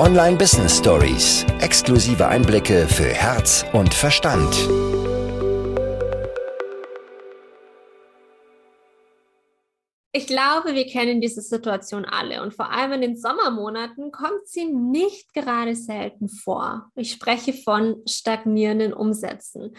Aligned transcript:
Online 0.00 0.38
Business 0.38 0.78
Stories. 0.78 1.44
Exklusive 1.60 2.26
Einblicke 2.26 2.88
für 2.88 3.10
Herz 3.10 3.66
und 3.74 3.92
Verstand. 3.92 4.50
Ich 10.12 10.26
glaube, 10.26 10.74
wir 10.74 10.86
kennen 10.86 11.20
diese 11.20 11.42
Situation 11.42 12.06
alle 12.06 12.40
und 12.40 12.54
vor 12.54 12.72
allem 12.72 12.92
in 12.92 13.02
den 13.02 13.16
Sommermonaten 13.18 14.10
kommt 14.10 14.46
sie 14.46 14.64
nicht 14.64 15.34
gerade 15.34 15.76
selten 15.76 16.30
vor. 16.30 16.90
Ich 16.94 17.10
spreche 17.12 17.52
von 17.52 18.02
stagnierenden 18.08 18.94
Umsätzen. 18.94 19.76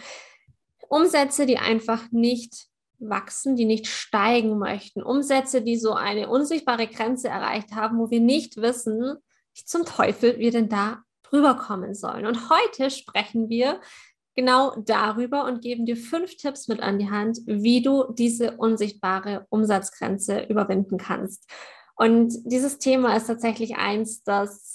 Umsätze, 0.88 1.46
die 1.46 1.58
einfach 1.58 2.12
nicht 2.12 2.68
wachsen, 3.00 3.56
die 3.56 3.64
nicht 3.64 3.88
steigen 3.88 4.56
möchten. 4.56 5.02
Umsätze, 5.02 5.62
die 5.62 5.76
so 5.76 5.94
eine 5.94 6.28
unsichtbare 6.28 6.86
Grenze 6.86 7.26
erreicht 7.26 7.72
haben, 7.72 7.98
wo 7.98 8.08
wir 8.08 8.20
nicht 8.20 8.58
wissen, 8.58 9.18
zum 9.54 9.84
Teufel 9.84 10.38
wir 10.38 10.50
denn 10.50 10.68
da 10.68 11.02
drüber 11.22 11.54
kommen 11.54 11.94
sollen. 11.94 12.26
Und 12.26 12.50
heute 12.50 12.90
sprechen 12.90 13.48
wir 13.48 13.80
genau 14.34 14.74
darüber 14.76 15.44
und 15.44 15.60
geben 15.60 15.86
dir 15.86 15.96
fünf 15.96 16.36
Tipps 16.36 16.68
mit 16.68 16.80
an 16.80 16.98
die 16.98 17.10
Hand, 17.10 17.38
wie 17.46 17.82
du 17.82 18.12
diese 18.12 18.56
unsichtbare 18.56 19.46
Umsatzgrenze 19.50 20.44
überwinden 20.44 20.98
kannst. 20.98 21.50
Und 21.94 22.34
dieses 22.44 22.78
Thema 22.78 23.16
ist 23.16 23.26
tatsächlich 23.26 23.76
eins, 23.76 24.22
das 24.22 24.72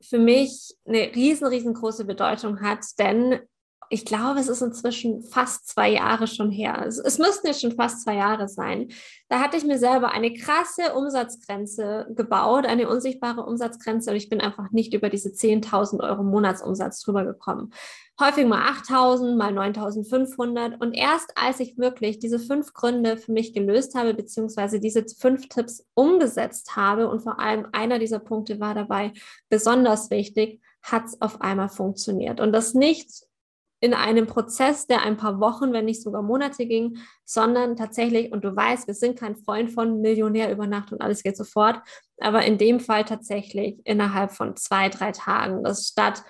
für 0.00 0.18
mich 0.18 0.74
eine 0.86 1.14
riesen, 1.14 1.46
riesengroße 1.46 2.04
Bedeutung 2.04 2.60
hat, 2.60 2.84
denn 2.98 3.40
ich 3.90 4.04
glaube, 4.04 4.40
es 4.40 4.48
ist 4.48 4.62
inzwischen 4.62 5.22
fast 5.22 5.68
zwei 5.68 5.90
Jahre 5.90 6.26
schon 6.26 6.50
her. 6.50 6.84
Es, 6.86 6.98
es, 6.98 7.18
müssten 7.18 7.46
jetzt 7.46 7.60
schon 7.60 7.76
fast 7.76 8.02
zwei 8.02 8.16
Jahre 8.16 8.48
sein. 8.48 8.88
Da 9.28 9.40
hatte 9.40 9.56
ich 9.56 9.64
mir 9.64 9.78
selber 9.78 10.12
eine 10.12 10.32
krasse 10.34 10.94
Umsatzgrenze 10.94 12.06
gebaut, 12.16 12.66
eine 12.66 12.88
unsichtbare 12.88 13.44
Umsatzgrenze 13.44 14.10
und 14.10 14.16
ich 14.16 14.28
bin 14.28 14.40
einfach 14.40 14.70
nicht 14.70 14.94
über 14.94 15.08
diese 15.08 15.30
10.000 15.30 16.02
Euro 16.02 16.22
Monatsumsatz 16.22 17.02
drüber 17.02 17.24
gekommen. 17.24 17.72
Häufig 18.18 18.46
mal 18.46 18.66
8.000, 18.70 19.36
mal 19.36 19.52
9.500 19.52 20.78
und 20.80 20.94
erst 20.94 21.32
als 21.36 21.60
ich 21.60 21.76
wirklich 21.76 22.18
diese 22.18 22.38
fünf 22.38 22.72
Gründe 22.72 23.18
für 23.18 23.32
mich 23.32 23.52
gelöst 23.52 23.94
habe, 23.94 24.14
beziehungsweise 24.14 24.80
diese 24.80 25.04
fünf 25.18 25.48
Tipps 25.48 25.84
umgesetzt 25.94 26.76
habe 26.76 27.08
und 27.08 27.20
vor 27.20 27.38
allem 27.38 27.66
einer 27.72 27.98
dieser 27.98 28.18
Punkte 28.18 28.58
war 28.58 28.74
dabei 28.74 29.12
besonders 29.50 30.10
wichtig, 30.10 30.60
hat 30.82 31.04
es 31.04 31.20
auf 31.20 31.40
einmal 31.40 31.68
funktioniert. 31.68 32.40
Und 32.40 32.52
das 32.52 32.72
nicht 32.74 33.25
in 33.80 33.94
einem 33.94 34.26
Prozess, 34.26 34.86
der 34.86 35.02
ein 35.02 35.16
paar 35.16 35.40
Wochen, 35.40 35.72
wenn 35.72 35.84
nicht 35.84 36.02
sogar 36.02 36.22
Monate 36.22 36.66
ging, 36.66 36.98
sondern 37.24 37.76
tatsächlich, 37.76 38.32
und 38.32 38.44
du 38.44 38.54
weißt, 38.54 38.86
wir 38.86 38.94
sind 38.94 39.18
kein 39.18 39.36
Freund 39.36 39.70
von 39.70 40.00
Millionär 40.00 40.50
über 40.50 40.66
Nacht 40.66 40.92
und 40.92 41.00
alles 41.02 41.22
geht 41.22 41.36
sofort, 41.36 41.80
aber 42.18 42.44
in 42.44 42.58
dem 42.58 42.80
Fall 42.80 43.04
tatsächlich 43.04 43.78
innerhalb 43.84 44.32
von 44.32 44.56
zwei, 44.56 44.88
drei 44.88 45.12
Tagen, 45.12 45.62
dass 45.62 45.88
statt 45.88 46.22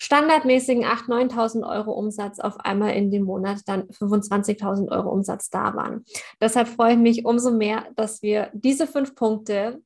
standardmäßigen 0.00 0.84
8.000, 0.84 1.32
9.000 1.32 1.68
Euro 1.68 1.92
Umsatz 1.92 2.38
auf 2.38 2.58
einmal 2.60 2.94
in 2.94 3.10
dem 3.10 3.24
Monat 3.24 3.62
dann 3.66 3.88
25.000 3.88 4.90
Euro 4.90 5.10
Umsatz 5.10 5.50
da 5.50 5.74
waren. 5.74 6.04
Deshalb 6.40 6.68
freue 6.68 6.92
ich 6.92 6.98
mich 6.98 7.24
umso 7.24 7.50
mehr, 7.50 7.88
dass 7.96 8.22
wir 8.22 8.50
diese 8.52 8.86
fünf 8.86 9.16
Punkte 9.16 9.82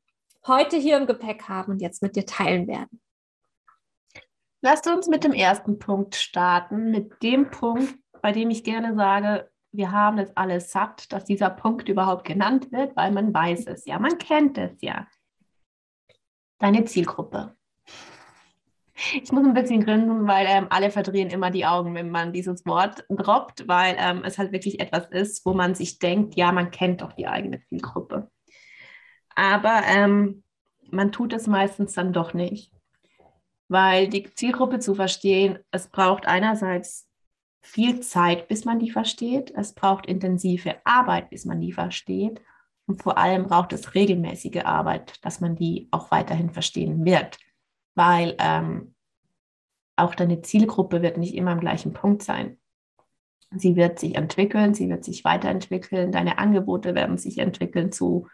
heute 0.46 0.76
hier 0.76 0.98
im 0.98 1.06
Gepäck 1.06 1.48
haben 1.48 1.72
und 1.72 1.80
jetzt 1.80 2.02
mit 2.02 2.14
dir 2.16 2.26
teilen 2.26 2.66
werden. 2.68 3.00
Lasst 4.64 4.86
uns 4.86 5.08
mit 5.08 5.24
dem 5.24 5.32
ersten 5.32 5.80
Punkt 5.80 6.14
starten, 6.14 6.92
mit 6.92 7.20
dem 7.20 7.50
Punkt, 7.50 7.98
bei 8.22 8.30
dem 8.30 8.48
ich 8.48 8.62
gerne 8.62 8.94
sage, 8.94 9.50
wir 9.72 9.90
haben 9.90 10.18
es 10.18 10.36
alles 10.36 10.70
satt, 10.70 11.12
dass 11.12 11.24
dieser 11.24 11.50
Punkt 11.50 11.88
überhaupt 11.88 12.24
genannt 12.24 12.70
wird, 12.70 12.94
weil 12.94 13.10
man 13.10 13.34
weiß 13.34 13.66
es 13.66 13.86
ja, 13.86 13.98
man 13.98 14.18
kennt 14.18 14.58
es 14.58 14.80
ja. 14.80 15.08
Deine 16.60 16.84
Zielgruppe. 16.84 17.56
Ich 19.20 19.32
muss 19.32 19.44
ein 19.44 19.54
bisschen 19.54 19.84
grinsen, 19.84 20.28
weil 20.28 20.46
ähm, 20.48 20.68
alle 20.70 20.92
verdrehen 20.92 21.30
immer 21.30 21.50
die 21.50 21.66
Augen, 21.66 21.96
wenn 21.96 22.10
man 22.10 22.32
dieses 22.32 22.64
Wort 22.64 23.04
droppt, 23.08 23.66
weil 23.66 23.96
ähm, 23.98 24.22
es 24.24 24.38
halt 24.38 24.52
wirklich 24.52 24.78
etwas 24.78 25.08
ist, 25.10 25.44
wo 25.44 25.54
man 25.54 25.74
sich 25.74 25.98
denkt, 25.98 26.36
ja, 26.36 26.52
man 26.52 26.70
kennt 26.70 27.02
doch 27.02 27.14
die 27.14 27.26
eigene 27.26 27.60
Zielgruppe. 27.64 28.30
Aber 29.34 29.82
ähm, 29.88 30.44
man 30.88 31.10
tut 31.10 31.32
es 31.32 31.48
meistens 31.48 31.94
dann 31.94 32.12
doch 32.12 32.32
nicht 32.32 32.71
weil 33.68 34.08
die 34.08 34.24
Zielgruppe 34.34 34.78
zu 34.78 34.94
verstehen, 34.94 35.58
es 35.70 35.88
braucht 35.88 36.26
einerseits 36.26 37.08
viel 37.62 38.00
Zeit, 38.00 38.48
bis 38.48 38.64
man 38.64 38.78
die 38.78 38.90
versteht, 38.90 39.52
es 39.54 39.74
braucht 39.74 40.06
intensive 40.06 40.76
Arbeit, 40.84 41.30
bis 41.30 41.44
man 41.44 41.60
die 41.60 41.72
versteht 41.72 42.40
und 42.86 43.02
vor 43.02 43.18
allem 43.18 43.44
braucht 43.44 43.72
es 43.72 43.94
regelmäßige 43.94 44.64
Arbeit, 44.64 45.24
dass 45.24 45.40
man 45.40 45.56
die 45.56 45.88
auch 45.90 46.10
weiterhin 46.10 46.50
verstehen 46.50 47.04
wird, 47.04 47.38
weil 47.94 48.36
ähm, 48.38 48.94
auch 49.96 50.14
deine 50.14 50.42
Zielgruppe 50.42 51.02
wird 51.02 51.16
nicht 51.16 51.34
immer 51.34 51.52
am 51.52 51.60
gleichen 51.60 51.92
Punkt 51.92 52.22
sein. 52.22 52.58
Sie 53.54 53.76
wird 53.76 53.98
sich 53.98 54.16
entwickeln, 54.16 54.74
sie 54.74 54.88
wird 54.88 55.04
sich 55.04 55.24
weiterentwickeln, 55.24 56.10
deine 56.10 56.38
Angebote 56.38 56.94
werden 56.94 57.18
sich 57.18 57.38
entwickeln 57.38 57.92
zu, 57.92 58.28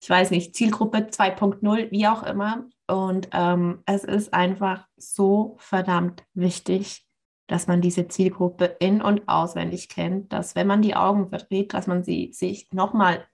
ich 0.00 0.08
weiß 0.08 0.30
nicht, 0.30 0.54
Zielgruppe 0.56 1.08
2.0, 1.10 1.90
wie 1.90 2.06
auch 2.06 2.22
immer. 2.22 2.66
Und 2.88 3.28
ähm, 3.32 3.82
es 3.84 4.02
ist 4.02 4.32
einfach 4.32 4.86
so 4.96 5.56
verdammt 5.58 6.24
wichtig, 6.32 7.06
dass 7.46 7.66
man 7.66 7.82
diese 7.82 8.08
Zielgruppe 8.08 8.64
in- 8.64 9.02
und 9.02 9.28
auswendig 9.28 9.90
kennt, 9.90 10.32
dass 10.32 10.54
wenn 10.54 10.66
man 10.66 10.80
die 10.80 10.96
Augen 10.96 11.28
verdreht, 11.28 11.74
dass 11.74 11.86
man 11.86 12.02
sie 12.02 12.32
sich 12.32 12.72
nochmal 12.72 13.26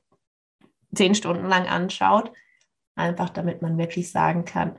zehn 0.92 1.15
Stunden 1.15 1.47
lang 1.47 1.66
anschaut, 1.66 2.32
einfach 2.97 3.31
damit 3.31 3.62
man 3.62 3.78
wirklich 3.78 4.10
sagen 4.10 4.44
kann, 4.44 4.78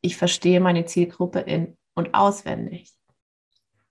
ich 0.00 0.16
verstehe 0.16 0.60
meine 0.60 0.84
Zielgruppe 0.84 1.40
in- 1.40 1.76
und 1.94 2.14
auswendig. 2.14 2.92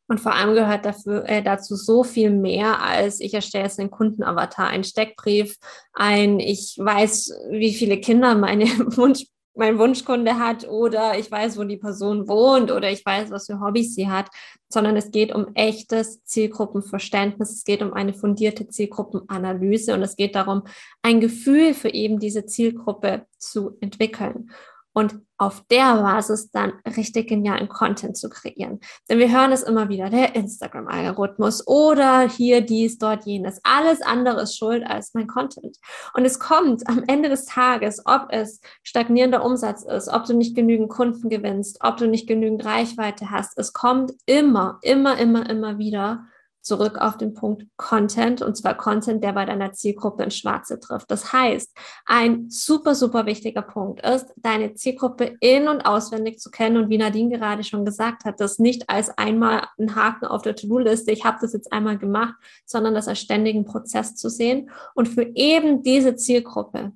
Und 0.09 0.21
vor 0.21 0.33
allem 0.33 0.55
gehört 0.55 0.85
dafür, 0.85 1.27
äh, 1.27 1.43
dazu 1.43 1.75
so 1.75 2.05
viel 2.05 2.29
mehr 2.29 2.81
als 2.81 3.19
ich 3.19 3.33
erstelle 3.33 3.65
jetzt 3.65 3.79
einen 3.81 3.91
Kundenavatar, 3.91 4.67
einen 4.67 4.85
Steckbrief, 4.85 5.57
ein, 5.91 6.39
ich 6.39 6.77
weiß, 6.77 7.33
wie 7.51 7.73
viele 7.73 7.99
Kinder 7.99 8.35
meine 8.35 8.65
Wunsch 8.95 9.25
mein 9.57 9.79
Wunschkunde 9.79 10.39
hat 10.39 10.67
oder 10.67 11.17
ich 11.17 11.29
weiß, 11.29 11.57
wo 11.57 11.63
die 11.63 11.77
Person 11.77 12.27
wohnt 12.27 12.71
oder 12.71 12.91
ich 12.91 13.05
weiß, 13.05 13.31
was 13.31 13.47
für 13.47 13.59
Hobbys 13.59 13.95
sie 13.95 14.07
hat, 14.07 14.29
sondern 14.69 14.95
es 14.95 15.11
geht 15.11 15.33
um 15.33 15.55
echtes 15.55 16.23
Zielgruppenverständnis, 16.23 17.51
es 17.51 17.63
geht 17.63 17.81
um 17.81 17.93
eine 17.93 18.13
fundierte 18.13 18.67
Zielgruppenanalyse 18.67 19.93
und 19.93 20.03
es 20.03 20.15
geht 20.15 20.35
darum, 20.35 20.63
ein 21.01 21.19
Gefühl 21.19 21.73
für 21.73 21.89
eben 21.89 22.19
diese 22.19 22.45
Zielgruppe 22.45 23.25
zu 23.37 23.77
entwickeln 23.81 24.51
und 24.97 25.21
auf 25.37 25.63
der 25.69 25.93
Basis 25.97 26.49
dann 26.49 26.73
richtig 26.95 27.29
genialen 27.29 27.69
Content 27.69 28.17
zu 28.17 28.29
kreieren. 28.29 28.79
Denn 29.07 29.19
wir 29.19 29.31
hören 29.31 29.51
es 29.51 29.61
immer 29.61 29.89
wieder, 29.89 30.09
der 30.09 30.33
Instagram-Algorithmus 30.35 31.67
oder 31.67 32.27
hier 32.27 32.61
dies, 32.61 32.97
dort 32.97 33.27
jenes. 33.27 33.61
Alles 33.61 34.01
andere 34.01 34.41
ist 34.41 34.57
schuld 34.57 34.83
als 34.83 35.13
mein 35.13 35.27
Content. 35.27 35.77
Und 36.15 36.25
es 36.25 36.39
kommt 36.39 36.89
am 36.89 37.03
Ende 37.05 37.29
des 37.29 37.45
Tages, 37.45 38.01
ob 38.07 38.29
es 38.29 38.59
stagnierender 38.81 39.45
Umsatz 39.45 39.83
ist, 39.83 40.07
ob 40.07 40.25
du 40.25 40.33
nicht 40.33 40.55
genügend 40.55 40.89
Kunden 40.89 41.29
gewinnst, 41.29 41.77
ob 41.81 41.97
du 41.97 42.07
nicht 42.07 42.25
genügend 42.25 42.65
Reichweite 42.65 43.29
hast. 43.29 43.55
Es 43.59 43.73
kommt 43.73 44.13
immer, 44.25 44.79
immer, 44.81 45.19
immer, 45.19 45.47
immer 45.47 45.77
wieder 45.77 46.25
zurück 46.61 46.97
auf 46.99 47.17
den 47.17 47.33
Punkt 47.33 47.65
Content 47.77 48.41
und 48.41 48.55
zwar 48.57 48.75
Content, 48.75 49.23
der 49.23 49.33
bei 49.33 49.45
deiner 49.45 49.71
Zielgruppe 49.71 50.23
ins 50.23 50.37
Schwarze 50.37 50.79
trifft. 50.79 51.09
Das 51.09 51.31
heißt, 51.31 51.75
ein 52.05 52.49
super, 52.49 52.95
super 52.95 53.25
wichtiger 53.25 53.61
Punkt 53.61 54.05
ist, 54.05 54.33
deine 54.35 54.73
Zielgruppe 54.73 55.37
in- 55.39 55.67
und 55.67 55.81
auswendig 55.81 56.39
zu 56.39 56.51
kennen 56.51 56.77
und 56.77 56.89
wie 56.89 56.97
Nadine 56.97 57.37
gerade 57.37 57.63
schon 57.63 57.85
gesagt 57.85 58.25
hat, 58.25 58.39
das 58.39 58.59
nicht 58.59 58.89
als 58.89 59.09
einmal 59.17 59.67
ein 59.79 59.95
Haken 59.95 60.25
auf 60.25 60.41
der 60.41 60.55
To-Do-Liste, 60.55 61.11
ich 61.11 61.25
habe 61.25 61.37
das 61.41 61.53
jetzt 61.53 61.71
einmal 61.71 61.97
gemacht, 61.97 62.35
sondern 62.65 62.93
das 62.93 63.07
als 63.07 63.19
ständigen 63.19 63.65
Prozess 63.65 64.15
zu 64.15 64.29
sehen 64.29 64.69
und 64.93 65.07
für 65.07 65.23
eben 65.35 65.83
diese 65.83 66.15
Zielgruppe 66.15 66.91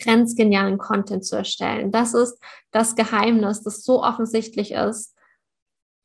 grenzgenialen 0.00 0.78
Content 0.78 1.24
zu 1.24 1.36
erstellen. 1.36 1.90
Das 1.90 2.14
ist 2.14 2.38
das 2.70 2.96
Geheimnis, 2.96 3.62
das 3.62 3.84
so 3.84 4.02
offensichtlich 4.02 4.72
ist, 4.72 5.14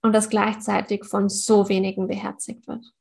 und 0.07 0.13
das 0.13 0.29
gleichzeitig 0.29 1.05
von 1.05 1.29
so 1.29 1.69
wenigen 1.69 2.07
beherzigt 2.07 2.67
wird. 2.67 2.93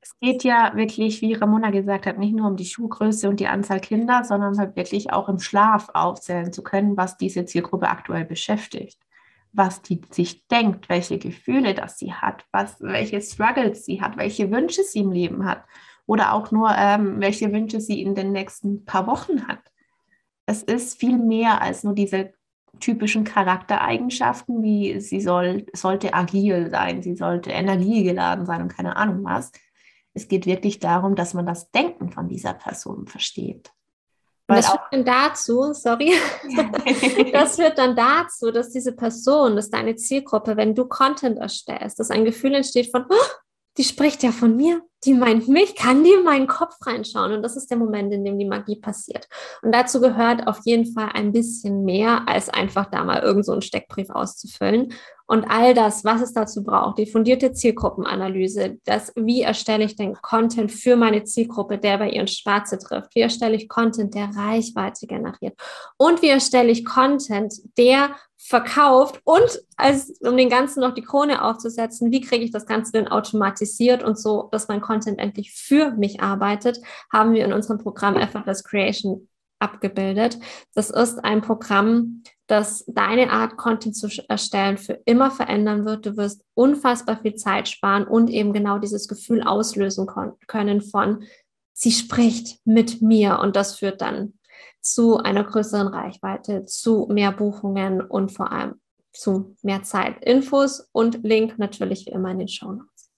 Es 0.00 0.18
geht 0.18 0.42
ja 0.42 0.72
wirklich, 0.74 1.20
wie 1.20 1.34
Ramona 1.34 1.70
gesagt 1.70 2.06
hat, 2.06 2.18
nicht 2.18 2.34
nur 2.34 2.48
um 2.48 2.56
die 2.56 2.64
Schuhgröße 2.64 3.28
und 3.28 3.38
die 3.38 3.46
Anzahl 3.46 3.80
Kinder, 3.80 4.24
sondern 4.24 4.58
halt 4.58 4.74
wirklich 4.74 5.12
auch 5.12 5.28
im 5.28 5.38
Schlaf 5.38 5.90
aufzählen 5.92 6.52
zu 6.52 6.62
können, 6.62 6.96
was 6.96 7.16
diese 7.16 7.44
Zielgruppe 7.44 7.88
aktuell 7.88 8.24
beschäftigt, 8.24 8.98
was 9.52 9.82
die 9.82 10.00
sich 10.10 10.46
denkt, 10.48 10.88
welche 10.88 11.18
Gefühle 11.18 11.74
das 11.74 11.98
sie 11.98 12.12
hat, 12.12 12.46
was, 12.50 12.80
welche 12.80 13.20
Struggles 13.20 13.84
sie 13.84 14.00
hat, 14.00 14.16
welche 14.16 14.50
Wünsche 14.50 14.82
sie 14.82 15.00
im 15.00 15.12
Leben 15.12 15.44
hat 15.44 15.64
oder 16.06 16.32
auch 16.32 16.50
nur, 16.50 16.70
ähm, 16.76 17.20
welche 17.20 17.52
Wünsche 17.52 17.80
sie 17.80 18.02
in 18.02 18.14
den 18.14 18.32
nächsten 18.32 18.84
paar 18.84 19.06
Wochen 19.06 19.46
hat. 19.46 19.60
Es 20.46 20.62
ist 20.62 20.98
viel 20.98 21.18
mehr 21.18 21.60
als 21.60 21.84
nur 21.84 21.94
diese 21.94 22.32
typischen 22.78 23.24
Charaktereigenschaften, 23.24 24.62
wie 24.62 25.00
sie 25.00 25.20
soll, 25.20 25.66
sollte 25.72 26.14
agil 26.14 26.70
sein, 26.70 27.02
sie 27.02 27.16
sollte 27.16 27.50
energiegeladen 27.50 28.46
sein 28.46 28.62
und 28.62 28.68
keine 28.74 28.96
Ahnung 28.96 29.24
was. 29.24 29.50
Es 30.14 30.28
geht 30.28 30.46
wirklich 30.46 30.78
darum, 30.78 31.14
dass 31.14 31.34
man 31.34 31.46
das 31.46 31.70
Denken 31.70 32.10
von 32.10 32.28
dieser 32.28 32.54
Person 32.54 33.06
versteht. 33.06 33.72
Und 34.48 34.56
das 34.56 34.68
führt 34.68 34.82
dann 34.90 35.04
dazu, 35.04 35.72
sorry, 35.72 36.12
das 37.32 37.54
führt 37.54 37.78
dann 37.78 37.94
dazu, 37.94 38.50
dass 38.50 38.70
diese 38.70 38.92
Person, 38.92 39.54
dass 39.54 39.70
deine 39.70 39.94
Zielgruppe, 39.94 40.56
wenn 40.56 40.74
du 40.74 40.86
Content 40.86 41.38
erstellst, 41.38 42.00
dass 42.00 42.10
ein 42.10 42.24
Gefühl 42.24 42.54
entsteht 42.54 42.90
von, 42.90 43.06
oh, 43.08 43.14
die 43.78 43.84
spricht 43.84 44.22
ja 44.22 44.32
von 44.32 44.56
mir, 44.56 44.82
die 45.04 45.14
meint 45.14 45.48
mich, 45.48 45.74
kann 45.76 46.04
die 46.04 46.12
in 46.12 46.24
meinen 46.24 46.46
Kopf 46.46 46.74
reinschauen. 46.84 47.32
Und 47.32 47.42
das 47.42 47.56
ist 47.56 47.70
der 47.70 47.78
Moment, 47.78 48.12
in 48.12 48.24
dem 48.24 48.38
die 48.38 48.44
Magie 48.44 48.76
passiert. 48.76 49.28
Und 49.62 49.72
dazu 49.72 50.00
gehört 50.00 50.46
auf 50.46 50.58
jeden 50.64 50.92
Fall 50.92 51.10
ein 51.14 51.32
bisschen 51.32 51.84
mehr, 51.84 52.28
als 52.28 52.50
einfach 52.50 52.90
da 52.90 53.04
mal 53.04 53.22
irgend 53.22 53.46
so 53.46 53.52
einen 53.52 53.62
Steckbrief 53.62 54.10
auszufüllen. 54.10 54.92
Und 55.26 55.44
all 55.44 55.74
das, 55.74 56.04
was 56.04 56.20
es 56.20 56.32
dazu 56.32 56.64
braucht, 56.64 56.98
die 56.98 57.06
fundierte 57.06 57.52
Zielgruppenanalyse, 57.52 58.78
das, 58.84 59.12
wie 59.16 59.42
erstelle 59.42 59.84
ich 59.84 59.96
den 59.96 60.14
Content 60.14 60.72
für 60.72 60.96
meine 60.96 61.24
Zielgruppe, 61.24 61.78
der 61.78 61.98
bei 61.98 62.10
ihren 62.10 62.26
Schwarze 62.26 62.78
trifft, 62.78 63.14
wie 63.14 63.20
erstelle 63.20 63.54
ich 63.54 63.68
Content, 63.68 64.14
der 64.14 64.30
Reichweite 64.36 65.06
generiert 65.06 65.54
und 65.96 66.20
wie 66.20 66.30
erstelle 66.30 66.72
ich 66.72 66.84
Content, 66.84 67.54
der 67.78 68.10
verkauft 68.50 69.20
und 69.22 69.62
als, 69.76 70.10
um 70.22 70.36
den 70.36 70.50
Ganzen 70.50 70.80
noch 70.80 70.92
die 70.92 71.04
Krone 71.04 71.44
aufzusetzen, 71.44 72.10
wie 72.10 72.20
kriege 72.20 72.44
ich 72.44 72.50
das 72.50 72.66
Ganze 72.66 72.90
denn 72.90 73.06
automatisiert 73.06 74.02
und 74.02 74.18
so, 74.18 74.48
dass 74.50 74.66
mein 74.66 74.80
Content 74.80 75.20
endlich 75.20 75.52
für 75.52 75.92
mich 75.92 76.20
arbeitet, 76.20 76.80
haben 77.12 77.32
wir 77.32 77.44
in 77.44 77.52
unserem 77.52 77.78
Programm 77.78 78.16
Effortless 78.16 78.64
Creation 78.64 79.28
abgebildet. 79.60 80.36
Das 80.74 80.90
ist 80.90 81.24
ein 81.24 81.42
Programm, 81.42 82.24
das 82.48 82.84
deine 82.88 83.30
Art, 83.30 83.56
Content 83.56 83.94
zu 83.94 84.08
erstellen, 84.28 84.78
für 84.78 84.94
immer 85.04 85.30
verändern 85.30 85.84
wird. 85.84 86.04
Du 86.04 86.16
wirst 86.16 86.42
unfassbar 86.54 87.20
viel 87.22 87.36
Zeit 87.36 87.68
sparen 87.68 88.04
und 88.04 88.30
eben 88.30 88.52
genau 88.52 88.78
dieses 88.78 89.06
Gefühl 89.06 89.44
auslösen 89.44 90.08
können 90.48 90.80
von, 90.80 91.22
sie 91.72 91.92
spricht 91.92 92.58
mit 92.64 93.00
mir 93.00 93.38
und 93.38 93.54
das 93.54 93.78
führt 93.78 94.00
dann 94.00 94.39
zu 94.80 95.18
einer 95.18 95.44
größeren 95.44 95.88
Reichweite, 95.88 96.64
zu 96.64 97.06
mehr 97.10 97.32
Buchungen 97.32 98.00
und 98.00 98.32
vor 98.32 98.50
allem 98.52 98.80
zu 99.12 99.56
mehr 99.62 99.82
Zeit. 99.82 100.24
Infos 100.24 100.88
und 100.92 101.22
Link 101.22 101.58
natürlich 101.58 102.06
wie 102.06 102.10
immer 102.10 102.30
in 102.30 102.38
den 102.38 102.48
Show 102.48 102.72
Notes. 102.72 103.10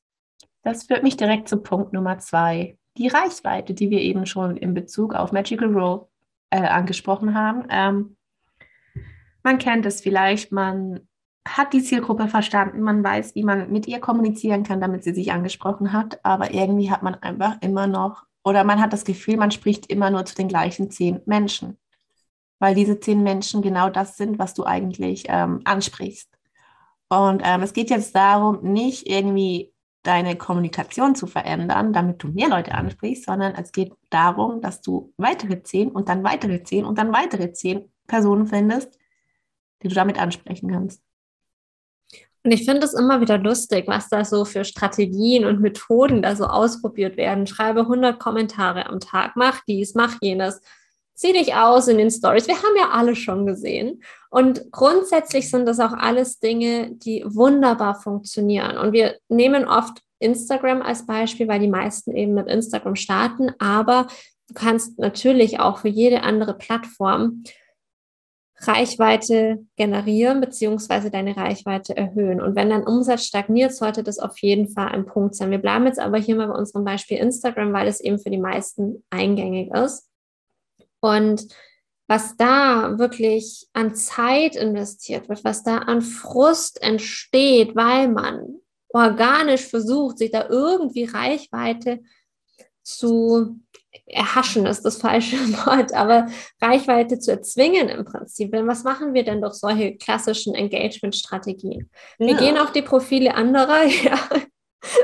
Das 0.62 0.84
führt 0.84 1.02
mich 1.02 1.16
direkt 1.16 1.48
zu 1.48 1.58
Punkt 1.58 1.92
Nummer 1.92 2.18
zwei. 2.18 2.78
Die 2.96 3.08
Reichweite, 3.08 3.74
die 3.74 3.90
wir 3.90 4.00
eben 4.00 4.26
schon 4.26 4.56
in 4.56 4.74
Bezug 4.74 5.14
auf 5.14 5.32
Magical 5.32 5.72
Roll 5.72 6.06
äh, 6.50 6.60
angesprochen 6.60 7.34
haben. 7.34 7.64
Ähm, 7.70 8.16
man 9.42 9.58
kennt 9.58 9.86
es 9.86 10.00
vielleicht, 10.00 10.52
man 10.52 11.08
hat 11.46 11.72
die 11.72 11.82
Zielgruppe 11.82 12.28
verstanden, 12.28 12.82
man 12.82 13.02
weiß, 13.02 13.34
wie 13.34 13.42
man 13.42 13.70
mit 13.72 13.88
ihr 13.88 13.98
kommunizieren 13.98 14.62
kann, 14.62 14.80
damit 14.80 15.02
sie 15.02 15.14
sich 15.14 15.32
angesprochen 15.32 15.92
hat, 15.92 16.24
aber 16.24 16.54
irgendwie 16.54 16.90
hat 16.90 17.02
man 17.02 17.14
einfach 17.16 17.60
immer 17.60 17.88
noch, 17.88 18.24
oder 18.44 18.64
man 18.64 18.80
hat 18.80 18.92
das 18.92 19.04
Gefühl, 19.04 19.36
man 19.36 19.50
spricht 19.50 19.86
immer 19.86 20.10
nur 20.10 20.24
zu 20.24 20.34
den 20.34 20.48
gleichen 20.48 20.90
zehn 20.90 21.20
Menschen, 21.26 21.78
weil 22.58 22.74
diese 22.74 22.98
zehn 23.00 23.22
Menschen 23.22 23.62
genau 23.62 23.88
das 23.88 24.16
sind, 24.16 24.38
was 24.38 24.54
du 24.54 24.64
eigentlich 24.64 25.24
ähm, 25.28 25.60
ansprichst. 25.64 26.28
Und 27.08 27.42
ähm, 27.44 27.62
es 27.62 27.72
geht 27.72 27.90
jetzt 27.90 28.14
darum, 28.14 28.62
nicht 28.62 29.08
irgendwie 29.08 29.72
deine 30.02 30.36
Kommunikation 30.36 31.14
zu 31.14 31.26
verändern, 31.26 31.92
damit 31.92 32.22
du 32.22 32.28
mehr 32.28 32.48
Leute 32.48 32.74
ansprichst, 32.74 33.26
sondern 33.26 33.54
es 33.54 33.70
geht 33.70 33.92
darum, 34.10 34.60
dass 34.60 34.80
du 34.80 35.12
weitere 35.16 35.62
zehn 35.62 35.90
und 35.90 36.08
dann 36.08 36.24
weitere 36.24 36.62
zehn 36.64 36.84
und 36.84 36.98
dann 36.98 37.12
weitere 37.12 37.52
zehn 37.52 37.92
Personen 38.06 38.46
findest, 38.46 38.98
die 39.82 39.88
du 39.88 39.94
damit 39.94 40.18
ansprechen 40.18 40.70
kannst. 40.70 41.02
Und 42.44 42.50
ich 42.50 42.64
finde 42.64 42.84
es 42.84 42.94
immer 42.94 43.20
wieder 43.20 43.38
lustig, 43.38 43.84
was 43.86 44.08
da 44.08 44.24
so 44.24 44.44
für 44.44 44.64
Strategien 44.64 45.44
und 45.44 45.60
Methoden 45.60 46.22
da 46.22 46.34
so 46.34 46.44
ausprobiert 46.46 47.16
werden. 47.16 47.46
Schreibe 47.46 47.80
100 47.80 48.18
Kommentare 48.18 48.86
am 48.86 48.98
Tag, 48.98 49.32
mach 49.36 49.60
dies, 49.66 49.94
mach 49.94 50.16
jenes, 50.20 50.60
zieh 51.14 51.32
dich 51.32 51.54
aus 51.54 51.86
in 51.86 51.98
den 51.98 52.10
Stories. 52.10 52.48
Wir 52.48 52.56
haben 52.56 52.76
ja 52.76 52.90
alle 52.90 53.14
schon 53.14 53.46
gesehen. 53.46 54.02
Und 54.28 54.72
grundsätzlich 54.72 55.50
sind 55.50 55.66
das 55.66 55.78
auch 55.78 55.92
alles 55.92 56.40
Dinge, 56.40 56.90
die 56.96 57.22
wunderbar 57.24 57.94
funktionieren. 57.94 58.76
Und 58.76 58.92
wir 58.92 59.18
nehmen 59.28 59.64
oft 59.64 59.98
Instagram 60.18 60.82
als 60.82 61.06
Beispiel, 61.06 61.46
weil 61.46 61.60
die 61.60 61.68
meisten 61.68 62.16
eben 62.16 62.34
mit 62.34 62.48
Instagram 62.48 62.96
starten. 62.96 63.52
Aber 63.60 64.08
du 64.48 64.54
kannst 64.54 64.98
natürlich 64.98 65.60
auch 65.60 65.78
für 65.78 65.88
jede 65.88 66.22
andere 66.22 66.54
Plattform 66.54 67.44
Reichweite 68.64 69.66
generieren 69.76 70.40
beziehungsweise 70.40 71.10
deine 71.10 71.36
Reichweite 71.36 71.96
erhöhen. 71.96 72.40
Und 72.40 72.54
wenn 72.54 72.70
dein 72.70 72.86
Umsatz 72.86 73.24
stagniert, 73.24 73.74
sollte 73.74 74.02
das 74.02 74.18
auf 74.18 74.38
jeden 74.38 74.68
Fall 74.68 74.88
ein 74.88 75.06
Punkt 75.06 75.34
sein. 75.34 75.50
Wir 75.50 75.58
bleiben 75.58 75.86
jetzt 75.86 75.98
aber 75.98 76.18
hier 76.18 76.36
mal 76.36 76.48
bei 76.48 76.54
unserem 76.54 76.84
Beispiel 76.84 77.18
Instagram, 77.18 77.72
weil 77.72 77.88
es 77.88 78.00
eben 78.00 78.18
für 78.18 78.30
die 78.30 78.38
meisten 78.38 79.04
eingängig 79.10 79.72
ist. 79.72 80.08
Und 81.00 81.48
was 82.08 82.36
da 82.36 82.98
wirklich 82.98 83.66
an 83.72 83.94
Zeit 83.94 84.54
investiert 84.54 85.28
wird, 85.28 85.44
was 85.44 85.64
da 85.64 85.78
an 85.78 86.02
Frust 86.02 86.80
entsteht, 86.82 87.74
weil 87.74 88.08
man 88.08 88.60
organisch 88.90 89.66
versucht, 89.66 90.18
sich 90.18 90.30
da 90.30 90.48
irgendwie 90.48 91.04
Reichweite 91.04 92.00
zu 92.82 93.58
erhaschen 94.06 94.66
ist 94.66 94.82
das 94.82 94.98
falsche 94.98 95.36
Wort, 95.66 95.92
aber 95.94 96.26
Reichweite 96.60 97.18
zu 97.18 97.30
erzwingen 97.30 97.88
im 97.88 98.04
Prinzip. 98.04 98.52
Denn 98.52 98.66
was 98.66 98.84
machen 98.84 99.14
wir 99.14 99.24
denn 99.24 99.40
durch 99.40 99.54
solche 99.54 99.96
klassischen 99.96 100.54
Engagement-Strategien? 100.54 101.90
Wir 102.18 102.32
ja. 102.32 102.38
gehen 102.38 102.58
auf 102.58 102.72
die 102.72 102.82
Profile 102.82 103.34
anderer, 103.34 103.84
ja, 104.02 104.18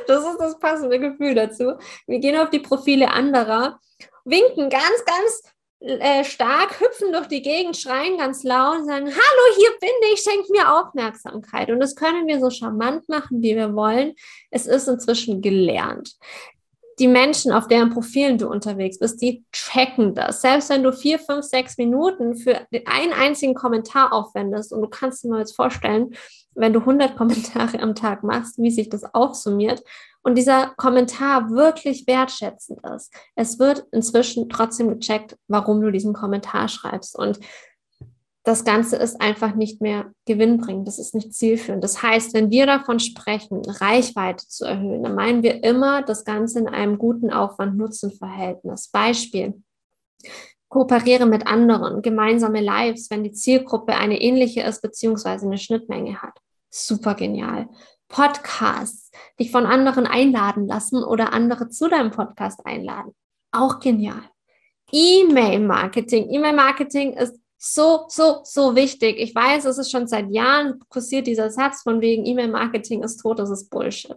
das 0.06 0.24
ist 0.24 0.38
das 0.38 0.58
passende 0.58 0.98
Gefühl 0.98 1.34
dazu. 1.34 1.74
Wir 2.06 2.18
gehen 2.18 2.36
auf 2.36 2.50
die 2.50 2.58
Profile 2.58 3.10
anderer, 3.10 3.78
winken 4.24 4.68
ganz, 4.68 5.04
ganz 5.06 5.42
äh, 5.80 6.24
stark, 6.24 6.80
hüpfen 6.80 7.12
durch 7.12 7.28
die 7.28 7.42
Gegend, 7.42 7.76
schreien 7.76 8.18
ganz 8.18 8.42
laut 8.42 8.80
und 8.80 8.86
sagen, 8.86 9.06
hallo, 9.06 9.56
hier 9.56 9.70
bin 9.80 9.90
ich, 10.12 10.20
schenkt 10.20 10.50
mir 10.50 10.74
Aufmerksamkeit. 10.74 11.70
Und 11.70 11.78
das 11.78 11.94
können 11.94 12.26
wir 12.26 12.40
so 12.40 12.50
charmant 12.50 13.08
machen, 13.08 13.42
wie 13.42 13.54
wir 13.54 13.72
wollen. 13.74 14.14
Es 14.50 14.66
ist 14.66 14.88
inzwischen 14.88 15.40
gelernt 15.40 16.16
die 16.98 17.08
Menschen, 17.08 17.52
auf 17.52 17.68
deren 17.68 17.90
Profilen 17.90 18.38
du 18.38 18.48
unterwegs 18.48 18.98
bist, 18.98 19.20
die 19.22 19.44
checken 19.52 20.14
das. 20.14 20.42
Selbst 20.42 20.70
wenn 20.70 20.82
du 20.82 20.92
vier, 20.92 21.18
fünf, 21.18 21.44
sechs 21.44 21.78
Minuten 21.78 22.36
für 22.36 22.66
einen 22.86 23.12
einzigen 23.12 23.54
Kommentar 23.54 24.12
aufwendest 24.12 24.72
und 24.72 24.82
du 24.82 24.88
kannst 24.88 25.24
dir 25.24 25.28
mal 25.28 25.40
jetzt 25.40 25.56
vorstellen, 25.56 26.14
wenn 26.54 26.72
du 26.72 26.80
100 26.80 27.16
Kommentare 27.16 27.80
am 27.80 27.94
Tag 27.94 28.22
machst, 28.22 28.58
wie 28.58 28.70
sich 28.70 28.88
das 28.88 29.14
aufsummiert 29.14 29.82
und 30.22 30.36
dieser 30.36 30.72
Kommentar 30.76 31.50
wirklich 31.50 32.06
wertschätzend 32.06 32.80
ist. 32.94 33.12
Es 33.36 33.58
wird 33.58 33.84
inzwischen 33.92 34.48
trotzdem 34.48 34.88
gecheckt, 34.88 35.36
warum 35.46 35.80
du 35.80 35.90
diesen 35.90 36.12
Kommentar 36.12 36.68
schreibst 36.68 37.16
und 37.16 37.38
das 38.49 38.64
Ganze 38.64 38.97
ist 38.97 39.21
einfach 39.21 39.55
nicht 39.55 39.83
mehr 39.83 40.11
gewinnbringend, 40.25 40.88
das 40.88 40.99
ist 40.99 41.14
nicht 41.14 41.35
zielführend. 41.35 41.85
Das 41.85 42.02
heißt, 42.02 42.33
wenn 42.33 42.50
wir 42.50 42.64
davon 42.64 42.99
sprechen, 42.99 43.61
Reichweite 43.67 44.49
zu 44.49 44.64
erhöhen, 44.64 45.02
dann 45.02 45.14
meinen 45.14 45.43
wir 45.43 45.62
immer 45.62 46.00
das 46.00 46.25
Ganze 46.25 46.61
in 46.61 46.67
einem 46.67 46.97
guten 46.97 47.31
Aufwand-Nutzen-Verhältnis. 47.31 48.88
Beispiel. 48.88 49.62
Kooperiere 50.69 51.26
mit 51.26 51.47
anderen, 51.47 52.00
gemeinsame 52.00 52.62
Lives, 52.62 53.11
wenn 53.11 53.23
die 53.23 53.33
Zielgruppe 53.33 53.95
eine 53.97 54.19
ähnliche 54.19 54.62
ist, 54.62 54.81
beziehungsweise 54.81 55.45
eine 55.45 55.59
Schnittmenge 55.59 56.23
hat. 56.23 56.38
Super 56.71 57.14
genial. 57.17 57.69
Podcasts, 58.09 59.11
dich 59.38 59.50
von 59.50 59.67
anderen 59.67 60.07
einladen 60.07 60.67
lassen 60.67 61.05
oder 61.05 61.35
andere 61.35 61.69
zu 61.69 61.88
deinem 61.88 62.12
Podcast 62.12 62.64
einladen. 62.64 63.14
Auch 63.52 63.78
genial. 63.78 64.23
E-Mail-Marketing. 64.90 66.31
E-Mail-Marketing 66.31 67.12
ist 67.12 67.38
so, 67.58 68.04
so, 68.08 68.40
so 68.44 68.76
wichtig. 68.76 69.18
Ich 69.18 69.34
weiß, 69.34 69.64
es 69.64 69.78
ist 69.78 69.90
schon 69.90 70.06
seit 70.06 70.30
Jahren 70.30 70.78
kursiert 70.88 71.26
dieser 71.26 71.50
Satz 71.50 71.82
von 71.82 72.00
wegen 72.00 72.24
E-Mail-Marketing 72.24 73.02
ist 73.02 73.18
tot, 73.18 73.40
das 73.40 73.50
ist 73.50 73.68
Bullshit. 73.68 74.16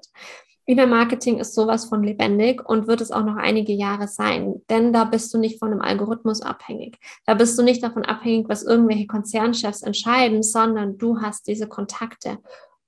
E-Mail-Marketing 0.68 1.40
ist 1.40 1.56
sowas 1.56 1.86
von 1.86 2.04
lebendig 2.04 2.64
und 2.64 2.88
wird 2.88 3.02
es 3.02 3.12
auch 3.12 3.24
noch 3.24 3.36
einige 3.36 3.74
Jahre 3.74 4.08
sein, 4.08 4.62
denn 4.70 4.94
da 4.94 5.06
bist 5.06 5.34
du 5.34 5.40
nicht 5.40 5.58
von 5.58 5.72
einem 5.72 5.82
Algorithmus 5.82 6.42
abhängig. 6.42 7.00
Da 7.26 7.34
bist 7.34 7.58
du 7.58 7.64
nicht 7.64 7.84
davon 7.84 8.06
abhängig, 8.06 8.48
was 8.48 8.62
irgendwelche 8.62 9.08
Konzernchefs 9.08 9.82
entscheiden, 9.82 10.44
sondern 10.44 11.00
du 11.00 11.20
hast 11.20 11.48
diese 11.48 11.68
Kontakte 11.68 12.38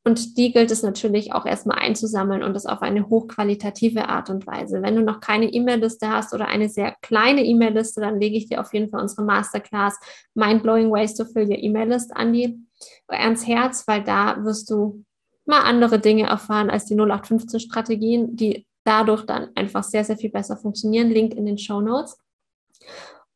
und 0.05 0.38
die 0.38 0.51
gilt 0.51 0.69
es 0.69 0.83
natürlich 0.83 1.31
auch 1.31 1.45
erstmal 1.45 1.79
einzusammeln 1.79 2.43
und 2.43 2.53
das 2.53 2.65
auf 2.65 2.81
eine 2.81 3.07
hochqualitative 3.07 4.10
Art 4.10 4.29
und 4.29 4.45
Weise. 4.45 4.81
Wenn 4.81 4.95
du 4.95 5.01
noch 5.01 5.22
keine 5.22 5.45
E-Mail-Liste 5.45 6.10
hast 6.10 6.33
oder 6.33 6.48
eine 6.48 6.67
sehr 6.67 6.95
kleine 7.01 7.45
E-Mail-Liste, 7.45 8.01
dann 8.01 8.19
lege 8.19 8.36
ich 8.36 8.50
dir 8.50 8.60
auf 8.60 8.74
jeden 8.74 8.89
Fall 8.89 9.01
unsere 9.01 9.24
Masterclass 9.24 9.98
Mind-Blowing 10.33 10.91
Ways 10.91 11.15
to 11.15 11.24
Fill 11.24 11.48
Your 11.48 11.57
E-Mail-List 11.57 12.15
an 12.15 12.33
die 12.33 12.60
ans 13.07 13.48
Herz, 13.48 13.88
weil 13.88 14.03
da 14.03 14.43
wirst 14.43 14.69
du 14.69 15.05
mal 15.45 15.62
andere 15.62 16.00
Dinge 16.00 16.27
erfahren 16.27 16.69
als 16.69 16.86
die 16.86 16.95
0815-Strategien, 16.95 18.36
die 18.36 18.65
dadurch 18.83 19.25
dann 19.25 19.50
einfach 19.55 19.83
sehr, 19.83 20.03
sehr 20.03 20.17
viel 20.17 20.31
besser 20.31 20.57
funktionieren. 20.57 21.12
Link 21.12 21.33
in 21.33 21.45
den 21.45 21.57
Show 21.57 21.79
Notes. 21.79 22.17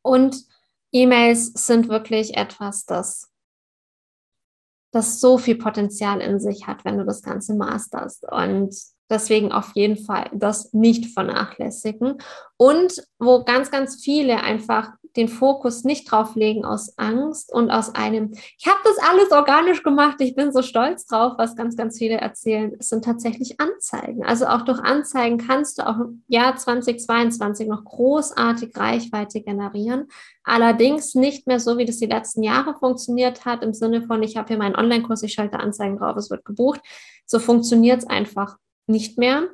Und 0.02 0.44
E-Mails 0.92 1.52
sind 1.54 1.88
wirklich 1.88 2.36
etwas, 2.36 2.84
das 2.84 3.30
das 4.98 5.20
so 5.20 5.38
viel 5.38 5.56
Potenzial 5.56 6.20
in 6.20 6.40
sich 6.40 6.66
hat, 6.66 6.84
wenn 6.84 6.98
du 6.98 7.04
das 7.04 7.22
Ganze 7.22 7.54
masterst. 7.54 8.24
Und 8.30 8.74
Deswegen 9.10 9.52
auf 9.52 9.72
jeden 9.74 9.96
Fall 9.96 10.30
das 10.32 10.72
nicht 10.72 11.06
vernachlässigen. 11.12 12.18
Und 12.56 13.02
wo 13.18 13.44
ganz, 13.44 13.70
ganz 13.70 14.02
viele 14.02 14.42
einfach 14.42 14.92
den 15.16 15.28
Fokus 15.28 15.84
nicht 15.84 16.10
drauf 16.10 16.34
legen 16.36 16.64
aus 16.64 16.96
Angst 16.98 17.52
und 17.52 17.70
aus 17.70 17.94
einem, 17.94 18.32
ich 18.58 18.66
habe 18.66 18.78
das 18.84 18.98
alles 18.98 19.32
organisch 19.32 19.82
gemacht, 19.82 20.16
ich 20.20 20.34
bin 20.34 20.52
so 20.52 20.62
stolz 20.62 21.06
drauf, 21.06 21.34
was 21.38 21.56
ganz, 21.56 21.76
ganz 21.76 21.98
viele 21.98 22.16
erzählen, 22.16 22.76
sind 22.78 23.04
tatsächlich 23.04 23.60
Anzeigen. 23.60 24.24
Also 24.24 24.46
auch 24.46 24.62
durch 24.62 24.80
Anzeigen 24.80 25.38
kannst 25.38 25.78
du 25.78 25.86
auch 25.88 25.98
im 25.98 26.22
Jahr 26.28 26.56
2022 26.56 27.68
noch 27.68 27.84
großartig 27.84 28.76
Reichweite 28.76 29.40
generieren. 29.40 30.06
Allerdings 30.44 31.14
nicht 31.14 31.46
mehr 31.46 31.60
so, 31.60 31.78
wie 31.78 31.84
das 31.84 31.98
die 31.98 32.06
letzten 32.06 32.42
Jahre 32.42 32.74
funktioniert 32.74 33.44
hat, 33.44 33.62
im 33.62 33.74
Sinne 33.74 34.02
von, 34.02 34.22
ich 34.22 34.36
habe 34.36 34.48
hier 34.48 34.58
meinen 34.58 34.76
Online-Kurs, 34.76 35.22
ich 35.22 35.32
schalte 35.32 35.58
Anzeigen 35.58 35.98
drauf, 35.98 36.16
es 36.16 36.30
wird 36.30 36.44
gebucht. 36.44 36.80
So 37.26 37.38
funktioniert 37.38 37.98
es 37.98 38.06
einfach 38.06 38.56
nicht 38.88 39.18
mehr. 39.18 39.48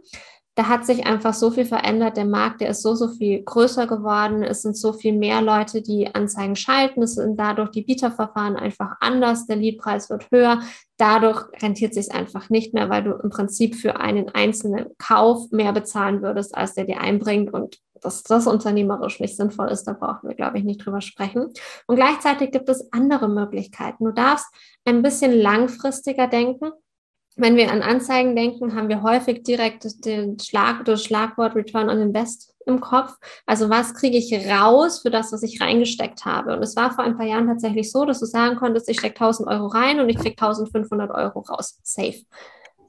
Da 0.56 0.68
hat 0.68 0.86
sich 0.86 1.04
einfach 1.04 1.34
so 1.34 1.50
viel 1.50 1.64
verändert. 1.64 2.16
Der 2.16 2.26
Markt, 2.26 2.60
der 2.60 2.70
ist 2.70 2.82
so, 2.82 2.94
so 2.94 3.08
viel 3.08 3.42
größer 3.42 3.88
geworden. 3.88 4.44
Es 4.44 4.62
sind 4.62 4.76
so 4.76 4.92
viel 4.92 5.12
mehr 5.12 5.42
Leute, 5.42 5.82
die 5.82 6.14
Anzeigen 6.14 6.54
schalten. 6.54 7.02
Es 7.02 7.16
sind 7.16 7.36
dadurch 7.36 7.70
die 7.70 7.82
Bieterverfahren 7.82 8.54
einfach 8.54 8.92
anders. 9.00 9.46
Der 9.46 9.56
Leadpreis 9.56 10.10
wird 10.10 10.30
höher. 10.30 10.60
Dadurch 10.96 11.44
rentiert 11.60 11.92
sich 11.92 12.12
einfach 12.12 12.50
nicht 12.50 12.72
mehr, 12.72 12.88
weil 12.88 13.02
du 13.02 13.14
im 13.14 13.30
Prinzip 13.30 13.74
für 13.74 13.96
einen 13.96 14.28
einzelnen 14.28 14.86
Kauf 14.96 15.50
mehr 15.50 15.72
bezahlen 15.72 16.22
würdest, 16.22 16.54
als 16.56 16.74
der 16.74 16.84
dir 16.84 17.00
einbringt. 17.00 17.52
Und 17.52 17.80
dass 18.00 18.22
das 18.22 18.46
unternehmerisch 18.46 19.18
nicht 19.18 19.36
sinnvoll 19.36 19.70
ist, 19.70 19.84
da 19.84 19.92
brauchen 19.92 20.28
wir, 20.28 20.36
glaube 20.36 20.58
ich, 20.58 20.64
nicht 20.64 20.86
drüber 20.86 21.00
sprechen. 21.00 21.52
Und 21.88 21.96
gleichzeitig 21.96 22.52
gibt 22.52 22.68
es 22.68 22.92
andere 22.92 23.28
Möglichkeiten. 23.28 24.04
Du 24.04 24.12
darfst 24.12 24.46
ein 24.84 25.02
bisschen 25.02 25.32
langfristiger 25.32 26.28
denken 26.28 26.70
wenn 27.36 27.56
wir 27.56 27.72
an 27.72 27.82
Anzeigen 27.82 28.36
denken, 28.36 28.74
haben 28.74 28.88
wir 28.88 29.02
häufig 29.02 29.42
direkt 29.42 30.04
den 30.04 30.38
Schlag, 30.38 30.84
das 30.84 31.02
Schlagwort 31.02 31.56
Return 31.56 31.88
on 31.88 32.00
Invest 32.00 32.54
im 32.66 32.80
Kopf. 32.80 33.16
Also 33.44 33.70
was 33.70 33.94
kriege 33.94 34.16
ich 34.16 34.32
raus 34.48 35.00
für 35.00 35.10
das, 35.10 35.32
was 35.32 35.42
ich 35.42 35.60
reingesteckt 35.60 36.24
habe? 36.24 36.56
Und 36.56 36.62
es 36.62 36.76
war 36.76 36.92
vor 36.92 37.04
ein 37.04 37.16
paar 37.16 37.26
Jahren 37.26 37.48
tatsächlich 37.48 37.90
so, 37.90 38.04
dass 38.04 38.20
du 38.20 38.26
sagen 38.26 38.56
konntest, 38.56 38.88
ich 38.88 38.98
stecke 38.98 39.16
1000 39.16 39.48
Euro 39.48 39.66
rein 39.66 40.00
und 40.00 40.08
ich 40.08 40.16
kriege 40.16 40.36
1500 40.40 41.10
Euro 41.10 41.40
raus. 41.40 41.78
Safe. 41.82 42.22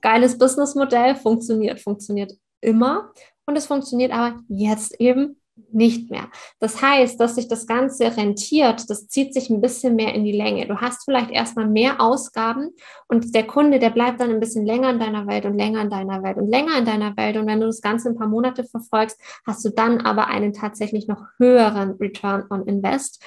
Geiles 0.01 0.37
Businessmodell, 0.37 1.15
funktioniert, 1.15 1.79
funktioniert 1.79 2.33
immer. 2.61 3.11
Und 3.47 3.55
es 3.55 3.65
funktioniert 3.65 4.11
aber 4.11 4.39
jetzt 4.47 4.99
eben 4.99 5.37
nicht 5.71 6.11
mehr. 6.11 6.29
Das 6.59 6.81
heißt, 6.81 7.19
dass 7.19 7.35
sich 7.35 7.47
das 7.47 7.67
Ganze 7.67 8.15
rentiert, 8.15 8.89
das 8.89 9.07
zieht 9.07 9.33
sich 9.33 9.49
ein 9.49 9.61
bisschen 9.61 9.95
mehr 9.95 10.13
in 10.13 10.25
die 10.25 10.31
Länge. 10.31 10.67
Du 10.67 10.81
hast 10.81 11.05
vielleicht 11.05 11.31
erstmal 11.31 11.67
mehr 11.67 12.01
Ausgaben 12.01 12.69
und 13.07 13.33
der 13.33 13.47
Kunde, 13.47 13.79
der 13.79 13.89
bleibt 13.89 14.19
dann 14.19 14.31
ein 14.31 14.39
bisschen 14.39 14.65
länger 14.65 14.89
in 14.91 14.99
deiner 14.99 15.27
Welt 15.27 15.45
und 15.45 15.57
länger 15.57 15.81
in 15.81 15.89
deiner 15.89 16.23
Welt 16.23 16.37
und 16.37 16.49
länger 16.49 16.77
in 16.77 16.85
deiner 16.85 17.15
Welt. 17.17 17.37
Und 17.37 17.47
wenn 17.47 17.59
du 17.59 17.67
das 17.67 17.81
Ganze 17.81 18.09
ein 18.09 18.15
paar 18.15 18.27
Monate 18.27 18.63
verfolgst, 18.63 19.19
hast 19.45 19.63
du 19.63 19.69
dann 19.69 20.01
aber 20.01 20.27
einen 20.27 20.53
tatsächlich 20.53 21.07
noch 21.07 21.23
höheren 21.37 21.91
Return 21.91 22.45
on 22.49 22.65
Invest 22.67 23.23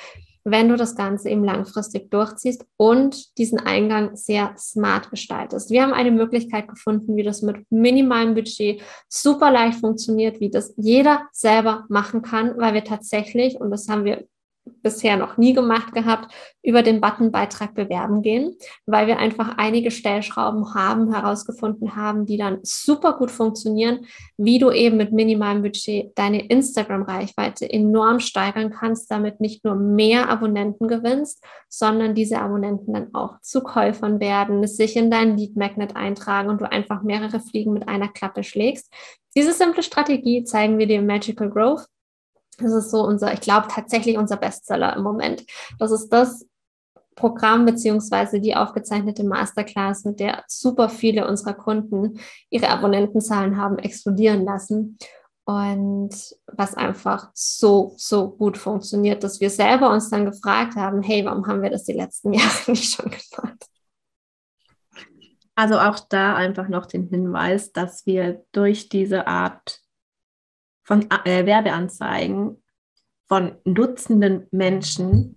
wenn 0.50 0.68
du 0.68 0.76
das 0.76 0.96
Ganze 0.96 1.28
eben 1.30 1.44
langfristig 1.44 2.10
durchziehst 2.10 2.64
und 2.76 3.38
diesen 3.38 3.58
Eingang 3.58 4.16
sehr 4.16 4.54
smart 4.56 5.10
gestaltest. 5.10 5.70
Wir 5.70 5.82
haben 5.82 5.92
eine 5.92 6.10
Möglichkeit 6.10 6.68
gefunden, 6.68 7.16
wie 7.16 7.22
das 7.22 7.42
mit 7.42 7.64
minimalem 7.70 8.34
Budget 8.34 8.82
super 9.08 9.50
leicht 9.50 9.80
funktioniert, 9.80 10.40
wie 10.40 10.50
das 10.50 10.74
jeder 10.76 11.22
selber 11.32 11.84
machen 11.88 12.22
kann, 12.22 12.56
weil 12.58 12.74
wir 12.74 12.84
tatsächlich, 12.84 13.60
und 13.60 13.70
das 13.70 13.88
haben 13.88 14.04
wir 14.04 14.26
bisher 14.82 15.16
noch 15.16 15.37
nie 15.37 15.52
gemacht 15.52 15.92
gehabt, 15.94 16.32
über 16.62 16.82
den 16.82 17.00
Button 17.00 17.32
Beitrag 17.32 17.75
bewerben 17.75 18.22
gehen, 18.22 18.54
weil 18.87 19.06
wir 19.06 19.18
einfach 19.18 19.56
einige 19.56 19.90
Stellschrauben 19.90 20.75
haben, 20.75 21.12
herausgefunden 21.12 21.96
haben, 21.96 22.26
die 22.26 22.37
dann 22.37 22.58
super 22.62 23.14
gut 23.14 23.30
funktionieren, 23.30 24.06
wie 24.37 24.58
du 24.58 24.70
eben 24.70 24.96
mit 24.96 25.12
minimalem 25.12 25.62
Budget 25.62 26.12
deine 26.16 26.46
Instagram-Reichweite 26.46 27.70
enorm 27.70 28.20
steigern 28.20 28.70
kannst, 28.70 29.10
damit 29.10 29.40
nicht 29.40 29.64
nur 29.64 29.76
mehr 29.76 30.28
Abonnenten 30.28 30.88
gewinnst, 30.88 31.42
sondern 31.68 32.14
diese 32.14 32.40
Abonnenten 32.40 32.92
dann 32.92 33.14
auch 33.14 33.40
zu 33.40 33.62
Käufern 33.62 34.20
werden, 34.20 34.66
sich 34.66 34.96
in 34.96 35.10
dein 35.10 35.37
Lead 35.37 35.56
Magnet 35.56 35.96
eintragen 35.96 36.48
und 36.48 36.60
du 36.60 36.70
einfach 36.70 37.02
mehrere 37.02 37.40
Fliegen 37.40 37.72
mit 37.72 37.88
einer 37.88 38.08
Klappe 38.08 38.42
schlägst. 38.44 38.92
Diese 39.37 39.52
simple 39.52 39.82
Strategie 39.82 40.44
zeigen 40.44 40.78
wir 40.78 40.87
dir 40.87 40.98
im 40.98 41.06
Magical 41.06 41.48
Growth 41.48 41.87
das 42.58 42.72
ist 42.72 42.90
so 42.90 43.04
unser, 43.04 43.32
ich 43.32 43.40
glaube 43.40 43.68
tatsächlich 43.70 44.18
unser 44.18 44.36
Bestseller 44.36 44.96
im 44.96 45.02
Moment. 45.02 45.44
Das 45.78 45.90
ist 45.90 46.08
das 46.10 46.46
Programm 47.14 47.66
beziehungsweise 47.66 48.40
die 48.40 48.54
aufgezeichnete 48.54 49.24
Masterclass, 49.24 50.04
mit 50.04 50.20
der 50.20 50.44
super 50.46 50.88
viele 50.88 51.26
unserer 51.26 51.54
Kunden 51.54 52.20
ihre 52.50 52.68
Abonnentenzahlen 52.68 53.56
haben 53.56 53.78
explodieren 53.78 54.44
lassen. 54.44 54.98
Und 55.44 56.10
was 56.46 56.74
einfach 56.74 57.30
so, 57.32 57.94
so 57.96 58.28
gut 58.28 58.58
funktioniert, 58.58 59.24
dass 59.24 59.40
wir 59.40 59.50
selber 59.50 59.90
uns 59.90 60.10
dann 60.10 60.26
gefragt 60.26 60.76
haben, 60.76 61.02
hey, 61.02 61.24
warum 61.24 61.46
haben 61.46 61.62
wir 61.62 61.70
das 61.70 61.84
die 61.84 61.94
letzten 61.94 62.32
Jahre 62.34 62.70
nicht 62.70 62.94
schon 62.94 63.10
gemacht? 63.10 63.66
Also 65.54 65.78
auch 65.78 65.98
da 65.98 66.36
einfach 66.36 66.68
noch 66.68 66.86
den 66.86 67.08
Hinweis, 67.08 67.72
dass 67.72 68.06
wir 68.06 68.44
durch 68.52 68.88
diese 68.90 69.26
Art 69.26 69.80
von 70.88 71.07
äh, 71.11 71.45
Werbeanzeigen 71.45 72.62
von 73.28 73.59
Dutzenden 73.66 74.47
Menschen 74.50 75.37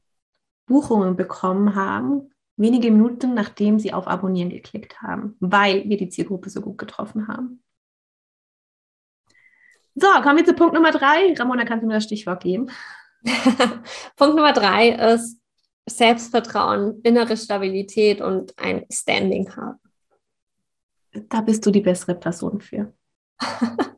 Buchungen 0.66 1.18
bekommen 1.18 1.76
haben, 1.76 2.34
wenige 2.56 2.90
Minuten 2.90 3.34
nachdem 3.34 3.78
sie 3.78 3.92
auf 3.92 4.08
Abonnieren 4.08 4.50
geklickt 4.50 5.02
haben, 5.02 5.36
weil 5.42 5.90
wir 5.90 5.98
die 5.98 6.08
Zielgruppe 6.08 6.50
so 6.50 6.62
gut 6.62 6.78
getroffen 6.78 7.28
haben. 7.28 7.62
So, 9.94 10.08
kommen 10.24 10.38
wir 10.38 10.46
zu 10.46 10.54
Punkt 10.54 10.74
Nummer 10.74 10.92
drei. 10.92 11.36
Ramona, 11.38 11.66
kannst 11.66 11.84
du 11.84 11.88
mir 11.88 11.96
das 11.96 12.06
Stichwort 12.06 12.42
geben? 12.42 12.72
Punkt 14.16 14.38
Nummer 14.38 14.54
drei 14.54 14.92
ist 15.14 15.38
Selbstvertrauen, 15.86 17.02
innere 17.04 17.36
Stabilität 17.36 18.22
und 18.22 18.58
ein 18.58 18.86
Standing 18.90 19.54
haben. 19.54 19.82
Da 21.28 21.42
bist 21.42 21.66
du 21.66 21.72
die 21.72 21.82
bessere 21.82 22.16
Person 22.16 22.62
für. 22.62 22.94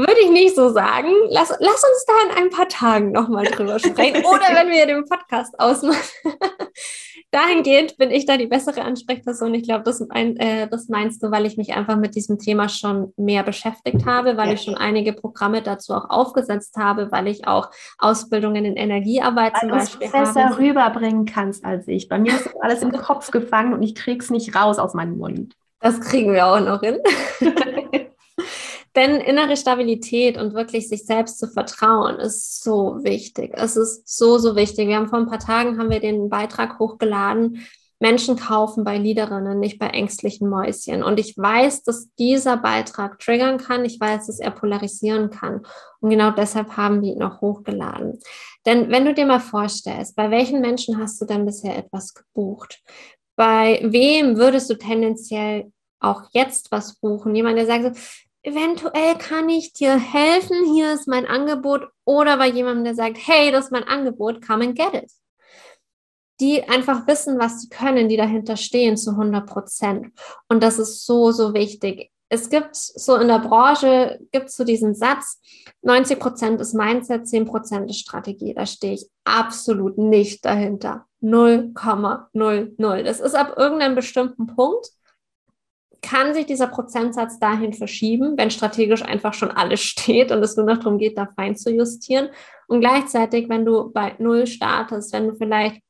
Würde 0.00 0.20
ich 0.22 0.30
nicht 0.30 0.56
so 0.56 0.70
sagen. 0.70 1.08
Lass, 1.28 1.50
lass 1.50 1.84
uns 1.84 2.04
da 2.06 2.12
in 2.30 2.44
ein 2.44 2.50
paar 2.50 2.68
Tagen 2.68 3.12
nochmal 3.12 3.44
drüber 3.44 3.78
sprechen. 3.78 4.24
Oder 4.24 4.54
wenn 4.54 4.70
wir 4.70 4.86
den 4.86 5.04
Podcast 5.04 5.58
ausmachen. 5.60 5.98
Dahingehend 7.30 7.98
bin 7.98 8.10
ich 8.10 8.24
da 8.24 8.38
die 8.38 8.46
bessere 8.46 8.80
Ansprechperson. 8.80 9.52
Ich 9.54 9.64
glaube, 9.64 9.84
das, 9.84 10.02
mein, 10.08 10.36
äh, 10.38 10.68
das, 10.68 10.88
meinst 10.88 11.22
du, 11.22 11.30
weil 11.30 11.44
ich 11.44 11.58
mich 11.58 11.74
einfach 11.74 11.96
mit 11.96 12.14
diesem 12.14 12.38
Thema 12.38 12.70
schon 12.70 13.12
mehr 13.18 13.42
beschäftigt 13.42 14.06
habe, 14.06 14.38
weil 14.38 14.48
ja. 14.48 14.54
ich 14.54 14.62
schon 14.62 14.74
einige 14.74 15.12
Programme 15.12 15.60
dazu 15.60 15.92
auch 15.92 16.08
aufgesetzt 16.08 16.76
habe, 16.76 17.12
weil 17.12 17.28
ich 17.28 17.46
auch 17.46 17.70
Ausbildungen 17.98 18.64
in 18.64 18.76
Energiearbeit 18.76 19.52
weil 19.54 19.60
zum 19.60 19.70
Beispiel 19.70 20.06
es 20.06 20.12
besser 20.12 20.44
habe. 20.46 20.58
rüberbringen 20.58 21.26
kannst 21.26 21.64
als 21.64 21.86
ich. 21.88 22.08
Bei 22.08 22.18
mir 22.18 22.32
ist 22.32 22.48
alles 22.62 22.82
im 22.82 22.90
Kopf 23.00 23.30
gefangen 23.30 23.74
und 23.74 23.82
ich 23.82 23.94
kriege 23.94 24.24
es 24.24 24.30
nicht 24.30 24.56
raus 24.56 24.78
aus 24.78 24.94
meinem 24.94 25.18
Mund. 25.18 25.54
Das 25.80 26.00
kriegen 26.00 26.32
wir 26.32 26.46
auch 26.46 26.60
noch 26.60 26.80
hin. 26.80 26.98
Denn 28.96 29.16
innere 29.16 29.56
Stabilität 29.56 30.36
und 30.36 30.54
wirklich 30.54 30.88
sich 30.88 31.04
selbst 31.06 31.38
zu 31.38 31.46
vertrauen 31.46 32.16
ist 32.16 32.62
so 32.64 32.98
wichtig. 33.02 33.52
Es 33.54 33.76
ist 33.76 34.08
so, 34.08 34.38
so 34.38 34.56
wichtig. 34.56 34.88
Wir 34.88 34.96
haben 34.96 35.08
vor 35.08 35.20
ein 35.20 35.28
paar 35.28 35.38
Tagen 35.38 35.78
haben 35.78 35.90
wir 35.90 36.00
den 36.00 36.28
Beitrag 36.28 36.78
hochgeladen. 36.78 37.64
Menschen 38.00 38.36
kaufen 38.36 38.82
bei 38.82 38.96
Liederinnen, 38.96 39.60
nicht 39.60 39.78
bei 39.78 39.88
ängstlichen 39.88 40.48
Mäuschen. 40.48 41.02
Und 41.04 41.20
ich 41.20 41.36
weiß, 41.36 41.82
dass 41.82 42.08
dieser 42.18 42.56
Beitrag 42.56 43.18
triggern 43.18 43.58
kann. 43.58 43.84
Ich 43.84 44.00
weiß, 44.00 44.26
dass 44.26 44.40
er 44.40 44.50
polarisieren 44.50 45.30
kann. 45.30 45.66
Und 46.00 46.10
genau 46.10 46.30
deshalb 46.30 46.76
haben 46.78 47.02
wir 47.02 47.12
ihn 47.12 47.22
auch 47.22 47.42
hochgeladen. 47.42 48.18
Denn 48.64 48.90
wenn 48.90 49.04
du 49.04 49.12
dir 49.12 49.26
mal 49.26 49.38
vorstellst, 49.38 50.16
bei 50.16 50.30
welchen 50.30 50.62
Menschen 50.62 50.98
hast 50.98 51.20
du 51.20 51.26
denn 51.26 51.44
bisher 51.44 51.76
etwas 51.76 52.14
gebucht? 52.14 52.82
Bei 53.36 53.80
wem 53.82 54.36
würdest 54.36 54.70
du 54.70 54.74
tendenziell 54.76 55.70
auch 56.00 56.22
jetzt 56.32 56.72
was 56.72 56.96
buchen? 56.96 57.34
Jemand, 57.34 57.58
der 57.58 57.66
sagt, 57.66 57.96
eventuell 58.42 59.16
kann 59.16 59.48
ich 59.48 59.72
dir 59.72 59.98
helfen, 59.98 60.72
hier 60.72 60.92
ist 60.92 61.08
mein 61.08 61.26
Angebot 61.26 61.88
oder 62.04 62.36
bei 62.36 62.48
jemandem, 62.48 62.84
der 62.84 62.94
sagt, 62.94 63.18
hey, 63.18 63.50
das 63.50 63.66
ist 63.66 63.72
mein 63.72 63.84
Angebot, 63.84 64.46
come 64.46 64.64
and 64.64 64.76
get 64.76 64.94
it. 64.94 65.10
Die 66.40 66.62
einfach 66.68 67.06
wissen, 67.06 67.38
was 67.38 67.60
sie 67.60 67.68
können, 67.68 68.08
die 68.08 68.16
dahinter 68.16 68.56
stehen 68.56 68.96
zu 68.96 69.10
100 69.10 69.46
Prozent. 69.46 70.06
Und 70.48 70.62
das 70.62 70.78
ist 70.78 71.04
so, 71.04 71.32
so 71.32 71.52
wichtig. 71.52 72.10
Es 72.30 72.48
gibt 72.48 72.76
so 72.76 73.16
in 73.16 73.28
der 73.28 73.40
Branche, 73.40 74.20
gibt 74.30 74.46
es 74.46 74.56
so 74.56 74.64
diesen 74.64 74.94
Satz, 74.94 75.40
90 75.82 76.18
Prozent 76.18 76.60
ist 76.60 76.74
Mindset, 76.74 77.26
10 77.28 77.44
Prozent 77.44 77.90
ist 77.90 77.98
Strategie. 77.98 78.54
Da 78.54 78.64
stehe 78.66 78.94
ich 78.94 79.10
absolut 79.24 79.98
nicht 79.98 80.44
dahinter. 80.44 81.06
0,00. 81.22 83.02
Das 83.02 83.20
ist 83.20 83.34
ab 83.34 83.54
irgendeinem 83.58 83.96
bestimmten 83.96 84.46
Punkt 84.46 84.90
kann 86.02 86.34
sich 86.34 86.46
dieser 86.46 86.66
Prozentsatz 86.66 87.38
dahin 87.38 87.72
verschieben, 87.72 88.36
wenn 88.36 88.50
strategisch 88.50 89.02
einfach 89.02 89.34
schon 89.34 89.50
alles 89.50 89.80
steht 89.82 90.32
und 90.32 90.42
es 90.42 90.56
nur 90.56 90.66
noch 90.66 90.78
darum 90.78 90.98
geht, 90.98 91.18
da 91.18 91.28
fein 91.36 91.56
zu 91.56 91.70
justieren. 91.70 92.28
Und 92.68 92.80
gleichzeitig, 92.80 93.48
wenn 93.48 93.64
du 93.64 93.90
bei 93.92 94.14
Null 94.18 94.46
startest, 94.46 95.12
wenn 95.12 95.28
du 95.28 95.34
vielleicht 95.34 95.80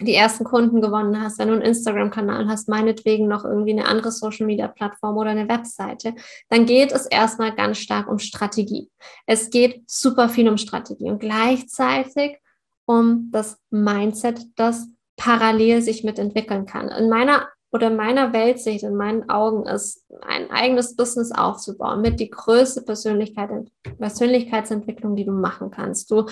die 0.00 0.14
ersten 0.14 0.44
Kunden 0.44 0.80
gewonnen 0.80 1.20
hast, 1.20 1.38
wenn 1.38 1.48
du 1.48 1.54
einen 1.54 1.62
Instagram-Kanal 1.62 2.46
hast, 2.46 2.68
meinetwegen 2.68 3.26
noch 3.26 3.44
irgendwie 3.44 3.72
eine 3.72 3.86
andere 3.86 4.12
Social-Media-Plattform 4.12 5.16
oder 5.16 5.30
eine 5.30 5.48
Webseite, 5.48 6.14
dann 6.48 6.66
geht 6.66 6.92
es 6.92 7.06
erstmal 7.06 7.54
ganz 7.54 7.78
stark 7.78 8.08
um 8.08 8.18
Strategie. 8.18 8.90
Es 9.26 9.50
geht 9.50 9.82
super 9.86 10.28
viel 10.28 10.48
um 10.48 10.56
Strategie 10.56 11.10
und 11.10 11.18
gleichzeitig 11.18 12.38
um 12.86 13.30
das 13.32 13.58
Mindset, 13.70 14.46
das 14.56 14.88
parallel 15.16 15.82
sich 15.82 16.04
mitentwickeln 16.04 16.64
kann. 16.64 16.88
In 16.88 17.08
meiner 17.08 17.48
oder 17.70 17.88
in 17.88 17.96
meiner 17.96 18.32
Weltsicht, 18.32 18.82
in 18.82 18.96
meinen 18.96 19.28
Augen 19.28 19.66
ist 19.66 20.04
ein 20.22 20.50
eigenes 20.50 20.96
Business 20.96 21.32
aufzubauen 21.32 22.00
mit 22.00 22.18
die 22.18 22.30
größte 22.30 22.82
Persönlichkeit, 22.82 23.50
Persönlichkeitsentwicklung, 23.98 25.16
die 25.16 25.26
du 25.26 25.32
machen 25.32 25.70
kannst. 25.70 26.10
Du 26.10 26.26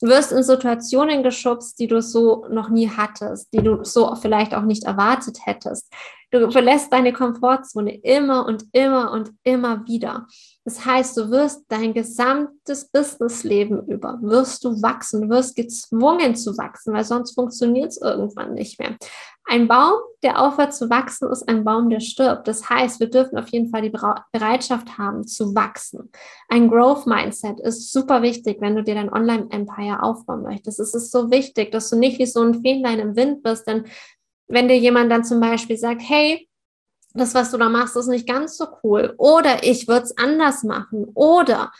wirst 0.00 0.30
in 0.30 0.42
Situationen 0.42 1.22
geschubst, 1.22 1.78
die 1.80 1.88
du 1.88 2.00
so 2.00 2.46
noch 2.50 2.68
nie 2.68 2.88
hattest, 2.88 3.52
die 3.52 3.62
du 3.62 3.82
so 3.82 4.14
vielleicht 4.14 4.54
auch 4.54 4.62
nicht 4.62 4.84
erwartet 4.84 5.38
hättest. 5.44 5.92
Du 6.30 6.50
verlässt 6.50 6.92
deine 6.92 7.12
Komfortzone 7.12 7.96
immer 8.02 8.46
und 8.46 8.64
immer 8.72 9.12
und 9.12 9.32
immer 9.42 9.86
wieder. 9.86 10.26
Das 10.66 10.84
heißt, 10.84 11.16
du 11.16 11.30
wirst 11.30 11.64
dein 11.68 11.94
gesamtes 11.94 12.88
Businessleben 12.90 13.86
über, 13.86 14.18
wirst 14.20 14.64
du 14.64 14.82
wachsen, 14.82 15.30
wirst 15.30 15.54
gezwungen 15.54 16.34
zu 16.34 16.58
wachsen, 16.58 16.92
weil 16.92 17.04
sonst 17.04 17.34
funktioniert 17.34 17.92
es 17.92 18.02
irgendwann 18.02 18.54
nicht 18.54 18.80
mehr. 18.80 18.96
Ein 19.44 19.68
Baum, 19.68 19.94
der 20.24 20.42
aufhört 20.42 20.74
zu 20.74 20.90
wachsen, 20.90 21.30
ist 21.30 21.48
ein 21.48 21.62
Baum, 21.62 21.88
der 21.88 22.00
stirbt. 22.00 22.48
Das 22.48 22.68
heißt, 22.68 22.98
wir 22.98 23.08
dürfen 23.08 23.38
auf 23.38 23.46
jeden 23.50 23.70
Fall 23.70 23.82
die 23.82 23.96
Bereitschaft 24.32 24.98
haben, 24.98 25.24
zu 25.24 25.54
wachsen. 25.54 26.10
Ein 26.48 26.68
Growth 26.68 27.06
Mindset 27.06 27.60
ist 27.60 27.92
super 27.92 28.22
wichtig, 28.22 28.56
wenn 28.60 28.74
du 28.74 28.82
dir 28.82 28.96
dein 28.96 29.12
Online-Empire 29.12 30.02
aufbauen 30.02 30.42
möchtest. 30.42 30.80
Es 30.80 30.94
ist 30.94 31.12
so 31.12 31.30
wichtig, 31.30 31.70
dass 31.70 31.90
du 31.90 31.96
nicht 31.96 32.18
wie 32.18 32.26
so 32.26 32.42
ein 32.42 32.60
Fähnlein 32.60 32.98
im 32.98 33.14
Wind 33.14 33.44
bist, 33.44 33.68
denn 33.68 33.84
wenn 34.48 34.66
dir 34.66 34.78
jemand 34.78 35.12
dann 35.12 35.22
zum 35.22 35.38
Beispiel 35.38 35.76
sagt, 35.76 36.02
hey, 36.04 36.48
das, 37.16 37.34
was 37.34 37.50
du 37.50 37.58
da 37.58 37.68
machst, 37.68 37.96
ist 37.96 38.08
nicht 38.08 38.28
ganz 38.28 38.56
so 38.56 38.66
cool. 38.82 39.14
Oder 39.18 39.64
ich 39.64 39.88
würde 39.88 40.04
es 40.04 40.16
anders 40.16 40.62
machen. 40.62 41.06
Oder 41.14 41.72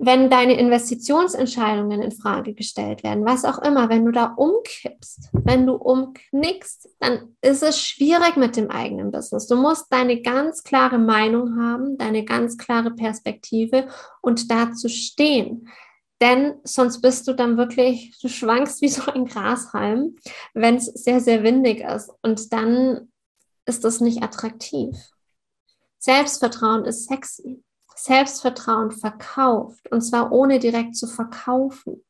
wenn 0.00 0.30
deine 0.30 0.56
Investitionsentscheidungen 0.58 2.00
in 2.00 2.12
Frage 2.12 2.54
gestellt 2.54 3.02
werden, 3.02 3.26
was 3.26 3.44
auch 3.44 3.58
immer, 3.58 3.88
wenn 3.88 4.04
du 4.04 4.12
da 4.12 4.26
umkippst, 4.36 5.30
wenn 5.32 5.66
du 5.66 5.74
umknickst, 5.74 6.88
dann 7.00 7.36
ist 7.42 7.64
es 7.64 7.80
schwierig 7.80 8.36
mit 8.36 8.56
dem 8.56 8.70
eigenen 8.70 9.10
Business. 9.10 9.48
Du 9.48 9.56
musst 9.56 9.86
deine 9.90 10.22
ganz 10.22 10.62
klare 10.62 10.98
Meinung 10.98 11.60
haben, 11.60 11.98
deine 11.98 12.24
ganz 12.24 12.56
klare 12.56 12.92
Perspektive 12.92 13.88
und 14.22 14.52
dazu 14.52 14.88
stehen. 14.88 15.68
Denn 16.20 16.54
sonst 16.62 17.00
bist 17.00 17.26
du 17.26 17.32
dann 17.32 17.56
wirklich, 17.56 18.16
du 18.20 18.28
schwankst 18.28 18.82
wie 18.82 18.88
so 18.88 19.10
ein 19.10 19.26
Grashalm, 19.26 20.16
wenn 20.54 20.76
es 20.76 20.86
sehr, 20.86 21.20
sehr 21.20 21.42
windig 21.42 21.80
ist. 21.80 22.10
Und 22.22 22.52
dann 22.52 23.08
ist 23.68 23.84
das 23.84 24.00
nicht 24.00 24.22
attraktiv. 24.22 24.96
Selbstvertrauen 25.98 26.84
ist 26.84 27.08
sexy. 27.08 27.62
Selbstvertrauen 27.94 28.92
verkauft 28.92 29.90
und 29.90 30.00
zwar 30.02 30.32
ohne 30.32 30.58
direkt 30.58 30.96
zu 30.96 31.06
verkaufen. 31.06 32.04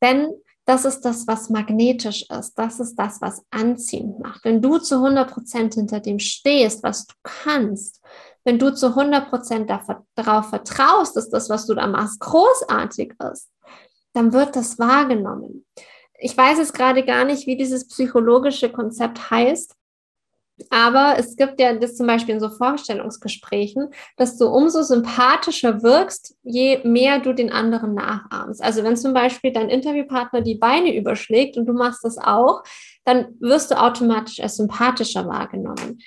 Denn 0.00 0.30
das 0.64 0.84
ist 0.84 1.02
das, 1.02 1.26
was 1.26 1.48
magnetisch 1.48 2.26
ist. 2.28 2.54
Das 2.54 2.80
ist 2.80 2.96
das, 2.96 3.20
was 3.20 3.44
anziehend 3.50 4.18
macht. 4.18 4.44
Wenn 4.44 4.60
du 4.60 4.78
zu 4.78 4.96
100 4.96 5.30
Prozent 5.30 5.74
hinter 5.74 6.00
dem 6.00 6.18
stehst, 6.18 6.82
was 6.82 7.06
du 7.06 7.14
kannst, 7.22 8.02
wenn 8.44 8.58
du 8.58 8.74
zu 8.74 8.88
100 8.88 9.28
Prozent 9.28 9.70
darauf 10.14 10.48
vertraust, 10.48 11.16
dass 11.16 11.28
das, 11.28 11.48
was 11.50 11.66
du 11.66 11.74
da 11.74 11.86
machst, 11.86 12.20
großartig 12.20 13.14
ist, 13.32 13.50
dann 14.12 14.32
wird 14.32 14.56
das 14.56 14.78
wahrgenommen. 14.78 15.66
Ich 16.18 16.36
weiß 16.36 16.58
jetzt 16.58 16.74
gerade 16.74 17.04
gar 17.04 17.24
nicht, 17.24 17.46
wie 17.46 17.56
dieses 17.56 17.86
psychologische 17.86 18.70
Konzept 18.72 19.30
heißt, 19.30 19.74
aber 20.70 21.16
es 21.18 21.36
gibt 21.36 21.60
ja 21.60 21.74
das 21.74 21.96
zum 21.96 22.06
Beispiel 22.06 22.34
in 22.34 22.40
so 22.40 22.48
Vorstellungsgesprächen, 22.48 23.90
dass 24.16 24.38
du 24.38 24.46
umso 24.46 24.82
sympathischer 24.82 25.82
wirkst, 25.82 26.34
je 26.42 26.80
mehr 26.82 27.20
du 27.20 27.34
den 27.34 27.52
anderen 27.52 27.94
nachahmst. 27.94 28.62
Also 28.62 28.82
wenn 28.82 28.96
zum 28.96 29.12
Beispiel 29.12 29.52
dein 29.52 29.68
Interviewpartner 29.68 30.40
die 30.40 30.54
Beine 30.54 30.96
überschlägt 30.96 31.56
und 31.56 31.66
du 31.66 31.74
machst 31.74 32.04
das 32.04 32.16
auch, 32.16 32.62
dann 33.04 33.36
wirst 33.38 33.70
du 33.70 33.80
automatisch 33.80 34.40
als 34.40 34.56
sympathischer 34.56 35.26
wahrgenommen. 35.26 35.98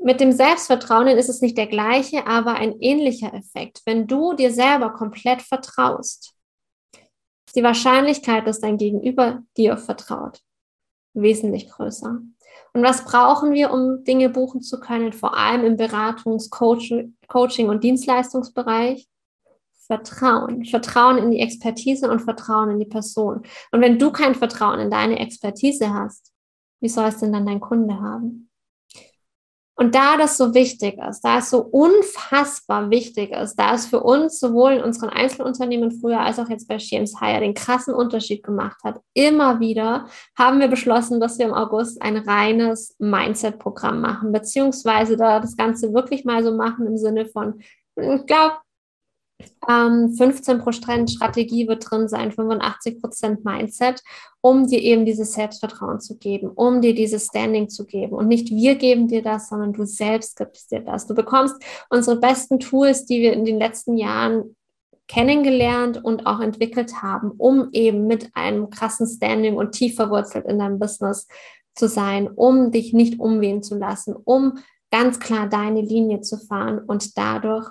Mit 0.00 0.20
dem 0.20 0.30
Selbstvertrauen 0.30 1.08
ist 1.08 1.28
es 1.28 1.40
nicht 1.40 1.58
der 1.58 1.66
gleiche, 1.66 2.24
aber 2.26 2.54
ein 2.54 2.76
ähnlicher 2.80 3.34
Effekt. 3.34 3.82
Wenn 3.84 4.06
du 4.06 4.32
dir 4.32 4.52
selber 4.52 4.92
komplett 4.92 5.42
vertraust, 5.42 6.34
ist 7.46 7.56
die 7.56 7.64
Wahrscheinlichkeit, 7.64 8.46
dass 8.46 8.60
dein 8.60 8.78
Gegenüber 8.78 9.42
dir 9.56 9.76
vertraut, 9.76 10.40
wesentlich 11.14 11.68
größer. 11.68 12.20
Und 12.78 12.84
was 12.84 13.04
brauchen 13.04 13.54
wir, 13.54 13.72
um 13.72 14.04
Dinge 14.04 14.28
buchen 14.28 14.60
zu 14.60 14.78
können, 14.78 15.12
vor 15.12 15.36
allem 15.36 15.64
im 15.64 15.76
Beratungs-, 15.76 16.48
Coaching- 16.48 17.68
und 17.68 17.82
Dienstleistungsbereich? 17.82 19.08
Vertrauen. 19.88 20.64
Vertrauen 20.64 21.18
in 21.18 21.32
die 21.32 21.40
Expertise 21.40 22.08
und 22.08 22.20
Vertrauen 22.20 22.70
in 22.70 22.78
die 22.78 22.86
Person. 22.86 23.42
Und 23.72 23.80
wenn 23.80 23.98
du 23.98 24.12
kein 24.12 24.36
Vertrauen 24.36 24.78
in 24.78 24.92
deine 24.92 25.18
Expertise 25.18 25.92
hast, 25.92 26.32
wie 26.78 26.88
soll 26.88 27.06
es 27.06 27.18
denn 27.18 27.32
dann 27.32 27.46
dein 27.46 27.58
Kunde 27.58 28.00
haben? 28.00 28.48
Und 29.80 29.94
da 29.94 30.16
das 30.16 30.36
so 30.36 30.54
wichtig 30.54 30.98
ist, 31.08 31.20
da 31.20 31.38
es 31.38 31.50
so 31.50 31.60
unfassbar 31.60 32.90
wichtig 32.90 33.30
ist, 33.30 33.54
da 33.54 33.74
es 33.74 33.86
für 33.86 34.00
uns 34.00 34.40
sowohl 34.40 34.72
in 34.72 34.82
unseren 34.82 35.08
Einzelunternehmen 35.08 35.92
früher 35.92 36.18
als 36.18 36.40
auch 36.40 36.48
jetzt 36.48 36.66
bei 36.66 36.78
James 36.78 37.20
Hire 37.20 37.38
den 37.38 37.54
krassen 37.54 37.94
Unterschied 37.94 38.42
gemacht 38.42 38.78
hat, 38.82 39.00
immer 39.14 39.60
wieder 39.60 40.08
haben 40.36 40.58
wir 40.58 40.66
beschlossen, 40.66 41.20
dass 41.20 41.38
wir 41.38 41.46
im 41.46 41.54
August 41.54 42.02
ein 42.02 42.16
reines 42.16 42.96
Mindset-Programm 42.98 44.00
machen, 44.00 44.32
beziehungsweise 44.32 45.16
da 45.16 45.38
das 45.38 45.56
Ganze 45.56 45.94
wirklich 45.94 46.24
mal 46.24 46.42
so 46.42 46.50
machen 46.50 46.84
im 46.88 46.98
Sinne 46.98 47.26
von, 47.26 47.60
ich 47.94 48.26
glaube, 48.26 48.56
ähm, 49.68 50.14
15 50.14 50.58
Prozent 50.58 51.10
Strategie 51.10 51.68
wird 51.68 51.88
drin 51.90 52.08
sein, 52.08 52.32
85 52.32 53.00
Prozent 53.00 53.44
Mindset, 53.44 54.02
um 54.40 54.66
dir 54.66 54.80
eben 54.80 55.04
dieses 55.04 55.32
Selbstvertrauen 55.32 56.00
zu 56.00 56.16
geben, 56.16 56.50
um 56.54 56.80
dir 56.80 56.94
dieses 56.94 57.26
Standing 57.26 57.68
zu 57.68 57.84
geben. 57.84 58.14
Und 58.14 58.28
nicht 58.28 58.50
wir 58.50 58.74
geben 58.76 59.08
dir 59.08 59.22
das, 59.22 59.48
sondern 59.48 59.72
du 59.72 59.84
selbst 59.84 60.36
gibst 60.36 60.72
dir 60.72 60.80
das. 60.80 61.06
Du 61.06 61.14
bekommst 61.14 61.56
unsere 61.90 62.18
besten 62.18 62.58
Tools, 62.58 63.04
die 63.04 63.20
wir 63.20 63.32
in 63.32 63.44
den 63.44 63.58
letzten 63.58 63.96
Jahren 63.96 64.56
kennengelernt 65.06 66.02
und 66.04 66.26
auch 66.26 66.40
entwickelt 66.40 67.02
haben, 67.02 67.32
um 67.38 67.68
eben 67.72 68.06
mit 68.06 68.30
einem 68.34 68.70
krassen 68.70 69.06
Standing 69.06 69.56
und 69.56 69.72
tief 69.72 69.96
verwurzelt 69.96 70.46
in 70.46 70.58
deinem 70.58 70.78
Business 70.78 71.26
zu 71.74 71.88
sein, 71.88 72.28
um 72.28 72.70
dich 72.70 72.92
nicht 72.92 73.18
umwehen 73.18 73.62
zu 73.62 73.76
lassen, 73.76 74.14
um 74.14 74.58
ganz 74.90 75.18
klar 75.18 75.48
deine 75.48 75.80
Linie 75.80 76.20
zu 76.20 76.36
fahren 76.36 76.78
und 76.78 77.16
dadurch 77.16 77.70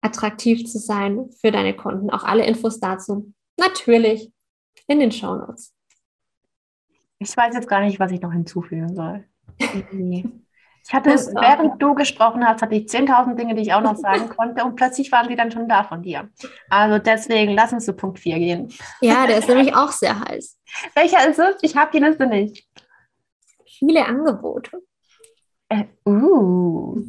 attraktiv 0.00 0.66
zu 0.66 0.78
sein 0.78 1.30
für 1.40 1.50
deine 1.50 1.74
Kunden. 1.74 2.10
Auch 2.10 2.24
alle 2.24 2.46
Infos 2.46 2.80
dazu 2.80 3.32
natürlich 3.58 4.32
in 4.86 5.00
den 5.00 5.12
Show 5.12 5.34
Notes. 5.34 5.74
Ich 7.18 7.36
weiß 7.36 7.54
jetzt 7.54 7.68
gar 7.68 7.80
nicht, 7.80 7.98
was 7.98 8.12
ich 8.12 8.20
noch 8.20 8.32
hinzufügen 8.32 8.94
soll. 8.94 9.24
Ich 10.88 10.94
hatte 10.94 11.10
es, 11.10 11.34
während 11.34 11.82
du 11.82 11.94
gesprochen 11.94 12.46
hast, 12.46 12.62
hatte 12.62 12.74
ich 12.74 12.86
10.000 12.86 13.34
Dinge, 13.34 13.54
die 13.54 13.60
ich 13.60 13.74
auch 13.74 13.82
noch 13.82 13.96
sagen 13.96 14.30
konnte 14.30 14.64
und 14.64 14.74
plötzlich 14.74 15.12
waren 15.12 15.28
sie 15.28 15.36
dann 15.36 15.50
schon 15.50 15.68
da 15.68 15.84
von 15.84 16.02
dir. 16.02 16.30
Also 16.70 16.98
deswegen, 16.98 17.52
lass 17.52 17.74
uns 17.74 17.84
zu 17.84 17.92
Punkt 17.92 18.18
4 18.18 18.38
gehen. 18.38 18.72
Ja, 19.02 19.26
der 19.26 19.36
ist 19.36 19.48
nämlich 19.48 19.74
auch 19.76 19.92
sehr 19.92 20.18
heiß. 20.18 20.58
Welcher 20.94 21.28
ist 21.28 21.38
es? 21.38 21.56
Ich 21.60 21.76
habe 21.76 21.90
die 21.92 22.02
Liste 22.02 22.26
nicht. 22.26 22.66
Viele 23.66 24.06
Angebote. 24.06 24.82
Äh, 25.68 25.84
uh. 26.06 27.04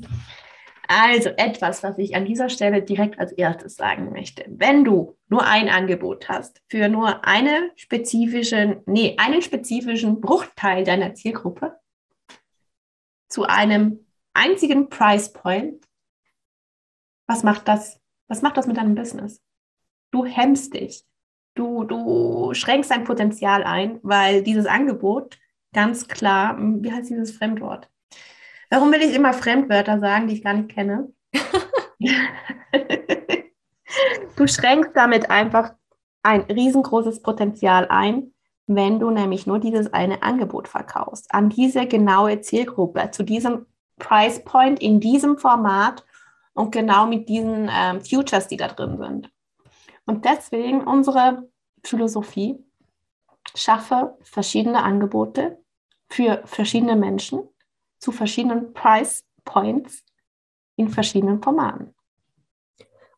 Also 0.92 1.30
etwas, 1.30 1.84
was 1.84 2.00
ich 2.00 2.16
an 2.16 2.26
dieser 2.26 2.50
Stelle 2.50 2.82
direkt 2.82 3.20
als 3.20 3.32
erstes 3.32 3.76
sagen 3.76 4.12
möchte. 4.12 4.44
Wenn 4.48 4.84
du 4.84 5.16
nur 5.28 5.46
ein 5.46 5.70
Angebot 5.70 6.28
hast 6.28 6.64
für 6.68 6.90
nur 6.90 7.24
eine 7.28 7.70
spezifischen, 7.76 8.82
nee, 8.88 9.16
einen 9.20 9.44
spezifischen 9.44 10.20
Bruchteil 10.20 10.84
deiner 10.84 11.14
Zielgruppe 11.14 11.78
zu 13.28 13.44
einem 13.44 14.08
einzigen 14.34 14.90
Price 14.90 15.32
Point, 15.32 15.86
was 17.28 17.44
macht 17.44 17.68
das? 17.68 18.02
Was 18.28 18.42
macht 18.42 18.58
das 18.58 18.66
mit 18.66 18.78
deinem 18.78 18.96
Business? 18.96 19.44
Du 20.10 20.26
hemmst 20.26 20.74
dich. 20.74 21.06
Du, 21.54 21.84
du 21.84 22.56
schränkst 22.56 22.90
dein 22.90 23.04
Potenzial 23.04 23.64
ein, 23.64 24.00
weil 24.02 24.42
dieses 24.42 24.66
Angebot 24.66 25.38
ganz 25.72 26.08
klar, 26.08 26.58
wie 26.60 26.92
heißt 26.92 27.12
dieses 27.12 27.38
Fremdwort? 27.38 27.92
Warum 28.70 28.92
will 28.92 29.02
ich 29.02 29.16
immer 29.16 29.34
Fremdwörter 29.34 30.00
sagen, 30.00 30.28
die 30.28 30.36
ich 30.36 30.44
gar 30.44 30.54
nicht 30.54 30.70
kenne? 30.70 31.12
du 34.36 34.48
schränkst 34.48 34.92
damit 34.94 35.32
einfach 35.32 35.74
ein 36.22 36.42
riesengroßes 36.42 37.22
Potenzial 37.24 37.88
ein, 37.90 38.34
wenn 38.68 39.00
du 39.00 39.10
nämlich 39.10 39.48
nur 39.48 39.58
dieses 39.60 39.92
eine 39.94 40.22
Angebot 40.22 40.68
verkaufst, 40.68 41.34
an 41.34 41.50
diese 41.50 41.88
genaue 41.88 42.42
Zielgruppe, 42.42 43.10
zu 43.12 43.24
diesem 43.24 43.66
Price 43.98 44.44
Point, 44.44 44.80
in 44.82 45.00
diesem 45.00 45.40
Format 45.40 46.06
und 46.54 46.72
genau 46.72 47.08
mit 47.08 47.28
diesen 47.28 47.70
ähm, 47.72 48.02
Futures, 48.02 48.48
die 48.48 48.58
da 48.58 48.68
drin 48.68 48.98
sind. 48.98 49.32
Und 50.06 50.26
deswegen 50.26 50.84
unsere 50.84 51.50
Philosophie, 51.84 52.64
schaffe 53.56 54.16
verschiedene 54.22 54.84
Angebote 54.84 55.60
für 56.08 56.42
verschiedene 56.46 56.96
Menschen 56.96 57.49
zu 58.00 58.12
verschiedenen 58.12 58.74
Price 58.74 59.24
Points 59.46 60.04
in 60.76 60.90
verschiedenen 60.90 61.42
Formaten. 61.42 61.94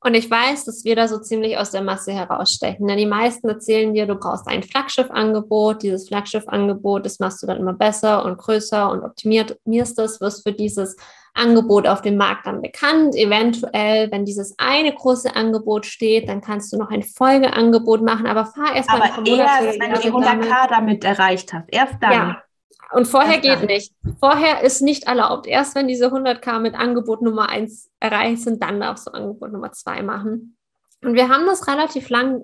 Und 0.04 0.16
ich 0.16 0.32
weiß, 0.32 0.66
dass 0.66 0.84
wir 0.84 0.96
da 0.96 1.08
so 1.08 1.20
ziemlich 1.20 1.60
aus 1.60 1.70
der 1.70 1.84
Masse 1.84 2.12
herausstechen. 2.12 2.88
Denn 2.88 2.98
die 2.98 3.06
meisten 3.06 3.48
erzählen 3.48 3.94
dir, 3.94 4.08
du 4.08 4.16
brauchst 4.16 4.48
ein 4.48 4.64
Flaggschiff-Angebot. 4.64 5.84
Dieses 5.84 6.08
Flaggschiff-Angebot, 6.08 7.06
das 7.06 7.20
machst 7.20 7.44
du 7.44 7.48
dann 7.48 7.58
immer 7.58 7.74
besser 7.74 8.26
und 8.26 8.40
größer 8.40 8.90
und 8.90 9.04
optimierst 9.04 10.00
es, 10.00 10.20
wirst 10.20 10.42
für 10.42 10.54
dieses 10.54 10.96
Angebot 11.36 11.88
auf 11.88 12.02
dem 12.02 12.18
Markt 12.18 12.48
dann 12.48 12.64
bekannt. 12.64 13.16
Eventuell, 13.16 14.12
wenn 14.12 14.26
dieses 14.26 14.56
eine 14.58 14.92
große 14.92 15.36
Angebot 15.36 15.86
steht, 15.86 16.28
dann 16.30 16.42
kannst 16.42 16.74
du 16.74 16.78
noch 16.78 16.90
ein 16.90 17.04
Folgeangebot 17.04 18.02
machen. 18.02 18.26
Aber 18.26 18.48
fahr 18.48 18.76
erst 18.76 18.90
mal 18.90 19.04
Aber 19.04 19.28
erst, 19.28 19.80
wenn 19.80 19.94
du 19.94 20.00
die 20.00 20.12
100k 20.12 20.68
damit 20.68 21.04
erreicht 21.04 21.54
hast. 21.54 21.66
Erst 21.72 22.02
dann. 22.02 22.12
Ja. 22.12 22.44
Und 22.92 23.06
vorher 23.08 23.40
geht 23.40 23.64
nicht. 23.64 23.94
Vorher 24.20 24.62
ist 24.62 24.82
nicht 24.82 25.06
erlaubt. 25.06 25.48
Erst 25.48 25.76
wenn 25.76 25.88
diese 25.88 26.08
100k 26.08 26.60
mit 26.60 26.76
Angebot 26.76 27.22
Nummer 27.22 27.50
1 27.50 27.90
erreicht 28.00 28.42
sind, 28.42 28.62
dann 28.62 28.82
darfst 28.82 29.08
du 29.08 29.12
Angebot 29.12 29.52
Nummer 29.52 29.72
2 29.72 30.02
machen. 30.02 30.58
Und 31.04 31.16
wir 31.16 31.30
haben 31.30 31.46
das 31.46 31.68
relativ 31.68 32.10
lang, 32.10 32.44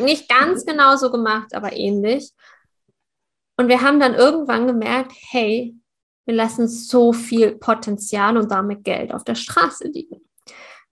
nicht 0.00 0.28
ganz 0.28 0.64
genau 0.64 0.96
so 0.96 1.10
gemacht, 1.10 1.54
aber 1.54 1.74
ähnlich. 1.74 2.32
Und 3.56 3.68
wir 3.68 3.82
haben 3.82 4.00
dann 4.00 4.14
irgendwann 4.14 4.66
gemerkt, 4.66 5.12
hey, 5.30 5.76
wir 6.24 6.34
lassen 6.34 6.66
so 6.66 7.12
viel 7.12 7.56
Potenzial 7.56 8.36
und 8.36 8.50
damit 8.50 8.82
Geld 8.84 9.12
auf 9.12 9.22
der 9.22 9.34
Straße 9.34 9.88
liegen. 9.88 10.26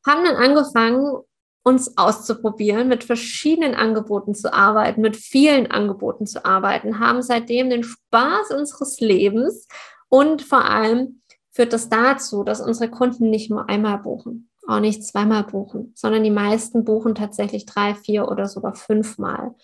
Haben 0.06 0.24
dann 0.24 0.36
angefangen, 0.36 1.22
uns 1.64 1.96
auszuprobieren, 1.96 2.88
mit 2.88 3.04
verschiedenen 3.04 3.74
Angeboten 3.74 4.34
zu 4.34 4.52
arbeiten, 4.52 5.00
mit 5.00 5.16
vielen 5.16 5.70
Angeboten 5.70 6.26
zu 6.26 6.44
arbeiten, 6.44 6.98
haben 6.98 7.22
seitdem 7.22 7.70
den 7.70 7.84
Spaß 7.84 8.50
unseres 8.50 9.00
Lebens 9.00 9.68
und 10.08 10.42
vor 10.42 10.64
allem 10.64 11.22
führt 11.50 11.72
das 11.72 11.88
dazu, 11.88 12.42
dass 12.42 12.60
unsere 12.60 12.90
Kunden 12.90 13.30
nicht 13.30 13.50
nur 13.50 13.68
einmal 13.68 13.98
buchen, 13.98 14.50
auch 14.66 14.80
nicht 14.80 15.04
zweimal 15.04 15.44
buchen, 15.44 15.92
sondern 15.94 16.24
die 16.24 16.30
meisten 16.30 16.84
buchen 16.84 17.14
tatsächlich 17.14 17.66
drei, 17.66 17.94
vier 17.94 18.28
oder 18.28 18.48
sogar 18.48 18.74
fünfmal. 18.74 19.54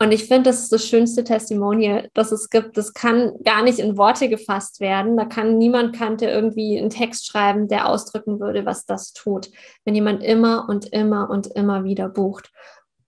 Und 0.00 0.12
ich 0.12 0.26
finde, 0.28 0.50
das 0.50 0.60
ist 0.60 0.72
das 0.72 0.86
schönste 0.86 1.24
Testimonial, 1.24 2.08
das 2.14 2.30
es 2.30 2.50
gibt. 2.50 2.76
Das 2.76 2.94
kann 2.94 3.32
gar 3.42 3.62
nicht 3.62 3.80
in 3.80 3.96
Worte 3.96 4.28
gefasst 4.28 4.78
werden. 4.78 5.16
Da 5.16 5.24
kann 5.24 5.58
niemand 5.58 5.96
kannte 5.96 6.26
irgendwie 6.26 6.78
einen 6.78 6.90
Text 6.90 7.26
schreiben, 7.26 7.66
der 7.66 7.88
ausdrücken 7.88 8.38
würde, 8.38 8.64
was 8.64 8.86
das 8.86 9.12
tut, 9.12 9.50
wenn 9.84 9.96
jemand 9.96 10.22
immer 10.22 10.68
und 10.68 10.86
immer 10.92 11.28
und 11.30 11.48
immer 11.48 11.82
wieder 11.82 12.08
bucht. 12.08 12.52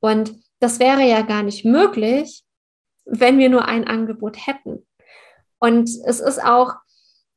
Und 0.01 0.35
das 0.59 0.81
wäre 0.81 1.03
ja 1.03 1.23
gar 1.23 1.45
nicht 1.45 1.65
möglich, 1.65 2.43
wenn 3.05 3.39
wir 3.39 3.51
nur 3.51 3.67
ein 3.67 3.87
Angebot 3.87 4.47
hätten. 4.47 4.85
Und 5.61 5.89
es 5.89 6.21
ist 6.21 6.43
auch 6.43 6.75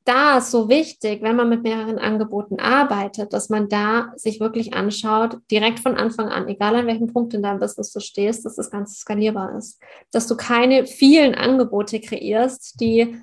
da 0.05 0.37
ist 0.37 0.51
so 0.51 0.67
wichtig, 0.67 1.21
wenn 1.21 1.35
man 1.35 1.49
mit 1.49 1.63
mehreren 1.63 1.97
Angeboten 1.97 2.59
arbeitet, 2.59 3.31
dass 3.31 3.49
man 3.49 3.69
da 3.69 4.11
sich 4.15 4.39
wirklich 4.39 4.73
anschaut, 4.73 5.37
direkt 5.49 5.79
von 5.79 5.95
Anfang 5.95 6.27
an, 6.27 6.47
egal 6.47 6.75
an 6.75 6.87
welchem 6.87 7.07
Punkt 7.07 7.33
in 7.33 7.41
deinem 7.41 7.59
Business 7.59 7.91
du 7.91 7.99
stehst, 7.99 8.45
dass 8.45 8.55
das 8.55 8.69
Ganze 8.69 8.95
skalierbar 8.95 9.55
ist. 9.57 9.81
Dass 10.11 10.27
du 10.27 10.35
keine 10.35 10.85
vielen 10.85 11.35
Angebote 11.35 12.01
kreierst, 12.01 12.79
die 12.81 13.15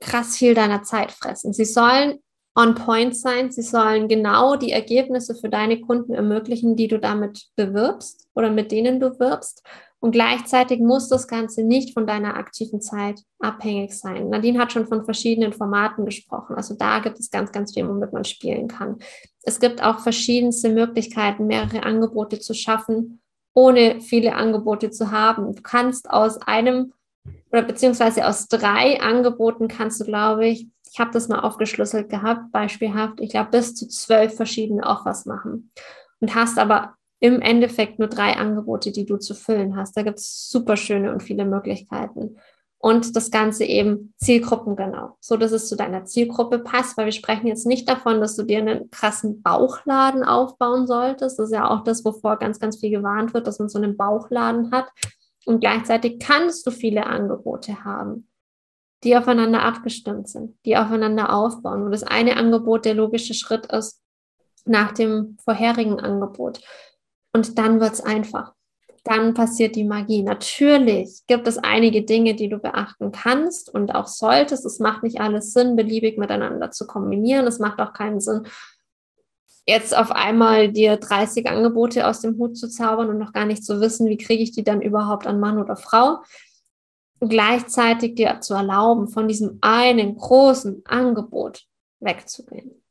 krass 0.00 0.36
viel 0.36 0.54
deiner 0.54 0.82
Zeit 0.84 1.12
fressen. 1.12 1.52
Sie 1.52 1.64
sollen 1.64 2.18
on 2.54 2.74
point 2.74 3.16
sein, 3.16 3.50
sie 3.50 3.62
sollen 3.62 4.08
genau 4.08 4.56
die 4.56 4.72
Ergebnisse 4.72 5.34
für 5.34 5.48
deine 5.48 5.80
Kunden 5.80 6.14
ermöglichen, 6.14 6.76
die 6.76 6.88
du 6.88 6.98
damit 6.98 7.46
bewirbst 7.56 8.28
oder 8.34 8.50
mit 8.50 8.72
denen 8.72 9.00
du 9.00 9.18
wirbst. 9.18 9.62
Und 10.00 10.12
gleichzeitig 10.12 10.78
muss 10.78 11.08
das 11.08 11.26
Ganze 11.26 11.64
nicht 11.64 11.92
von 11.92 12.06
deiner 12.06 12.36
aktiven 12.36 12.80
Zeit 12.80 13.20
abhängig 13.40 13.92
sein. 13.98 14.28
Nadine 14.28 14.60
hat 14.60 14.72
schon 14.72 14.86
von 14.86 15.04
verschiedenen 15.04 15.52
Formaten 15.52 16.04
gesprochen. 16.04 16.54
Also 16.54 16.74
da 16.74 17.00
gibt 17.00 17.18
es 17.18 17.30
ganz, 17.30 17.50
ganz 17.50 17.74
viel, 17.74 17.88
womit 17.88 18.12
man 18.12 18.24
spielen 18.24 18.68
kann. 18.68 18.98
Es 19.42 19.58
gibt 19.58 19.82
auch 19.82 19.98
verschiedenste 19.98 20.68
Möglichkeiten, 20.68 21.48
mehrere 21.48 21.82
Angebote 21.82 22.38
zu 22.38 22.54
schaffen, 22.54 23.20
ohne 23.54 24.00
viele 24.00 24.36
Angebote 24.36 24.90
zu 24.90 25.10
haben. 25.10 25.52
Du 25.54 25.62
kannst 25.62 26.10
aus 26.10 26.40
einem 26.42 26.92
oder 27.50 27.62
beziehungsweise 27.62 28.26
aus 28.26 28.46
drei 28.46 29.00
Angeboten 29.00 29.68
kannst 29.68 30.00
du, 30.00 30.04
glaube 30.04 30.46
ich, 30.46 30.68
ich 30.92 31.00
habe 31.00 31.10
das 31.12 31.28
mal 31.28 31.40
aufgeschlüsselt 31.40 32.08
gehabt, 32.08 32.52
beispielhaft, 32.52 33.20
ich 33.20 33.30
glaube, 33.30 33.50
bis 33.50 33.74
zu 33.74 33.88
zwölf 33.88 34.34
verschiedene 34.34 34.84
Offers 34.84 35.26
machen 35.26 35.70
und 36.20 36.34
hast 36.34 36.58
aber 36.58 36.94
im 37.20 37.40
Endeffekt 37.40 37.98
nur 37.98 38.08
drei 38.08 38.36
Angebote, 38.36 38.92
die 38.92 39.04
du 39.04 39.16
zu 39.16 39.34
füllen 39.34 39.76
hast. 39.76 39.96
Da 39.96 40.02
gibt 40.02 40.18
es 40.18 40.48
super 40.48 40.76
schöne 40.76 41.12
und 41.12 41.22
viele 41.22 41.44
Möglichkeiten. 41.44 42.36
Und 42.80 43.16
das 43.16 43.32
Ganze 43.32 43.64
eben 43.64 44.14
zielgruppengenau, 44.18 45.16
so 45.20 45.36
dass 45.36 45.50
es 45.50 45.68
zu 45.68 45.74
deiner 45.74 46.04
Zielgruppe 46.04 46.60
passt, 46.60 46.96
weil 46.96 47.06
wir 47.06 47.12
sprechen 47.12 47.48
jetzt 47.48 47.66
nicht 47.66 47.88
davon, 47.88 48.20
dass 48.20 48.36
du 48.36 48.44
dir 48.44 48.58
einen 48.58 48.88
krassen 48.90 49.42
Bauchladen 49.42 50.22
aufbauen 50.22 50.86
solltest. 50.86 51.40
Das 51.40 51.46
ist 51.46 51.54
ja 51.54 51.68
auch 51.68 51.82
das, 51.82 52.04
wovor 52.04 52.38
ganz, 52.38 52.60
ganz 52.60 52.78
viel 52.78 52.90
gewarnt 52.90 53.34
wird, 53.34 53.48
dass 53.48 53.58
man 53.58 53.68
so 53.68 53.78
einen 53.78 53.96
Bauchladen 53.96 54.70
hat. 54.70 54.86
Und 55.44 55.58
gleichzeitig 55.58 56.20
kannst 56.20 56.66
du 56.68 56.70
viele 56.70 57.06
Angebote 57.06 57.84
haben, 57.84 58.28
die 59.04 59.16
aufeinander 59.16 59.62
abgestimmt 59.62 60.28
sind, 60.28 60.56
die 60.64 60.76
aufeinander 60.76 61.32
aufbauen. 61.32 61.84
Und 61.84 61.92
das 61.92 62.02
eine 62.02 62.36
Angebot 62.36 62.84
der 62.84 62.94
logische 62.94 63.34
Schritt 63.34 63.66
ist 63.66 64.02
nach 64.64 64.92
dem 64.92 65.36
vorherigen 65.44 66.00
Angebot. 66.00 66.60
Und 67.32 67.58
dann 67.58 67.80
wird 67.80 67.92
es 67.92 68.00
einfach. 68.00 68.54
Dann 69.04 69.32
passiert 69.32 69.76
die 69.76 69.84
Magie. 69.84 70.22
Natürlich 70.22 71.22
gibt 71.26 71.46
es 71.46 71.56
einige 71.56 72.02
Dinge, 72.02 72.34
die 72.34 72.48
du 72.48 72.58
beachten 72.58 73.12
kannst 73.12 73.72
und 73.72 73.94
auch 73.94 74.06
solltest. 74.06 74.66
Es 74.66 74.80
macht 74.80 75.02
nicht 75.02 75.20
alles 75.20 75.52
Sinn, 75.52 75.76
beliebig 75.76 76.18
miteinander 76.18 76.70
zu 76.70 76.86
kombinieren. 76.86 77.46
Es 77.46 77.58
macht 77.58 77.78
auch 77.80 77.92
keinen 77.92 78.20
Sinn, 78.20 78.46
jetzt 79.68 79.94
auf 79.94 80.10
einmal 80.10 80.72
dir 80.72 80.96
30 80.96 81.46
Angebote 81.46 82.06
aus 82.06 82.22
dem 82.22 82.38
Hut 82.38 82.56
zu 82.56 82.70
zaubern 82.70 83.10
und 83.10 83.18
noch 83.18 83.34
gar 83.34 83.44
nicht 83.44 83.62
zu 83.62 83.82
wissen, 83.82 84.08
wie 84.08 84.16
kriege 84.16 84.42
ich 84.42 84.50
die 84.50 84.64
dann 84.64 84.80
überhaupt 84.80 85.26
an 85.26 85.40
Mann 85.40 85.58
oder 85.58 85.76
Frau. 85.76 86.20
Gleichzeitig 87.20 88.14
dir 88.14 88.40
zu 88.40 88.54
erlauben, 88.54 89.08
von 89.08 89.28
diesem 89.28 89.58
einen 89.60 90.16
großen 90.16 90.82
Angebot 90.86 91.66
wegzugehen. 92.00 92.82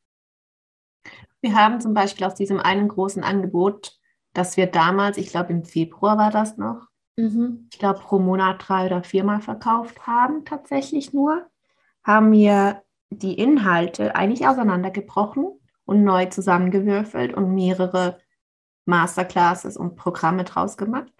Wir 1.41 1.55
haben 1.55 1.79
zum 1.79 1.93
Beispiel 1.93 2.25
aus 2.25 2.35
diesem 2.35 2.59
einen 2.59 2.87
großen 2.87 3.23
Angebot 3.23 3.97
dass 4.37 4.55
wir 4.55 4.67
damals, 4.67 5.17
ich 5.17 5.31
glaube 5.31 5.51
im 5.51 5.63
Februar 5.63 6.17
war 6.17 6.29
das 6.29 6.57
noch, 6.57 6.87
mhm. 7.15 7.67
ich 7.71 7.79
glaube 7.79 7.99
pro 7.99 8.19
Monat 8.19 8.63
drei 8.67 8.85
oder 8.85 9.03
viermal 9.03 9.41
verkauft 9.41 10.05
haben, 10.05 10.45
tatsächlich 10.45 11.11
nur, 11.11 11.47
haben 12.03 12.31
wir 12.31 12.83
die 13.09 13.33
Inhalte 13.33 14.15
eigentlich 14.15 14.47
auseinandergebrochen 14.47 15.59
und 15.85 16.03
neu 16.03 16.27
zusammengewürfelt 16.27 17.33
und 17.33 17.55
mehrere 17.55 18.19
Masterclasses 18.85 19.75
und 19.75 19.95
Programme 19.95 20.43
draus 20.43 20.77
gemacht. 20.77 21.11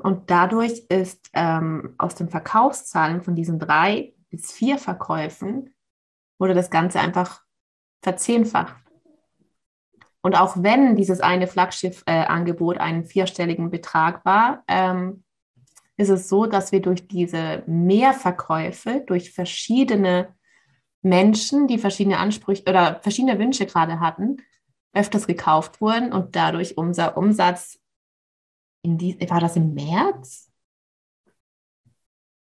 Und 0.00 0.30
dadurch 0.30 0.86
ist 0.88 1.30
ähm, 1.34 1.94
aus 1.98 2.14
den 2.14 2.28
Verkaufszahlen 2.28 3.22
von 3.22 3.34
diesen 3.34 3.58
drei 3.58 4.14
bis 4.30 4.50
vier 4.50 4.78
Verkäufen 4.78 5.74
wurde 6.38 6.54
das 6.54 6.70
Ganze 6.70 7.00
einfach 7.00 7.42
verzehnfacht. 8.02 8.74
Und 10.22 10.38
auch 10.38 10.56
wenn 10.62 10.96
dieses 10.96 11.20
eine 11.20 11.46
Flaggschiff-Angebot 11.46 12.76
äh, 12.76 12.80
einen 12.80 13.04
vierstelligen 13.04 13.70
Betrag 13.70 14.24
war, 14.24 14.62
ähm, 14.68 15.24
ist 15.96 16.08
es 16.08 16.28
so, 16.28 16.46
dass 16.46 16.72
wir 16.72 16.80
durch 16.80 17.06
diese 17.08 17.62
Mehrverkäufe, 17.66 19.04
durch 19.06 19.32
verschiedene 19.32 20.34
Menschen, 21.02 21.66
die 21.66 21.78
verschiedene 21.78 22.18
Ansprüche 22.18 22.62
oder 22.66 23.00
verschiedene 23.02 23.38
Wünsche 23.38 23.66
gerade 23.66 24.00
hatten, 24.00 24.38
öfters 24.92 25.26
gekauft 25.26 25.80
wurden 25.80 26.12
und 26.12 26.36
dadurch 26.36 26.76
unser 26.76 27.16
Umsatz 27.16 27.79
in 28.82 28.98
die, 28.98 29.18
war 29.28 29.40
das 29.40 29.56
im 29.56 29.74
März? 29.74 30.50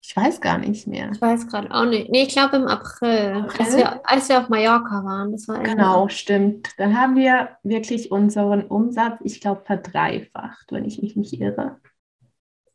Ich 0.10 0.16
weiß 0.16 0.40
gar 0.40 0.58
nicht 0.58 0.88
mehr. 0.88 1.12
Ich 1.12 1.22
weiß 1.22 1.48
gerade 1.48 1.70
auch 1.70 1.84
nicht. 1.84 2.10
Nee, 2.10 2.24
ich 2.24 2.30
glaube 2.30 2.56
im 2.56 2.68
April, 2.68 3.44
April? 3.44 3.66
Als, 3.66 3.76
wir, 3.76 4.10
als 4.10 4.30
wir 4.30 4.40
auf 4.40 4.48
Mallorca 4.48 5.04
waren. 5.04 5.34
Das 5.34 5.50
war 5.50 5.62
genau, 5.62 6.08
stimmt. 6.08 6.70
Dann 6.78 6.98
haben 6.98 7.18
wir 7.18 7.50
wirklich 7.62 8.10
unseren 8.10 8.64
Umsatz, 8.64 9.20
ich 9.26 9.42
glaube, 9.42 9.64
verdreifacht, 9.66 10.72
wenn 10.72 10.86
ich 10.86 11.02
mich 11.02 11.18
nicht 11.18 11.34
irre. 11.42 11.82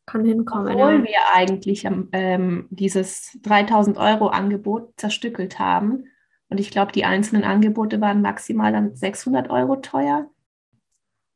Kann 0.05 0.27
hinkommen. 0.27 0.75
Obwohl 0.75 0.99
ja. 0.99 1.05
wir 1.05 1.19
eigentlich 1.33 1.89
ähm, 2.13 2.67
dieses 2.69 3.39
3000 3.43 3.97
Euro 3.97 4.27
Angebot 4.27 4.93
zerstückelt 4.99 5.59
haben. 5.59 6.05
Und 6.51 6.61
ich 6.61 6.71
glaube, 6.71 6.93
die 6.93 7.07
einzelnen 7.07 7.45
Angebote 7.45 7.99
waren 8.03 8.21
maximal 8.21 8.73
dann 8.73 8.95
600 8.95 9.49
Euro 9.49 9.77
teuer. 9.77 10.27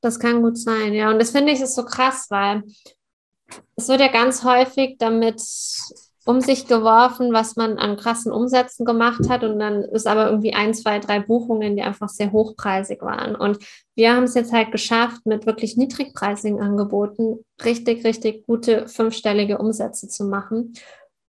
Das 0.06 0.20
kann 0.20 0.40
gut 0.40 0.56
sein, 0.56 0.94
ja. 0.94 1.10
Und 1.10 1.18
das 1.18 1.32
finde 1.32 1.50
ich 1.50 1.60
ist 1.60 1.74
so 1.74 1.84
krass, 1.84 2.26
weil 2.30 2.62
es 3.74 3.88
wird 3.88 3.98
ja 3.98 4.06
ganz 4.06 4.44
häufig 4.44 4.98
damit 5.00 5.42
um 6.24 6.40
sich 6.40 6.68
geworfen, 6.68 7.32
was 7.32 7.56
man 7.56 7.76
an 7.76 7.96
krassen 7.96 8.30
Umsätzen 8.30 8.86
gemacht 8.86 9.28
hat. 9.28 9.42
Und 9.42 9.58
dann 9.58 9.82
ist 9.82 10.06
aber 10.06 10.26
irgendwie 10.26 10.54
ein, 10.54 10.74
zwei, 10.74 11.00
drei 11.00 11.18
Buchungen, 11.18 11.74
die 11.74 11.82
einfach 11.82 12.08
sehr 12.08 12.30
hochpreisig 12.30 13.02
waren. 13.02 13.34
Und 13.34 13.58
wir 13.96 14.14
haben 14.14 14.22
es 14.22 14.34
jetzt 14.34 14.52
halt 14.52 14.70
geschafft, 14.70 15.26
mit 15.26 15.44
wirklich 15.44 15.76
niedrigpreisigen 15.76 16.60
Angeboten 16.60 17.44
richtig, 17.64 18.04
richtig 18.04 18.46
gute 18.46 18.86
fünfstellige 18.86 19.58
Umsätze 19.58 20.06
zu 20.06 20.22
machen. 20.22 20.72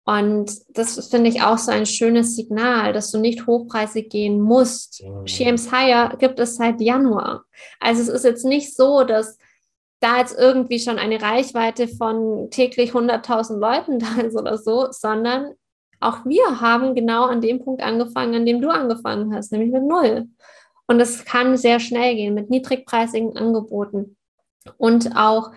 Und 0.09 0.51
das 0.75 1.07
finde 1.09 1.29
ich 1.29 1.43
auch 1.43 1.59
so 1.59 1.71
ein 1.71 1.85
schönes 1.85 2.35
Signal, 2.35 2.93
dass 2.93 3.11
du 3.11 3.19
nicht 3.19 3.45
hochpreisig 3.45 4.09
gehen 4.09 4.41
musst. 4.41 5.03
Mhm. 5.03 5.27
Sheems 5.27 5.69
Hire 5.69 6.17
gibt 6.17 6.39
es 6.39 6.55
seit 6.55 6.81
Januar. 6.81 7.45
Also 7.79 8.01
es 8.01 8.07
ist 8.07 8.25
jetzt 8.25 8.43
nicht 8.43 8.75
so, 8.75 9.03
dass 9.03 9.37
da 9.99 10.17
jetzt 10.17 10.35
irgendwie 10.35 10.79
schon 10.79 10.97
eine 10.97 11.21
Reichweite 11.21 11.87
von 11.87 12.49
täglich 12.49 12.93
100.000 12.93 13.59
Leuten 13.59 13.99
da 14.17 14.19
ist 14.23 14.35
oder 14.35 14.57
so, 14.57 14.87
sondern 14.89 15.53
auch 15.99 16.25
wir 16.25 16.59
haben 16.59 16.95
genau 16.95 17.25
an 17.25 17.41
dem 17.41 17.63
Punkt 17.63 17.83
angefangen, 17.83 18.33
an 18.33 18.45
dem 18.47 18.61
du 18.61 18.69
angefangen 18.69 19.31
hast, 19.35 19.51
nämlich 19.51 19.69
mit 19.71 19.83
Null. 19.83 20.27
Und 20.87 20.99
es 20.99 21.23
kann 21.23 21.55
sehr 21.55 21.79
schnell 21.79 22.15
gehen 22.15 22.33
mit 22.33 22.49
niedrigpreisigen 22.49 23.37
Angeboten 23.37 24.17
und 24.77 25.15
auch 25.15 25.51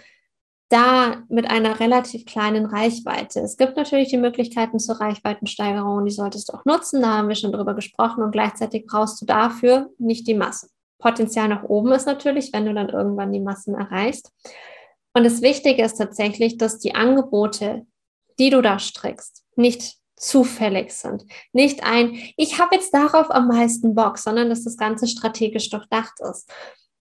da 0.72 1.22
mit 1.28 1.50
einer 1.50 1.80
relativ 1.80 2.24
kleinen 2.24 2.66
Reichweite. 2.66 3.40
Es 3.40 3.56
gibt 3.56 3.76
natürlich 3.76 4.08
die 4.08 4.16
Möglichkeiten 4.16 4.78
zur 4.78 5.00
Reichweitensteigerung, 5.00 6.04
die 6.04 6.10
solltest 6.10 6.48
du 6.48 6.54
auch 6.54 6.64
nutzen. 6.64 7.02
Da 7.02 7.18
haben 7.18 7.28
wir 7.28 7.34
schon 7.34 7.52
drüber 7.52 7.74
gesprochen 7.74 8.22
und 8.22 8.32
gleichzeitig 8.32 8.86
brauchst 8.86 9.20
du 9.20 9.26
dafür 9.26 9.90
nicht 9.98 10.26
die 10.26 10.34
Masse. 10.34 10.68
Potenzial 10.98 11.48
nach 11.48 11.64
oben 11.64 11.92
ist 11.92 12.06
natürlich, 12.06 12.52
wenn 12.52 12.64
du 12.64 12.72
dann 12.72 12.88
irgendwann 12.88 13.32
die 13.32 13.40
Massen 13.40 13.74
erreichst. 13.74 14.32
Und 15.14 15.24
das 15.24 15.42
Wichtige 15.42 15.84
ist 15.84 15.96
tatsächlich, 15.96 16.56
dass 16.56 16.78
die 16.78 16.94
Angebote, 16.94 17.86
die 18.38 18.50
du 18.50 18.62
da 18.62 18.78
strickst, 18.78 19.44
nicht 19.56 19.96
zufällig 20.16 20.92
sind. 20.92 21.24
Nicht 21.52 21.84
ein, 21.84 22.16
ich 22.36 22.58
habe 22.60 22.76
jetzt 22.76 22.94
darauf 22.94 23.30
am 23.30 23.48
meisten 23.48 23.94
Bock, 23.94 24.16
sondern 24.16 24.48
dass 24.48 24.64
das 24.64 24.76
Ganze 24.76 25.06
strategisch 25.06 25.68
durchdacht 25.68 26.14
ist. 26.30 26.48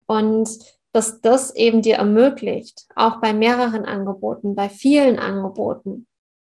Und 0.08 0.50
dass 0.94 1.22
das 1.22 1.56
eben 1.56 1.82
dir 1.82 1.96
ermöglicht, 1.96 2.86
auch 2.96 3.22
bei 3.22 3.34
mehreren 3.34 3.86
Angeboten, 3.86 4.56
bei 4.56 4.70
vielen 4.70 5.20
Angeboten, 5.20 6.08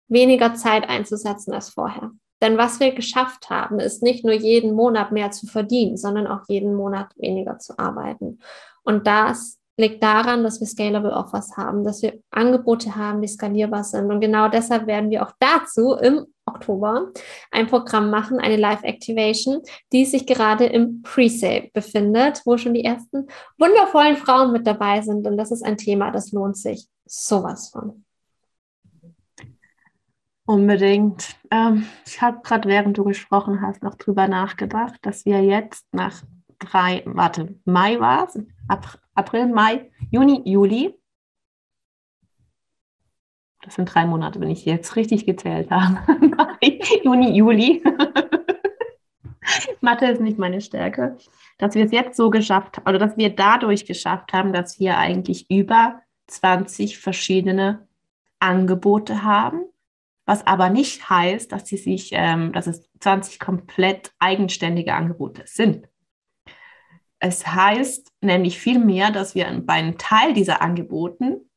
weniger 0.07 0.55
Zeit 0.55 0.87
einzusetzen 0.87 1.53
als 1.53 1.69
vorher. 1.69 2.11
Denn 2.41 2.57
was 2.57 2.79
wir 2.79 2.93
geschafft 2.93 3.49
haben, 3.49 3.79
ist 3.79 4.01
nicht 4.01 4.23
nur 4.23 4.33
jeden 4.33 4.73
Monat 4.73 5.11
mehr 5.11 5.31
zu 5.31 5.45
verdienen, 5.45 5.97
sondern 5.97 6.25
auch 6.25 6.41
jeden 6.47 6.73
Monat 6.73 7.11
weniger 7.17 7.59
zu 7.59 7.77
arbeiten. 7.77 8.39
Und 8.83 9.07
das 9.07 9.59
liegt 9.77 10.03
daran, 10.03 10.43
dass 10.43 10.59
wir 10.59 10.67
Scalable 10.67 11.11
Offers 11.11 11.57
haben, 11.57 11.83
dass 11.83 12.01
wir 12.01 12.19
Angebote 12.31 12.95
haben, 12.95 13.21
die 13.21 13.27
skalierbar 13.27 13.83
sind. 13.83 14.11
Und 14.11 14.19
genau 14.19 14.49
deshalb 14.49 14.87
werden 14.87 15.09
wir 15.09 15.23
auch 15.25 15.33
dazu 15.39 15.93
im 15.93 16.27
Oktober 16.49 17.11
ein 17.51 17.67
Programm 17.67 18.09
machen, 18.09 18.39
eine 18.39 18.57
Live 18.57 18.83
Activation, 18.83 19.61
die 19.91 20.05
sich 20.05 20.25
gerade 20.25 20.65
im 20.65 21.01
Pre-Sale 21.01 21.69
befindet, 21.73 22.41
wo 22.45 22.57
schon 22.57 22.73
die 22.73 22.83
ersten 22.83 23.27
wundervollen 23.57 24.17
Frauen 24.17 24.51
mit 24.51 24.67
dabei 24.67 25.01
sind. 25.01 25.25
Und 25.25 25.37
das 25.37 25.51
ist 25.51 25.63
ein 25.63 25.77
Thema, 25.77 26.11
das 26.11 26.31
lohnt 26.31 26.57
sich 26.57 26.87
sowas 27.05 27.69
von. 27.69 28.03
Unbedingt. 30.45 31.35
Ähm, 31.51 31.85
ich 32.07 32.21
habe 32.23 32.39
gerade, 32.41 32.67
während 32.67 32.97
du 32.97 33.03
gesprochen 33.03 33.61
hast, 33.61 33.83
noch 33.83 33.93
drüber 33.93 34.27
nachgedacht, 34.27 34.95
dass 35.03 35.25
wir 35.25 35.43
jetzt 35.43 35.85
nach 35.91 36.23
drei, 36.57 37.03
warte, 37.05 37.55
Mai 37.65 37.99
war 37.99 38.27
es, 38.27 38.39
April, 39.13 39.47
Mai, 39.47 39.91
Juni, 40.09 40.41
Juli. 40.45 40.95
Das 43.69 43.75
sind 43.75 43.85
drei 43.85 44.05
Monate, 44.05 44.39
wenn 44.41 44.49
ich 44.49 44.65
jetzt 44.65 44.95
richtig 44.95 45.25
gezählt 45.25 45.69
habe. 45.69 45.99
Juni, 47.03 47.35
Juli. 47.35 47.83
Mathe 49.81 50.07
ist 50.07 50.21
nicht 50.21 50.39
meine 50.39 50.59
Stärke. 50.59 51.17
Dass 51.59 51.75
wir 51.75 51.85
es 51.85 51.91
jetzt 51.91 52.17
so 52.17 52.29
geschafft 52.29 52.77
haben, 52.77 52.87
oder 52.89 52.97
dass 52.99 53.15
wir 53.15 53.29
dadurch 53.29 53.85
geschafft 53.85 54.33
haben, 54.33 54.53
dass 54.53 54.79
wir 54.79 54.97
eigentlich 54.97 55.49
über 55.51 56.01
20 56.27 56.97
verschiedene 56.97 57.87
Angebote 58.39 59.23
haben 59.23 59.65
was 60.29 60.45
aber 60.45 60.69
nicht 60.69 61.09
heißt, 61.09 61.51
dass 61.51 61.67
sie 61.67 61.77
sich, 61.77 62.11
ähm, 62.13 62.53
dass 62.53 62.67
es 62.67 62.87
20 62.99 63.39
komplett 63.39 64.13
eigenständige 64.19 64.93
Angebote 64.93 65.41
sind. 65.47 65.89
Es 67.17 67.47
heißt 67.47 68.11
nämlich 68.21 68.59
vielmehr, 68.59 69.09
dass 69.09 69.33
wir 69.33 69.45
bei 69.65 69.73
einem 69.73 69.97
Teil 69.97 70.33
dieser 70.33 70.61
Angeboten 70.61 71.48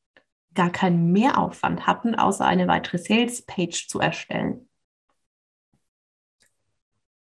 gar 0.55 0.71
keinen 0.71 1.13
Mehraufwand 1.13 1.87
hatten, 1.87 2.15
außer 2.15 2.45
eine 2.45 2.69
weitere 2.69 2.99
Sales-Page 2.99 3.89
zu 3.89 4.01
erstellen. 4.01 4.69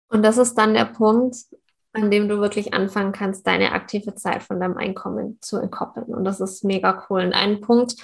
Und 0.08 0.24
das 0.24 0.38
ist 0.38 0.56
dann 0.56 0.74
der 0.74 0.86
Punkt, 0.86 1.38
an 1.94 2.12
dem 2.12 2.28
du 2.28 2.40
wirklich 2.40 2.74
anfangen 2.74 3.12
kannst, 3.12 3.48
deine 3.48 3.74
aktive 3.74 4.16
Zeit 4.16 4.44
von 4.44 4.60
deinem 4.60 4.78
Einkommen 4.78 5.38
zu 5.42 5.58
entkoppeln. 5.58 6.14
Und 6.14 6.24
das 6.24 6.40
ist 6.40 6.64
mega 6.64 7.06
cool. 7.10 7.22
Und 7.22 7.34
ein 7.34 7.62
Punkt, 7.62 7.96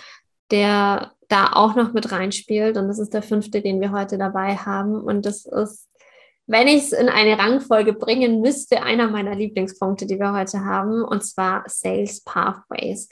der 0.52 1.14
da 1.28 1.52
auch 1.54 1.76
noch 1.76 1.94
mit 1.94 2.12
reinspielt. 2.12 2.78
Und 2.78 2.88
das 2.88 3.00
ist 3.00 3.14
der 3.14 3.22
fünfte, 3.22 3.62
den 3.62 3.82
wir 3.82 3.92
heute 3.92 4.18
dabei 4.18 4.56
haben. 4.56 4.96
Und 4.96 5.26
das 5.26 5.46
ist, 5.46 5.90
wenn 6.48 6.68
ich 6.68 6.84
es 6.84 6.92
in 6.94 7.10
eine 7.10 7.38
Rangfolge 7.38 7.94
bringen 7.94 8.42
müsste, 8.42 8.84
einer 8.84 9.10
meiner 9.10 9.36
Lieblingspunkte, 9.36 10.06
die 10.06 10.20
wir 10.20 10.34
heute 10.34 10.64
haben, 10.64 11.04
und 11.04 11.26
zwar 11.26 11.64
Sales 11.68 12.24
Pathways. 12.24 13.10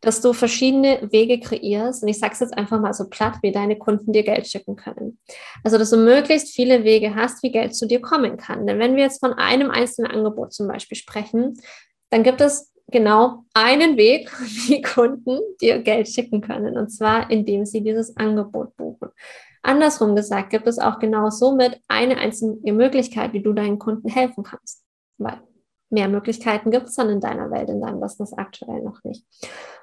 Dass 0.00 0.20
du 0.20 0.32
verschiedene 0.32 1.08
Wege 1.10 1.40
kreierst, 1.40 2.02
und 2.02 2.08
ich 2.08 2.18
sage 2.18 2.32
es 2.34 2.40
jetzt 2.40 2.56
einfach 2.56 2.80
mal 2.80 2.94
so 2.94 3.08
platt, 3.08 3.38
wie 3.42 3.52
deine 3.52 3.76
Kunden 3.76 4.12
dir 4.12 4.22
Geld 4.22 4.46
schicken 4.46 4.76
können. 4.76 5.18
Also, 5.64 5.76
dass 5.76 5.90
du 5.90 5.96
möglichst 5.96 6.54
viele 6.54 6.84
Wege 6.84 7.14
hast, 7.14 7.42
wie 7.42 7.50
Geld 7.50 7.74
zu 7.74 7.86
dir 7.86 8.00
kommen 8.00 8.36
kann. 8.36 8.66
Denn 8.66 8.78
wenn 8.78 8.96
wir 8.96 9.04
jetzt 9.04 9.20
von 9.20 9.32
einem 9.34 9.70
einzelnen 9.70 10.10
Angebot 10.10 10.52
zum 10.52 10.68
Beispiel 10.68 10.96
sprechen, 10.96 11.60
dann 12.10 12.22
gibt 12.22 12.40
es 12.40 12.72
genau 12.90 13.44
einen 13.54 13.96
Weg, 13.96 14.30
wie 14.68 14.82
Kunden 14.82 15.40
dir 15.60 15.78
Geld 15.80 16.08
schicken 16.08 16.40
können, 16.40 16.76
und 16.76 16.90
zwar 16.90 17.30
indem 17.30 17.64
sie 17.64 17.82
dieses 17.82 18.16
Angebot 18.16 18.76
buchen. 18.76 19.08
Andersrum 19.62 20.16
gesagt, 20.16 20.50
gibt 20.50 20.66
es 20.66 20.78
auch 20.78 20.98
genau 20.98 21.30
somit 21.30 21.80
eine 21.88 22.16
einzige 22.16 22.72
Möglichkeit, 22.72 23.32
wie 23.32 23.42
du 23.42 23.52
deinen 23.52 23.78
Kunden 23.78 24.08
helfen 24.08 24.44
kannst. 24.44 24.84
Weil 25.18 25.40
mehr 25.90 26.08
Möglichkeiten 26.08 26.70
gibt 26.70 26.88
es 26.88 26.94
dann 26.96 27.10
in 27.10 27.20
deiner 27.20 27.50
Welt, 27.50 27.68
in 27.68 27.80
deinem 27.80 28.00
Business 28.00 28.32
aktuell 28.32 28.82
noch 28.82 29.02
nicht. 29.04 29.24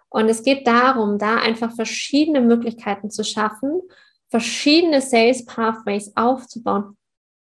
Und 0.09 0.29
es 0.29 0.43
geht 0.43 0.67
darum, 0.67 1.17
da 1.17 1.37
einfach 1.37 1.73
verschiedene 1.73 2.41
Möglichkeiten 2.41 3.09
zu 3.09 3.23
schaffen, 3.23 3.81
verschiedene 4.29 5.01
Sales 5.01 5.45
Pathways 5.45 6.11
aufzubauen, 6.15 6.97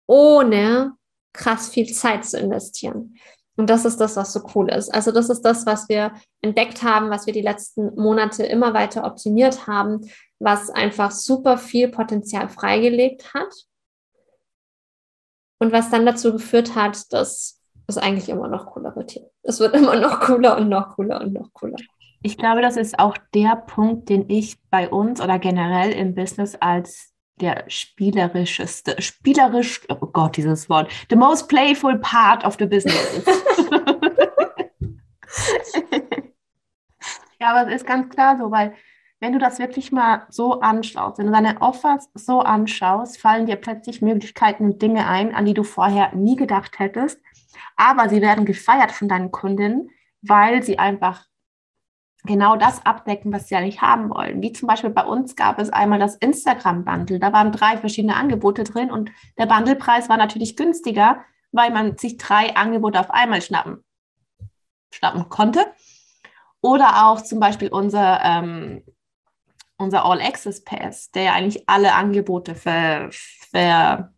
ohne 0.06 0.94
krass 1.32 1.68
viel 1.68 1.92
Zeit 1.92 2.24
zu 2.24 2.38
investieren. 2.38 3.16
Und 3.56 3.70
das 3.70 3.84
ist 3.84 3.98
das, 3.98 4.16
was 4.16 4.32
so 4.32 4.40
cool 4.54 4.70
ist. 4.70 4.92
Also 4.92 5.12
das 5.12 5.30
ist 5.30 5.42
das, 5.42 5.64
was 5.66 5.88
wir 5.88 6.14
entdeckt 6.40 6.82
haben, 6.82 7.10
was 7.10 7.26
wir 7.26 7.32
die 7.32 7.42
letzten 7.42 7.94
Monate 7.94 8.44
immer 8.44 8.74
weiter 8.74 9.04
optimiert 9.04 9.66
haben, 9.66 10.10
was 10.40 10.70
einfach 10.70 11.12
super 11.12 11.56
viel 11.56 11.88
Potenzial 11.88 12.48
freigelegt 12.48 13.32
hat 13.32 13.54
und 15.60 15.72
was 15.72 15.90
dann 15.90 16.04
dazu 16.04 16.32
geführt 16.32 16.74
hat, 16.74 17.12
dass 17.12 17.60
es 17.86 17.98
eigentlich 17.98 18.28
immer 18.28 18.48
noch 18.48 18.66
cooler 18.66 18.94
wird 18.96 19.12
hier. 19.12 19.30
Es 19.42 19.60
wird 19.60 19.74
immer 19.74 19.96
noch 19.96 20.20
cooler 20.20 20.56
und 20.56 20.68
noch 20.68 20.96
cooler 20.96 21.20
und 21.20 21.32
noch 21.32 21.52
cooler. 21.52 21.76
Ich 22.22 22.38
glaube, 22.38 22.62
das 22.62 22.76
ist 22.76 22.98
auch 22.98 23.16
der 23.34 23.56
Punkt, 23.56 24.08
den 24.08 24.28
ich 24.28 24.56
bei 24.70 24.88
uns 24.88 25.20
oder 25.20 25.38
generell 25.38 25.92
im 25.92 26.14
Business 26.14 26.56
als 26.56 27.12
der 27.40 27.64
spielerischeste, 27.68 29.02
spielerisch, 29.02 29.82
oh 29.88 30.06
Gott, 30.06 30.36
dieses 30.36 30.70
Wort, 30.70 30.90
the 31.10 31.16
most 31.16 31.48
playful 31.48 31.98
part 31.98 32.44
of 32.44 32.56
the 32.58 32.66
business. 32.66 33.24
ja, 37.40 37.50
aber 37.50 37.68
es 37.68 37.76
ist 37.82 37.86
ganz 37.86 38.08
klar 38.08 38.38
so, 38.38 38.50
weil 38.50 38.74
wenn 39.20 39.32
du 39.32 39.38
das 39.38 39.58
wirklich 39.58 39.90
mal 39.90 40.26
so 40.28 40.60
anschaust, 40.60 41.18
wenn 41.18 41.26
du 41.26 41.32
deine 41.32 41.60
Offers 41.62 42.10
so 42.14 42.40
anschaust, 42.40 43.18
fallen 43.18 43.46
dir 43.46 43.56
plötzlich 43.56 44.02
Möglichkeiten 44.02 44.64
und 44.66 44.82
Dinge 44.82 45.08
ein, 45.08 45.34
an 45.34 45.46
die 45.46 45.54
du 45.54 45.62
vorher 45.62 46.14
nie 46.14 46.36
gedacht 46.36 46.78
hättest. 46.78 47.20
Aber 47.76 48.08
sie 48.08 48.20
werden 48.20 48.44
gefeiert 48.44 48.92
von 48.92 49.08
deinen 49.08 49.30
Kunden, 49.30 49.90
weil 50.22 50.62
sie 50.62 50.78
einfach 50.78 51.26
genau 52.24 52.56
das 52.56 52.84
abdecken, 52.84 53.32
was 53.32 53.48
sie 53.48 53.56
eigentlich 53.56 53.82
haben 53.82 54.10
wollen. 54.10 54.42
Wie 54.42 54.52
zum 54.52 54.66
Beispiel 54.66 54.90
bei 54.90 55.04
uns 55.04 55.36
gab 55.36 55.58
es 55.58 55.70
einmal 55.70 55.98
das 55.98 56.16
Instagram-Bundle. 56.16 57.18
Da 57.18 57.32
waren 57.32 57.52
drei 57.52 57.76
verschiedene 57.76 58.16
Angebote 58.16 58.64
drin 58.64 58.90
und 58.90 59.10
der 59.38 59.46
Bundlepreis 59.46 60.08
war 60.08 60.16
natürlich 60.16 60.56
günstiger, 60.56 61.22
weil 61.52 61.70
man 61.70 61.98
sich 61.98 62.16
drei 62.16 62.56
Angebote 62.56 62.98
auf 62.98 63.10
einmal 63.10 63.42
schnappen, 63.42 63.84
schnappen 64.92 65.28
konnte. 65.28 65.66
Oder 66.60 67.06
auch 67.06 67.20
zum 67.20 67.40
Beispiel 67.40 67.68
unser, 67.68 68.20
ähm, 68.24 68.82
unser 69.76 70.06
All-Access-Pass, 70.06 71.10
der 71.10 71.22
ja 71.24 71.32
eigentlich 71.34 71.68
alle 71.68 71.92
Angebote 71.94 72.54
für, 72.54 73.10
für 73.10 74.13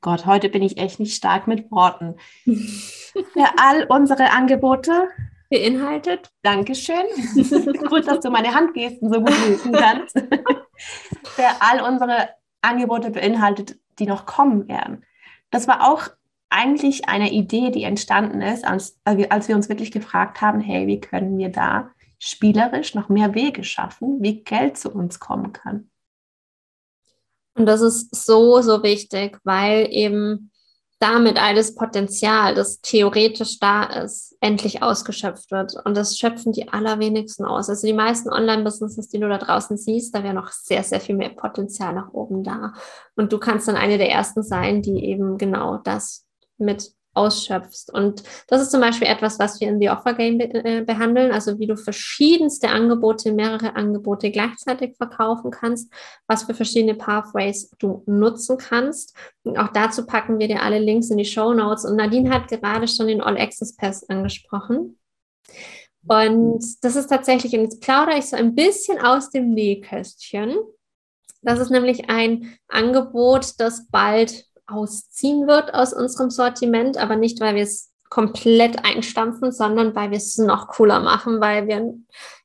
Gott, 0.00 0.26
heute 0.26 0.48
bin 0.48 0.62
ich 0.62 0.78
echt 0.78 1.00
nicht 1.00 1.14
stark 1.14 1.46
mit 1.46 1.70
Worten. 1.70 2.16
für 2.44 3.46
all 3.56 3.84
unsere 3.88 4.30
Angebote 4.30 5.08
beinhaltet. 5.52 6.30
Dankeschön. 6.42 7.04
gut, 7.88 8.06
dass 8.06 8.20
du 8.20 8.30
meine 8.30 8.54
Handgesten 8.54 9.12
so 9.12 9.20
gut 9.20 9.46
lesen 9.46 9.72
kannst. 9.72 10.18
Für 11.24 11.48
all 11.60 11.80
unsere 11.82 12.30
Angebote 12.62 13.10
beinhaltet, 13.10 13.78
die 13.98 14.06
noch 14.06 14.26
kommen 14.26 14.66
werden. 14.66 15.04
Das 15.50 15.68
war 15.68 15.88
auch 15.88 16.08
eigentlich 16.50 17.08
eine 17.08 17.30
Idee, 17.30 17.70
die 17.70 17.84
entstanden 17.84 18.42
ist, 18.42 18.66
als, 18.66 18.98
als 19.04 19.48
wir 19.48 19.54
uns 19.54 19.68
wirklich 19.68 19.92
gefragt 19.92 20.40
haben, 20.40 20.60
hey, 20.60 20.86
wie 20.86 21.00
können 21.00 21.38
wir 21.38 21.50
da 21.50 21.90
spielerisch 22.18 22.94
noch 22.94 23.08
mehr 23.08 23.34
Wege 23.34 23.64
schaffen, 23.64 24.18
wie 24.20 24.42
Geld 24.42 24.78
zu 24.78 24.90
uns 24.90 25.20
kommen 25.20 25.52
kann. 25.52 25.90
Und 27.54 27.66
das 27.66 27.80
ist 27.80 28.14
so, 28.14 28.60
so 28.62 28.82
wichtig, 28.82 29.38
weil 29.44 29.88
eben 29.90 30.50
damit 31.02 31.36
all 31.36 31.56
das 31.56 31.74
Potenzial, 31.74 32.54
das 32.54 32.80
theoretisch 32.80 33.58
da 33.58 33.82
ist, 33.82 34.36
endlich 34.40 34.84
ausgeschöpft 34.84 35.50
wird. 35.50 35.74
Und 35.84 35.96
das 35.96 36.16
schöpfen 36.16 36.52
die 36.52 36.68
allerwenigsten 36.68 37.44
aus. 37.44 37.68
Also 37.68 37.88
die 37.88 37.92
meisten 37.92 38.30
Online-Businesses, 38.30 39.08
die 39.08 39.18
du 39.18 39.28
da 39.28 39.38
draußen 39.38 39.76
siehst, 39.76 40.14
da 40.14 40.22
wäre 40.22 40.34
noch 40.34 40.52
sehr, 40.52 40.84
sehr 40.84 41.00
viel 41.00 41.16
mehr 41.16 41.30
Potenzial 41.30 41.92
nach 41.92 42.12
oben 42.12 42.44
da. 42.44 42.74
Und 43.16 43.32
du 43.32 43.38
kannst 43.38 43.66
dann 43.66 43.74
eine 43.74 43.98
der 43.98 44.10
ersten 44.10 44.44
sein, 44.44 44.80
die 44.80 45.04
eben 45.04 45.38
genau 45.38 45.78
das 45.78 46.24
mit 46.56 46.92
ausschöpfst. 47.14 47.92
Und 47.92 48.22
das 48.48 48.62
ist 48.62 48.70
zum 48.70 48.80
Beispiel 48.80 49.08
etwas, 49.08 49.38
was 49.38 49.60
wir 49.60 49.68
in 49.68 49.78
The 49.80 49.90
Offer 49.90 50.14
Game 50.14 50.38
be 50.38 50.44
äh, 50.44 50.82
behandeln, 50.82 51.32
also 51.32 51.58
wie 51.58 51.66
du 51.66 51.76
verschiedenste 51.76 52.68
Angebote, 52.68 53.32
mehrere 53.32 53.76
Angebote 53.76 54.30
gleichzeitig 54.30 54.96
verkaufen 54.96 55.50
kannst, 55.50 55.92
was 56.26 56.44
für 56.44 56.54
verschiedene 56.54 56.94
Pathways 56.94 57.70
du 57.78 58.02
nutzen 58.06 58.58
kannst. 58.58 59.14
Und 59.44 59.58
auch 59.58 59.68
dazu 59.68 60.06
packen 60.06 60.38
wir 60.38 60.48
dir 60.48 60.62
alle 60.62 60.78
Links 60.78 61.10
in 61.10 61.18
die 61.18 61.24
Show 61.24 61.52
Notes. 61.52 61.84
Und 61.84 61.96
Nadine 61.96 62.30
hat 62.30 62.48
gerade 62.48 62.88
schon 62.88 63.08
den 63.08 63.20
All 63.20 63.38
Access 63.38 63.76
Pass 63.76 64.08
angesprochen. 64.08 64.98
Und 66.06 66.64
das 66.82 66.96
ist 66.96 67.08
tatsächlich, 67.08 67.54
und 67.54 67.62
jetzt 67.62 67.80
plaudere 67.80 68.18
ich 68.18 68.26
so 68.26 68.36
ein 68.36 68.54
bisschen 68.54 68.98
aus 68.98 69.30
dem 69.30 69.50
Nähkästchen. 69.50 70.56
Das 71.42 71.58
ist 71.58 71.70
nämlich 71.70 72.08
ein 72.08 72.56
Angebot, 72.68 73.54
das 73.58 73.88
bald 73.88 74.46
ausziehen 74.66 75.46
wird 75.46 75.74
aus 75.74 75.92
unserem 75.92 76.30
Sortiment, 76.30 76.96
aber 76.96 77.16
nicht, 77.16 77.40
weil 77.40 77.54
wir 77.54 77.62
es 77.62 77.92
komplett 78.08 78.84
einstampfen, 78.84 79.52
sondern 79.52 79.94
weil 79.94 80.10
wir 80.10 80.18
es 80.18 80.36
noch 80.38 80.68
cooler 80.68 81.00
machen, 81.00 81.40
weil 81.40 81.66
wir 81.66 81.94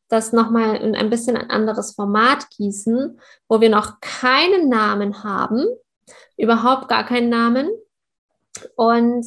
das 0.07 0.31
nochmal 0.31 0.77
in 0.77 0.95
ein 0.95 1.09
bisschen 1.09 1.35
ein 1.35 1.49
anderes 1.49 1.93
Format 1.93 2.49
gießen, 2.51 3.19
wo 3.49 3.59
wir 3.59 3.69
noch 3.69 3.99
keinen 3.99 4.69
Namen 4.69 5.23
haben, 5.23 5.65
überhaupt 6.37 6.87
gar 6.87 7.05
keinen 7.05 7.29
Namen. 7.29 7.69
Und 8.75 9.25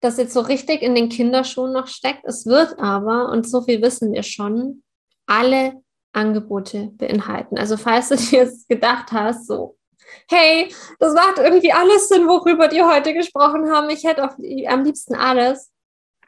das 0.00 0.16
jetzt 0.16 0.34
so 0.34 0.40
richtig 0.40 0.82
in 0.82 0.94
den 0.94 1.08
Kinderschuhen 1.08 1.72
noch 1.72 1.86
steckt. 1.86 2.24
Es 2.24 2.46
wird 2.46 2.78
aber, 2.78 3.30
und 3.30 3.48
so 3.48 3.62
viel 3.62 3.82
wissen 3.82 4.12
wir 4.12 4.22
schon, 4.22 4.82
alle 5.26 5.80
Angebote 6.12 6.90
beinhalten. 6.92 7.58
Also 7.58 7.76
falls 7.76 8.08
du 8.08 8.16
dir 8.30 8.44
jetzt 8.44 8.68
gedacht 8.68 9.12
hast, 9.12 9.46
so 9.46 9.76
hey, 10.28 10.74
das 10.98 11.14
macht 11.14 11.38
irgendwie 11.38 11.72
alles 11.72 12.08
Sinn, 12.08 12.26
worüber 12.26 12.68
die 12.68 12.82
heute 12.82 13.14
gesprochen 13.14 13.70
haben. 13.70 13.90
Ich 13.90 14.04
hätte 14.04 14.24
auf, 14.24 14.32
am 14.68 14.84
liebsten 14.84 15.14
alles. 15.14 15.70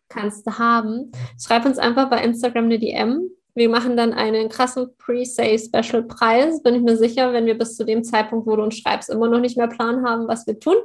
Kannst 0.09 0.47
du 0.47 0.59
haben. 0.59 1.13
Schreib 1.43 1.65
uns 1.65 1.79
einfach 1.79 2.11
bei 2.11 2.23
Instagram 2.23 2.67
eine 2.67 2.79
DM. 2.79 3.31
Wir 3.55 3.69
machen 3.69 3.97
dann 3.97 4.13
einen 4.13 4.49
krassen 4.49 4.97
Pre-Sale-Special-Preis. 4.99 6.63
Bin 6.63 6.75
ich 6.75 6.83
mir 6.83 6.97
sicher, 6.97 7.33
wenn 7.33 7.47
wir 7.47 7.57
bis 7.57 7.77
zu 7.77 7.85
dem 7.85 8.05
Zeitpunkt, 8.05 8.47
wo 8.47 8.57
du 8.57 8.63
uns 8.63 8.77
schreibst, 8.77 9.11
immer 9.11 9.29
noch 9.29 9.41
nicht 9.41 9.57
mehr 9.57 9.69
Plan 9.69 10.05
haben, 10.05 10.29
was 10.29 10.47
wir 10.47 10.59
tun. 10.59 10.77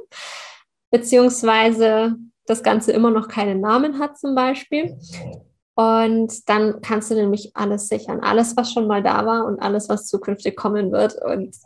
Beziehungsweise 0.90 2.16
das 2.46 2.62
Ganze 2.62 2.92
immer 2.92 3.10
noch 3.10 3.28
keinen 3.28 3.60
Namen 3.60 3.98
hat, 3.98 4.18
zum 4.18 4.34
Beispiel. 4.34 4.96
Und 5.80 6.46
dann 6.50 6.82
kannst 6.82 7.10
du 7.10 7.14
nämlich 7.14 7.56
alles 7.56 7.88
sichern. 7.88 8.20
Alles, 8.20 8.54
was 8.54 8.70
schon 8.70 8.86
mal 8.86 9.02
da 9.02 9.24
war 9.24 9.46
und 9.46 9.60
alles, 9.60 9.88
was 9.88 10.08
zukünftig 10.08 10.54
kommen 10.54 10.92
wird. 10.92 11.14
Und 11.22 11.56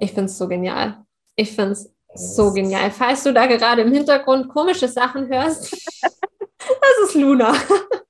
ich 0.00 0.10
finde 0.10 0.24
es 0.24 0.38
so 0.38 0.48
genial. 0.48 1.04
Ich 1.36 1.52
finde 1.54 1.72
es 1.72 1.94
so 2.12 2.52
genial. 2.52 2.90
Falls 2.90 3.22
du 3.22 3.32
da 3.32 3.46
gerade 3.46 3.82
im 3.82 3.92
Hintergrund 3.92 4.48
komische 4.48 4.88
Sachen 4.88 5.28
hörst, 5.28 5.72
das 6.02 7.04
ist 7.04 7.14
Luna. 7.14 7.52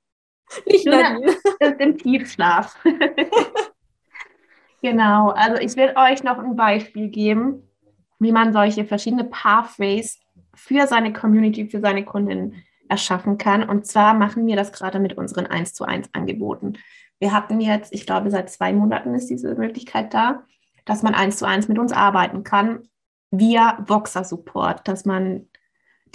Nicht 0.66 0.86
Luna 0.86 1.10
Nadine. 1.10 1.36
ist 1.58 1.80
im 1.80 1.98
Tiefschlaf. 1.98 2.78
genau. 4.80 5.28
Also 5.28 5.60
ich 5.60 5.76
will 5.76 5.92
euch 5.94 6.22
noch 6.22 6.38
ein 6.38 6.56
Beispiel 6.56 7.08
geben, 7.08 7.68
wie 8.18 8.32
man 8.32 8.54
solche 8.54 8.86
verschiedene 8.86 9.24
Pathways 9.24 10.20
für 10.54 10.86
seine 10.86 11.12
Community, 11.12 11.66
für 11.68 11.80
seine 11.80 12.06
Kundinnen 12.06 12.64
erschaffen 12.90 13.38
kann. 13.38 13.62
Und 13.62 13.86
zwar 13.86 14.14
machen 14.14 14.46
wir 14.46 14.56
das 14.56 14.72
gerade 14.72 14.98
mit 14.98 15.16
unseren 15.16 15.46
1 15.46 15.74
zu 15.74 15.84
1 15.84 16.10
Angeboten. 16.12 16.74
Wir 17.18 17.32
hatten 17.32 17.60
jetzt, 17.60 17.92
ich 17.92 18.06
glaube, 18.06 18.30
seit 18.30 18.50
zwei 18.50 18.72
Monaten 18.72 19.14
ist 19.14 19.30
diese 19.30 19.54
Möglichkeit 19.54 20.12
da, 20.12 20.44
dass 20.84 21.02
man 21.02 21.14
1 21.14 21.36
zu 21.36 21.46
1 21.46 21.68
mit 21.68 21.78
uns 21.78 21.92
arbeiten 21.92 22.44
kann 22.44 22.88
via 23.30 23.78
Voxer 23.86 24.24
Support, 24.24 24.88
dass 24.88 25.04
man 25.04 25.46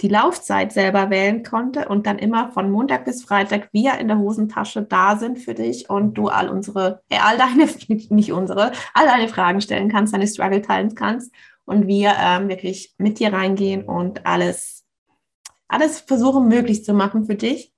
die 0.02 0.08
Laufzeit 0.08 0.72
selber 0.72 1.08
wählen 1.08 1.42
konnte 1.42 1.88
und 1.88 2.06
dann 2.06 2.18
immer 2.18 2.50
von 2.52 2.70
Montag 2.70 3.06
bis 3.06 3.24
Freitag 3.24 3.70
wir 3.72 3.98
in 3.98 4.08
der 4.08 4.18
Hosentasche 4.18 4.82
da 4.82 5.16
sind 5.16 5.38
für 5.38 5.54
dich 5.54 5.88
und 5.88 6.14
du 6.14 6.28
all 6.28 6.50
unsere, 6.50 7.00
äh, 7.08 7.18
all 7.18 7.38
deine, 7.38 7.66
nicht 8.14 8.32
unsere, 8.32 8.72
all 8.92 9.06
deine 9.06 9.28
Fragen 9.28 9.60
stellen 9.60 9.88
kannst, 9.88 10.12
deine 10.12 10.26
Struggle 10.26 10.60
teilen 10.60 10.94
kannst 10.94 11.32
und 11.64 11.86
wir 11.86 12.12
ähm, 12.20 12.48
wirklich 12.48 12.94
mit 12.98 13.18
dir 13.18 13.32
reingehen 13.32 13.84
und 13.84 14.26
alles 14.26 14.75
alles 15.68 16.00
versuchen 16.00 16.48
möglich 16.48 16.84
zu 16.84 16.94
machen 16.94 17.24
für 17.24 17.34
dich. 17.34 17.72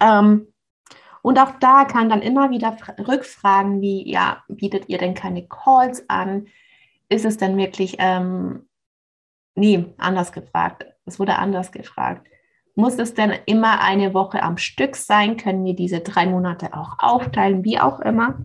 Ähm, 0.00 0.48
und 1.22 1.38
auch 1.38 1.52
da 1.58 1.84
kann 1.84 2.10
dann 2.10 2.20
immer 2.20 2.50
wieder 2.50 2.76
Rückfragen 2.98 3.80
wie, 3.80 4.10
ja, 4.10 4.42
bietet 4.48 4.88
ihr 4.88 4.98
denn 4.98 5.14
keine 5.14 5.46
Calls 5.46 6.04
an? 6.08 6.48
Ist 7.08 7.24
es 7.24 7.38
denn 7.38 7.56
wirklich, 7.56 7.96
ähm, 7.98 8.68
nee, 9.54 9.86
anders 9.96 10.32
gefragt. 10.32 10.84
Es 11.06 11.18
wurde 11.18 11.38
anders 11.38 11.72
gefragt. 11.72 12.28
Muss 12.74 12.98
es 12.98 13.14
denn 13.14 13.32
immer 13.46 13.80
eine 13.80 14.12
Woche 14.14 14.42
am 14.42 14.58
Stück 14.58 14.96
sein? 14.96 15.36
Können 15.36 15.64
wir 15.64 15.74
diese 15.74 16.00
drei 16.00 16.26
Monate 16.26 16.74
auch 16.74 16.98
aufteilen, 16.98 17.64
wie 17.64 17.78
auch 17.78 18.00
immer? 18.00 18.44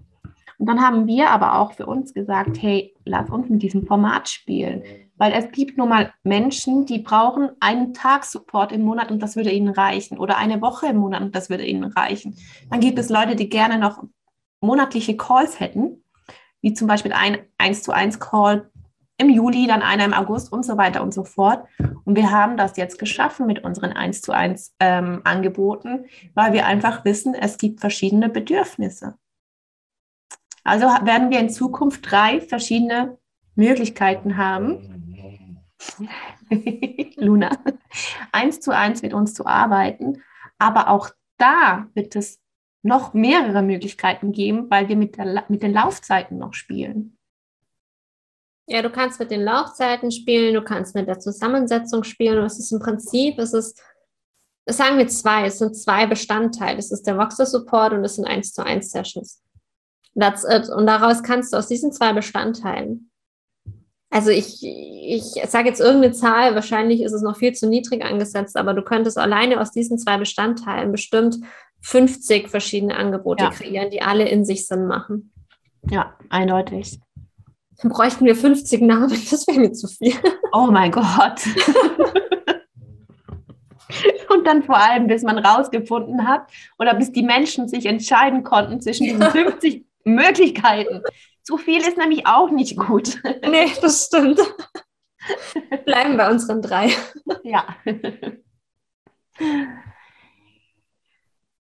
Und 0.57 0.67
dann 0.67 0.81
haben 0.81 1.07
wir 1.07 1.31
aber 1.31 1.59
auch 1.59 1.73
für 1.73 1.85
uns 1.85 2.13
gesagt, 2.13 2.61
hey, 2.61 2.93
lass 3.05 3.29
uns 3.29 3.49
mit 3.49 3.61
diesem 3.63 3.87
Format 3.87 4.29
spielen. 4.29 4.83
Weil 5.19 5.33
es 5.33 5.51
gibt 5.51 5.77
nun 5.77 5.89
mal 5.89 6.13
Menschen, 6.23 6.85
die 6.85 6.99
brauchen 6.99 7.49
einen 7.59 7.93
Tag 7.93 8.23
Support 8.23 8.71
im 8.71 8.81
Monat 8.81 9.11
und 9.11 9.21
das 9.21 9.35
würde 9.35 9.51
ihnen 9.51 9.69
reichen. 9.69 10.17
Oder 10.17 10.37
eine 10.37 10.61
Woche 10.61 10.87
im 10.87 10.97
Monat 10.97 11.21
und 11.21 11.35
das 11.35 11.49
würde 11.49 11.65
ihnen 11.65 11.83
reichen. 11.83 12.37
Dann 12.71 12.79
gibt 12.79 12.97
es 12.97 13.09
Leute, 13.09 13.35
die 13.35 13.49
gerne 13.49 13.77
noch 13.77 14.01
monatliche 14.61 15.17
Calls 15.17 15.59
hätten, 15.59 16.03
wie 16.61 16.73
zum 16.73 16.87
Beispiel 16.87 17.11
ein 17.11 17.37
1 17.57 17.83
zu 17.83 17.91
1 17.91 18.19
Call 18.19 18.71
im 19.17 19.29
Juli, 19.29 19.67
dann 19.67 19.81
einer 19.81 20.05
im 20.05 20.13
August 20.13 20.53
und 20.53 20.65
so 20.65 20.77
weiter 20.77 21.03
und 21.03 21.13
so 21.13 21.25
fort. 21.25 21.67
Und 22.05 22.15
wir 22.15 22.31
haben 22.31 22.55
das 22.55 22.77
jetzt 22.77 22.97
geschaffen 22.97 23.45
mit 23.45 23.65
unseren 23.65 23.91
1 23.91 24.21
zu 24.21 24.31
1 24.31 24.75
ähm, 24.79 25.19
Angeboten, 25.25 26.05
weil 26.33 26.53
wir 26.53 26.65
einfach 26.65 27.03
wissen, 27.03 27.33
es 27.33 27.57
gibt 27.57 27.81
verschiedene 27.81 28.29
Bedürfnisse. 28.29 29.15
Also 30.63 30.85
werden 30.85 31.29
wir 31.29 31.39
in 31.39 31.49
Zukunft 31.49 32.09
drei 32.09 32.39
verschiedene 32.39 33.17
Möglichkeiten 33.55 34.37
haben, 34.37 34.98
Luna, 37.15 37.51
eins 38.31 38.59
zu 38.59 38.75
eins 38.75 39.01
mit 39.01 39.13
uns 39.13 39.33
zu 39.33 39.45
arbeiten. 39.45 40.21
Aber 40.57 40.89
auch 40.89 41.09
da 41.37 41.87
wird 41.93 42.15
es 42.15 42.39
noch 42.81 43.13
mehrere 43.13 43.61
Möglichkeiten 43.61 44.31
geben, 44.31 44.69
weil 44.69 44.87
wir 44.89 44.95
mit, 44.95 45.17
der, 45.17 45.45
mit 45.49 45.63
den 45.63 45.73
Laufzeiten 45.73 46.37
noch 46.37 46.53
spielen. 46.53 47.17
Ja, 48.67 48.81
du 48.81 48.91
kannst 48.91 49.19
mit 49.19 49.31
den 49.31 49.41
Laufzeiten 49.41 50.11
spielen, 50.11 50.53
du 50.53 50.61
kannst 50.61 50.93
mit 50.95 51.07
der 51.07 51.19
Zusammensetzung 51.19 52.03
spielen. 52.03 52.37
Und 52.37 52.45
es 52.45 52.59
ist 52.59 52.71
im 52.71 52.79
Prinzip, 52.79 53.39
es 53.39 53.53
ist, 53.53 53.81
das 54.65 54.77
sagen 54.77 54.97
wir 54.97 55.07
zwei, 55.07 55.47
es 55.47 55.57
sind 55.57 55.75
zwei 55.75 56.05
Bestandteile. 56.05 56.77
Es 56.77 56.91
ist 56.91 57.07
der 57.07 57.17
Voxer 57.17 57.47
Support 57.47 57.93
und 57.93 58.03
es 58.05 58.15
sind 58.15 58.25
eins 58.25 58.53
zu 58.53 58.63
eins 58.63 58.91
Sessions. 58.91 59.41
That's 60.17 60.43
it. 60.43 60.69
Und 60.69 60.85
daraus 60.85 61.23
kannst 61.23 61.51
du 61.51 61.57
aus 61.57 61.67
diesen 61.67 61.91
zwei 61.91 62.13
Bestandteilen, 62.13 63.11
also 64.09 64.31
ich, 64.31 64.63
ich 64.63 65.23
sage 65.47 65.67
jetzt 65.67 65.79
irgendeine 65.79 66.13
Zahl, 66.13 66.55
wahrscheinlich 66.55 67.01
ist 67.01 67.13
es 67.13 67.21
noch 67.21 67.37
viel 67.37 67.53
zu 67.53 67.67
niedrig 67.67 68.03
angesetzt, 68.03 68.57
aber 68.57 68.73
du 68.73 68.81
könntest 68.81 69.17
alleine 69.17 69.61
aus 69.61 69.71
diesen 69.71 69.99
zwei 69.99 70.17
Bestandteilen 70.17 70.91
bestimmt 70.91 71.37
50 71.81 72.49
verschiedene 72.49 72.95
Angebote 72.95 73.43
ja. 73.45 73.49
kreieren, 73.51 73.89
die 73.89 74.01
alle 74.01 74.27
in 74.27 74.45
sich 74.45 74.67
Sinn 74.67 74.87
machen. 74.87 75.31
Ja, 75.89 76.13
eindeutig. 76.29 76.99
Dann 77.81 77.91
bräuchten 77.91 78.25
wir 78.25 78.35
50 78.35 78.81
Namen, 78.81 79.09
das 79.31 79.47
wäre 79.47 79.59
mir 79.59 79.73
zu 79.73 79.87
viel. 79.87 80.15
Oh 80.51 80.67
mein 80.71 80.91
Gott. 80.91 81.41
Und 84.29 84.45
dann 84.45 84.63
vor 84.63 84.77
allem, 84.77 85.07
bis 85.07 85.23
man 85.23 85.39
rausgefunden 85.39 86.27
hat 86.27 86.43
oder 86.77 86.93
bis 86.93 87.11
die 87.11 87.23
Menschen 87.23 87.67
sich 87.67 87.85
entscheiden 87.85 88.43
konnten 88.43 88.81
zwischen 88.81 89.05
diesen 89.05 89.21
50 89.31 89.85
Möglichkeiten. 90.03 91.01
Zu 91.49 91.57
viel 91.57 91.81
ist 91.81 91.97
nämlich 91.97 92.27
auch 92.27 92.51
nicht 92.51 92.77
gut. 92.77 93.19
Nee, 93.41 93.71
das 93.81 94.05
stimmt. 94.05 94.39
Bleiben 95.83 96.15
bei 96.15 96.29
unseren 96.29 96.61
drei. 96.61 96.91
Ja. 97.43 97.65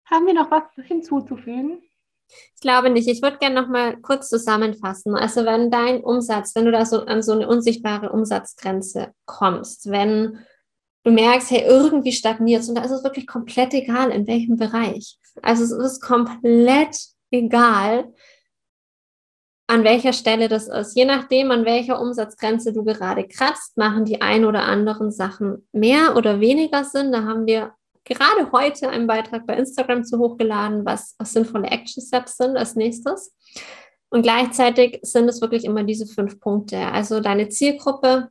Haben 0.05 0.27
wir 0.27 0.35
noch 0.35 0.51
was 0.51 0.65
hinzuzufügen? 0.85 1.81
Ich 2.29 2.61
glaube 2.61 2.91
nicht. 2.91 3.09
Ich 3.09 3.23
würde 3.23 3.39
gerne 3.39 3.63
noch 3.63 3.69
mal 3.69 3.97
kurz 4.03 4.29
zusammenfassen. 4.29 5.17
Also 5.17 5.47
wenn 5.47 5.71
dein 5.71 6.05
Umsatz, 6.05 6.55
wenn 6.55 6.67
du 6.67 6.73
da 6.73 6.85
so 6.85 7.07
an 7.07 7.23
so 7.23 7.33
eine 7.33 7.49
unsichtbare 7.49 8.13
Umsatzgrenze 8.13 9.15
kommst, 9.25 9.91
wenn 9.91 10.41
du 11.05 11.11
merkst, 11.11 11.53
hey, 11.53 11.63
irgendwie 11.63 12.13
stagniert 12.13 12.69
und 12.69 12.75
da 12.75 12.83
ist 12.83 12.91
es 12.91 13.03
wirklich 13.03 13.27
komplett 13.27 13.73
egal, 13.73 14.11
in 14.11 14.27
welchem 14.27 14.59
Bereich. 14.59 15.19
Also 15.41 15.65
es 15.65 15.71
ist 15.73 16.03
komplett 16.03 16.99
egal, 17.31 18.13
an 19.71 19.85
welcher 19.85 20.13
Stelle 20.13 20.49
das 20.49 20.67
ist. 20.67 20.97
Je 20.97 21.05
nachdem, 21.05 21.53
an 21.53 21.65
welcher 21.65 22.01
Umsatzgrenze 22.01 22.73
du 22.73 22.83
gerade 22.83 23.27
kratzt, 23.29 23.77
machen 23.77 24.05
die 24.05 24.21
ein 24.21 24.45
oder 24.45 24.65
anderen 24.65 25.13
Sachen 25.13 25.67
mehr 25.71 26.17
oder 26.17 26.41
weniger 26.41 26.83
Sinn. 26.85 27.13
Da 27.13 27.23
haben 27.23 27.47
wir 27.47 27.73
gerade 28.05 28.51
heute 28.51 28.89
einen 28.89 29.07
Beitrag 29.07 29.47
bei 29.47 29.55
Instagram 29.55 30.03
zu 30.03 30.19
hochgeladen, 30.19 30.85
was, 30.85 31.15
sinnvolle 31.23 31.69
Action 31.69 32.03
Steps 32.03 32.37
sind 32.37 32.57
als 32.57 32.75
nächstes. 32.75 33.33
Und 34.09 34.23
gleichzeitig 34.23 34.99
sind 35.03 35.29
es 35.29 35.41
wirklich 35.41 35.65
immer 35.65 35.85
diese 35.85 36.07
fünf 36.07 36.41
Punkte. 36.41 36.79
Also 36.89 37.21
deine 37.21 37.49
Zielgruppe, 37.49 38.29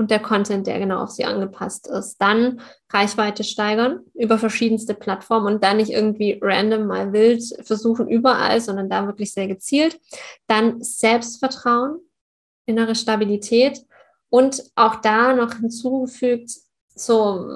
und 0.00 0.10
der 0.10 0.18
Content, 0.18 0.66
der 0.66 0.78
genau 0.78 1.02
auf 1.02 1.10
sie 1.10 1.26
angepasst 1.26 1.86
ist. 1.86 2.16
Dann 2.22 2.62
Reichweite 2.88 3.44
steigern 3.44 4.00
über 4.14 4.38
verschiedenste 4.38 4.94
Plattformen 4.94 5.46
und 5.46 5.62
dann 5.62 5.76
nicht 5.76 5.90
irgendwie 5.90 6.38
random 6.40 6.86
mal 6.86 7.12
wild 7.12 7.42
versuchen 7.66 8.08
überall, 8.08 8.62
sondern 8.62 8.88
da 8.88 9.06
wirklich 9.06 9.34
sehr 9.34 9.46
gezielt. 9.46 10.00
Dann 10.46 10.82
Selbstvertrauen, 10.82 11.98
innere 12.64 12.94
Stabilität 12.94 13.84
und 14.30 14.62
auch 14.74 14.96
da 15.02 15.34
noch 15.34 15.52
hinzugefügt, 15.56 16.50
so 16.94 17.46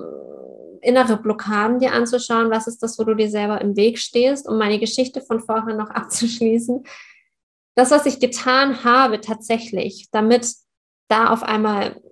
innere 0.82 1.16
Blockaden 1.16 1.78
dir 1.78 1.94
anzuschauen, 1.94 2.50
was 2.50 2.66
ist 2.66 2.82
das, 2.82 2.98
wo 2.98 3.04
du 3.04 3.14
dir 3.14 3.30
selber 3.30 3.62
im 3.62 3.74
Weg 3.74 3.98
stehst, 3.98 4.46
um 4.46 4.58
meine 4.58 4.78
Geschichte 4.78 5.22
von 5.22 5.40
vorher 5.40 5.74
noch 5.74 5.88
abzuschließen. 5.94 6.84
Das, 7.74 7.90
was 7.90 8.04
ich 8.04 8.20
getan 8.20 8.84
habe 8.84 9.22
tatsächlich, 9.22 10.10
damit 10.12 10.46
da 11.08 11.30
auf 11.30 11.42
einmal 11.42 12.02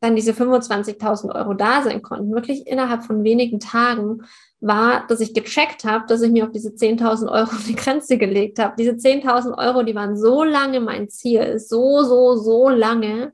dann 0.00 0.16
diese 0.16 0.32
25.000 0.32 1.34
Euro 1.34 1.54
da 1.54 1.82
sein 1.82 2.02
konnten, 2.02 2.34
wirklich 2.34 2.66
innerhalb 2.66 3.04
von 3.04 3.24
wenigen 3.24 3.60
Tagen, 3.60 4.22
war, 4.60 5.06
dass 5.06 5.20
ich 5.20 5.34
gecheckt 5.34 5.84
habe, 5.84 6.06
dass 6.06 6.22
ich 6.22 6.30
mir 6.30 6.44
auf 6.44 6.52
diese 6.52 6.70
10.000 6.70 7.30
Euro 7.30 7.50
eine 7.66 7.76
Grenze 7.76 8.18
gelegt 8.18 8.58
habe. 8.58 8.74
Diese 8.78 8.92
10.000 8.92 9.56
Euro, 9.58 9.82
die 9.82 9.94
waren 9.94 10.16
so 10.16 10.44
lange 10.44 10.80
mein 10.80 11.08
Ziel, 11.08 11.58
so, 11.58 12.02
so, 12.02 12.36
so 12.36 12.68
lange, 12.68 13.32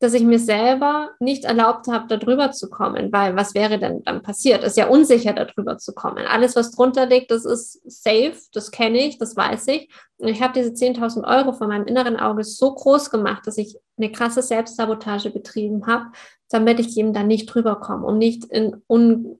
dass 0.00 0.12
ich 0.12 0.22
mir 0.22 0.38
selber 0.38 1.10
nicht 1.20 1.44
erlaubt 1.44 1.86
habe, 1.86 2.06
da 2.08 2.16
drüber 2.16 2.50
zu 2.50 2.68
kommen, 2.68 3.12
weil 3.12 3.36
was 3.36 3.54
wäre 3.54 3.78
denn 3.78 4.02
dann 4.04 4.22
passiert? 4.22 4.62
Es 4.62 4.72
ist 4.72 4.76
ja 4.76 4.88
unsicher, 4.88 5.32
da 5.32 5.44
drüber 5.44 5.78
zu 5.78 5.94
kommen. 5.94 6.26
Alles, 6.26 6.56
was 6.56 6.72
drunter 6.72 7.06
liegt, 7.06 7.30
das 7.30 7.44
ist 7.44 7.80
safe, 7.86 8.36
das 8.52 8.70
kenne 8.70 9.06
ich, 9.06 9.18
das 9.18 9.36
weiß 9.36 9.68
ich. 9.68 9.88
Und 10.18 10.28
ich 10.28 10.42
habe 10.42 10.52
diese 10.52 10.70
10.000 10.70 11.24
Euro 11.24 11.52
von 11.52 11.68
meinem 11.68 11.86
inneren 11.86 12.16
Auge 12.16 12.44
so 12.44 12.74
groß 12.74 13.10
gemacht, 13.10 13.46
dass 13.46 13.56
ich 13.56 13.78
eine 13.96 14.10
krasse 14.10 14.42
Selbstsabotage 14.42 15.30
betrieben 15.30 15.86
habe, 15.86 16.06
damit 16.50 16.80
ich 16.80 16.96
eben 16.96 17.12
da 17.12 17.22
nicht 17.22 17.46
drüber 17.46 17.76
komme, 17.76 18.06
um 18.06 18.18
nicht 18.18 18.44
in 18.46 18.82
un 18.88 19.38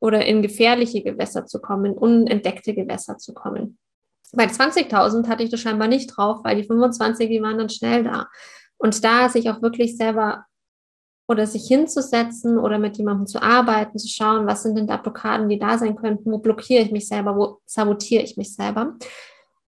oder 0.00 0.26
in 0.26 0.42
gefährliche 0.42 1.02
Gewässer 1.02 1.46
zu 1.46 1.60
kommen, 1.60 1.86
in 1.86 1.94
unentdeckte 1.94 2.74
Gewässer 2.74 3.16
zu 3.16 3.32
kommen. 3.32 3.78
Bei 4.32 4.44
20.000 4.44 5.28
hatte 5.28 5.42
ich 5.42 5.50
das 5.50 5.60
scheinbar 5.60 5.88
nicht 5.88 6.08
drauf, 6.08 6.40
weil 6.44 6.56
die 6.56 6.64
25, 6.64 7.28
die 7.28 7.40
waren 7.40 7.56
dann 7.56 7.70
schnell 7.70 8.04
da. 8.04 8.26
Und 8.78 9.04
da 9.04 9.28
sich 9.28 9.50
auch 9.50 9.62
wirklich 9.62 9.96
selber 9.96 10.46
oder 11.26 11.46
sich 11.46 11.66
hinzusetzen 11.66 12.58
oder 12.58 12.78
mit 12.78 12.98
jemandem 12.98 13.26
zu 13.26 13.42
arbeiten, 13.42 13.98
zu 13.98 14.08
schauen, 14.08 14.46
was 14.46 14.62
sind 14.62 14.76
denn 14.76 14.86
da 14.86 14.98
Blockaden, 14.98 15.48
die 15.48 15.58
da 15.58 15.78
sein 15.78 15.96
könnten, 15.96 16.30
wo 16.30 16.38
blockiere 16.38 16.82
ich 16.82 16.92
mich 16.92 17.08
selber, 17.08 17.36
wo 17.36 17.60
sabotiere 17.64 18.22
ich 18.22 18.36
mich 18.36 18.54
selber. 18.54 18.96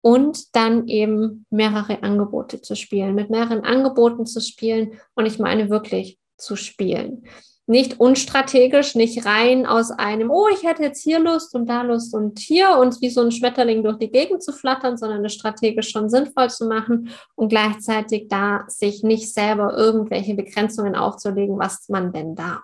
Und 0.03 0.55
dann 0.55 0.87
eben 0.87 1.47
mehrere 1.51 2.03
Angebote 2.03 2.61
zu 2.61 2.77
spielen, 2.77 3.15
mit 3.15 3.31
mehreren 3.31 3.65
Angeboten 3.65 4.27
zu 4.27 4.41
spielen. 4.41 5.01
Und 5.15 5.27
ich 5.27 5.39
meine 5.39 5.71
wirklich 5.71 6.19
zu 6.37 6.55
spielen 6.55 7.25
nicht 7.67 7.99
unstrategisch, 7.99 8.95
nicht 8.95 9.27
rein 9.27 9.67
aus 9.67 9.91
einem, 9.91 10.31
oh, 10.31 10.47
ich 10.53 10.63
hätte 10.63 10.83
jetzt 10.83 11.03
hier 11.03 11.19
Lust 11.19 11.55
und 11.55 11.67
da 11.67 11.83
Lust 11.83 12.15
und 12.15 12.39
hier 12.39 12.77
und 12.79 13.01
wie 13.01 13.11
so 13.11 13.23
ein 13.23 13.33
Schmetterling 13.33 13.83
durch 13.83 13.99
die 13.99 14.11
Gegend 14.11 14.43
zu 14.43 14.53
flattern, 14.53 14.97
sondern 14.97 15.25
es 15.25 15.35
strategisch 15.35 15.91
schon 15.91 16.09
sinnvoll 16.09 16.49
zu 16.49 16.67
machen 16.67 17.11
und 17.35 17.49
gleichzeitig 17.49 18.29
da 18.29 18.65
sich 18.69 19.03
nicht 19.03 19.33
selber 19.33 19.77
irgendwelche 19.77 20.35
Begrenzungen 20.35 20.95
aufzulegen, 20.95 21.59
was 21.59 21.89
man 21.89 22.13
denn 22.13 22.37
darf. 22.37 22.63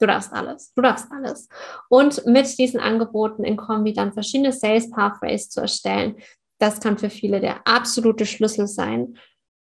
Du 0.00 0.06
darfst 0.06 0.32
alles. 0.32 0.72
Du 0.74 0.82
darfst 0.82 1.06
alles. 1.10 1.48
Und 1.88 2.26
mit 2.26 2.58
diesen 2.58 2.80
Angeboten 2.80 3.44
in 3.44 3.56
Kombi 3.56 3.92
dann 3.92 4.12
verschiedene 4.12 4.52
Sales 4.52 4.90
Pathways 4.90 5.50
zu 5.50 5.60
erstellen, 5.60 6.16
das 6.58 6.80
kann 6.80 6.98
für 6.98 7.10
viele 7.10 7.40
der 7.40 7.66
absolute 7.66 8.26
Schlüssel 8.26 8.66
sein, 8.66 9.16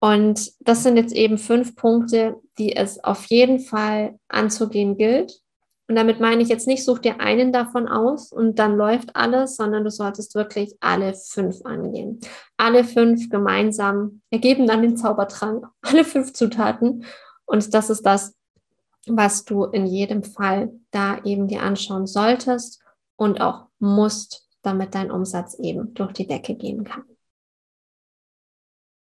und 0.01 0.53
das 0.61 0.83
sind 0.83 0.97
jetzt 0.97 1.13
eben 1.13 1.39
fünf 1.39 1.75
Punkte, 1.75 2.37
die 2.59 2.77
es 2.77 3.03
auf 3.03 3.27
jeden 3.27 3.59
Fall 3.59 4.19
anzugehen 4.29 4.97
gilt. 4.97 5.41
Und 5.89 5.97
damit 5.97 6.21
meine 6.21 6.43
ich 6.43 6.49
jetzt 6.49 6.67
nicht, 6.67 6.85
such 6.85 6.99
dir 6.99 7.19
einen 7.19 7.51
davon 7.51 7.89
aus 7.89 8.31
und 8.31 8.59
dann 8.59 8.77
läuft 8.77 9.17
alles, 9.17 9.57
sondern 9.57 9.85
du 9.85 9.91
solltest 9.91 10.35
wirklich 10.35 10.77
alle 10.81 11.15
fünf 11.15 11.65
angehen. 11.65 12.21
Alle 12.59 12.85
fünf 12.85 13.31
gemeinsam 13.31 14.21
ergeben 14.31 14.67
dann 14.67 14.83
den 14.83 14.97
Zaubertrank, 14.97 15.67
alle 15.83 16.05
fünf 16.05 16.35
Zutaten. 16.35 17.05
Und 17.47 17.73
das 17.73 17.91
ist 17.91 18.05
das, 18.05 18.35
was 19.07 19.45
du 19.47 19.65
in 19.65 19.87
jedem 19.87 20.23
Fall 20.23 20.71
da 20.91 21.19
eben 21.25 21.49
dir 21.49 21.63
anschauen 21.63 22.07
solltest 22.07 22.83
und 23.17 23.41
auch 23.41 23.69
musst, 23.79 24.47
damit 24.63 24.95
dein 24.95 25.11
Umsatz 25.11 25.59
eben 25.59 25.95
durch 25.95 26.13
die 26.13 26.27
Decke 26.27 26.55
gehen 26.55 26.85
kann. 26.85 27.05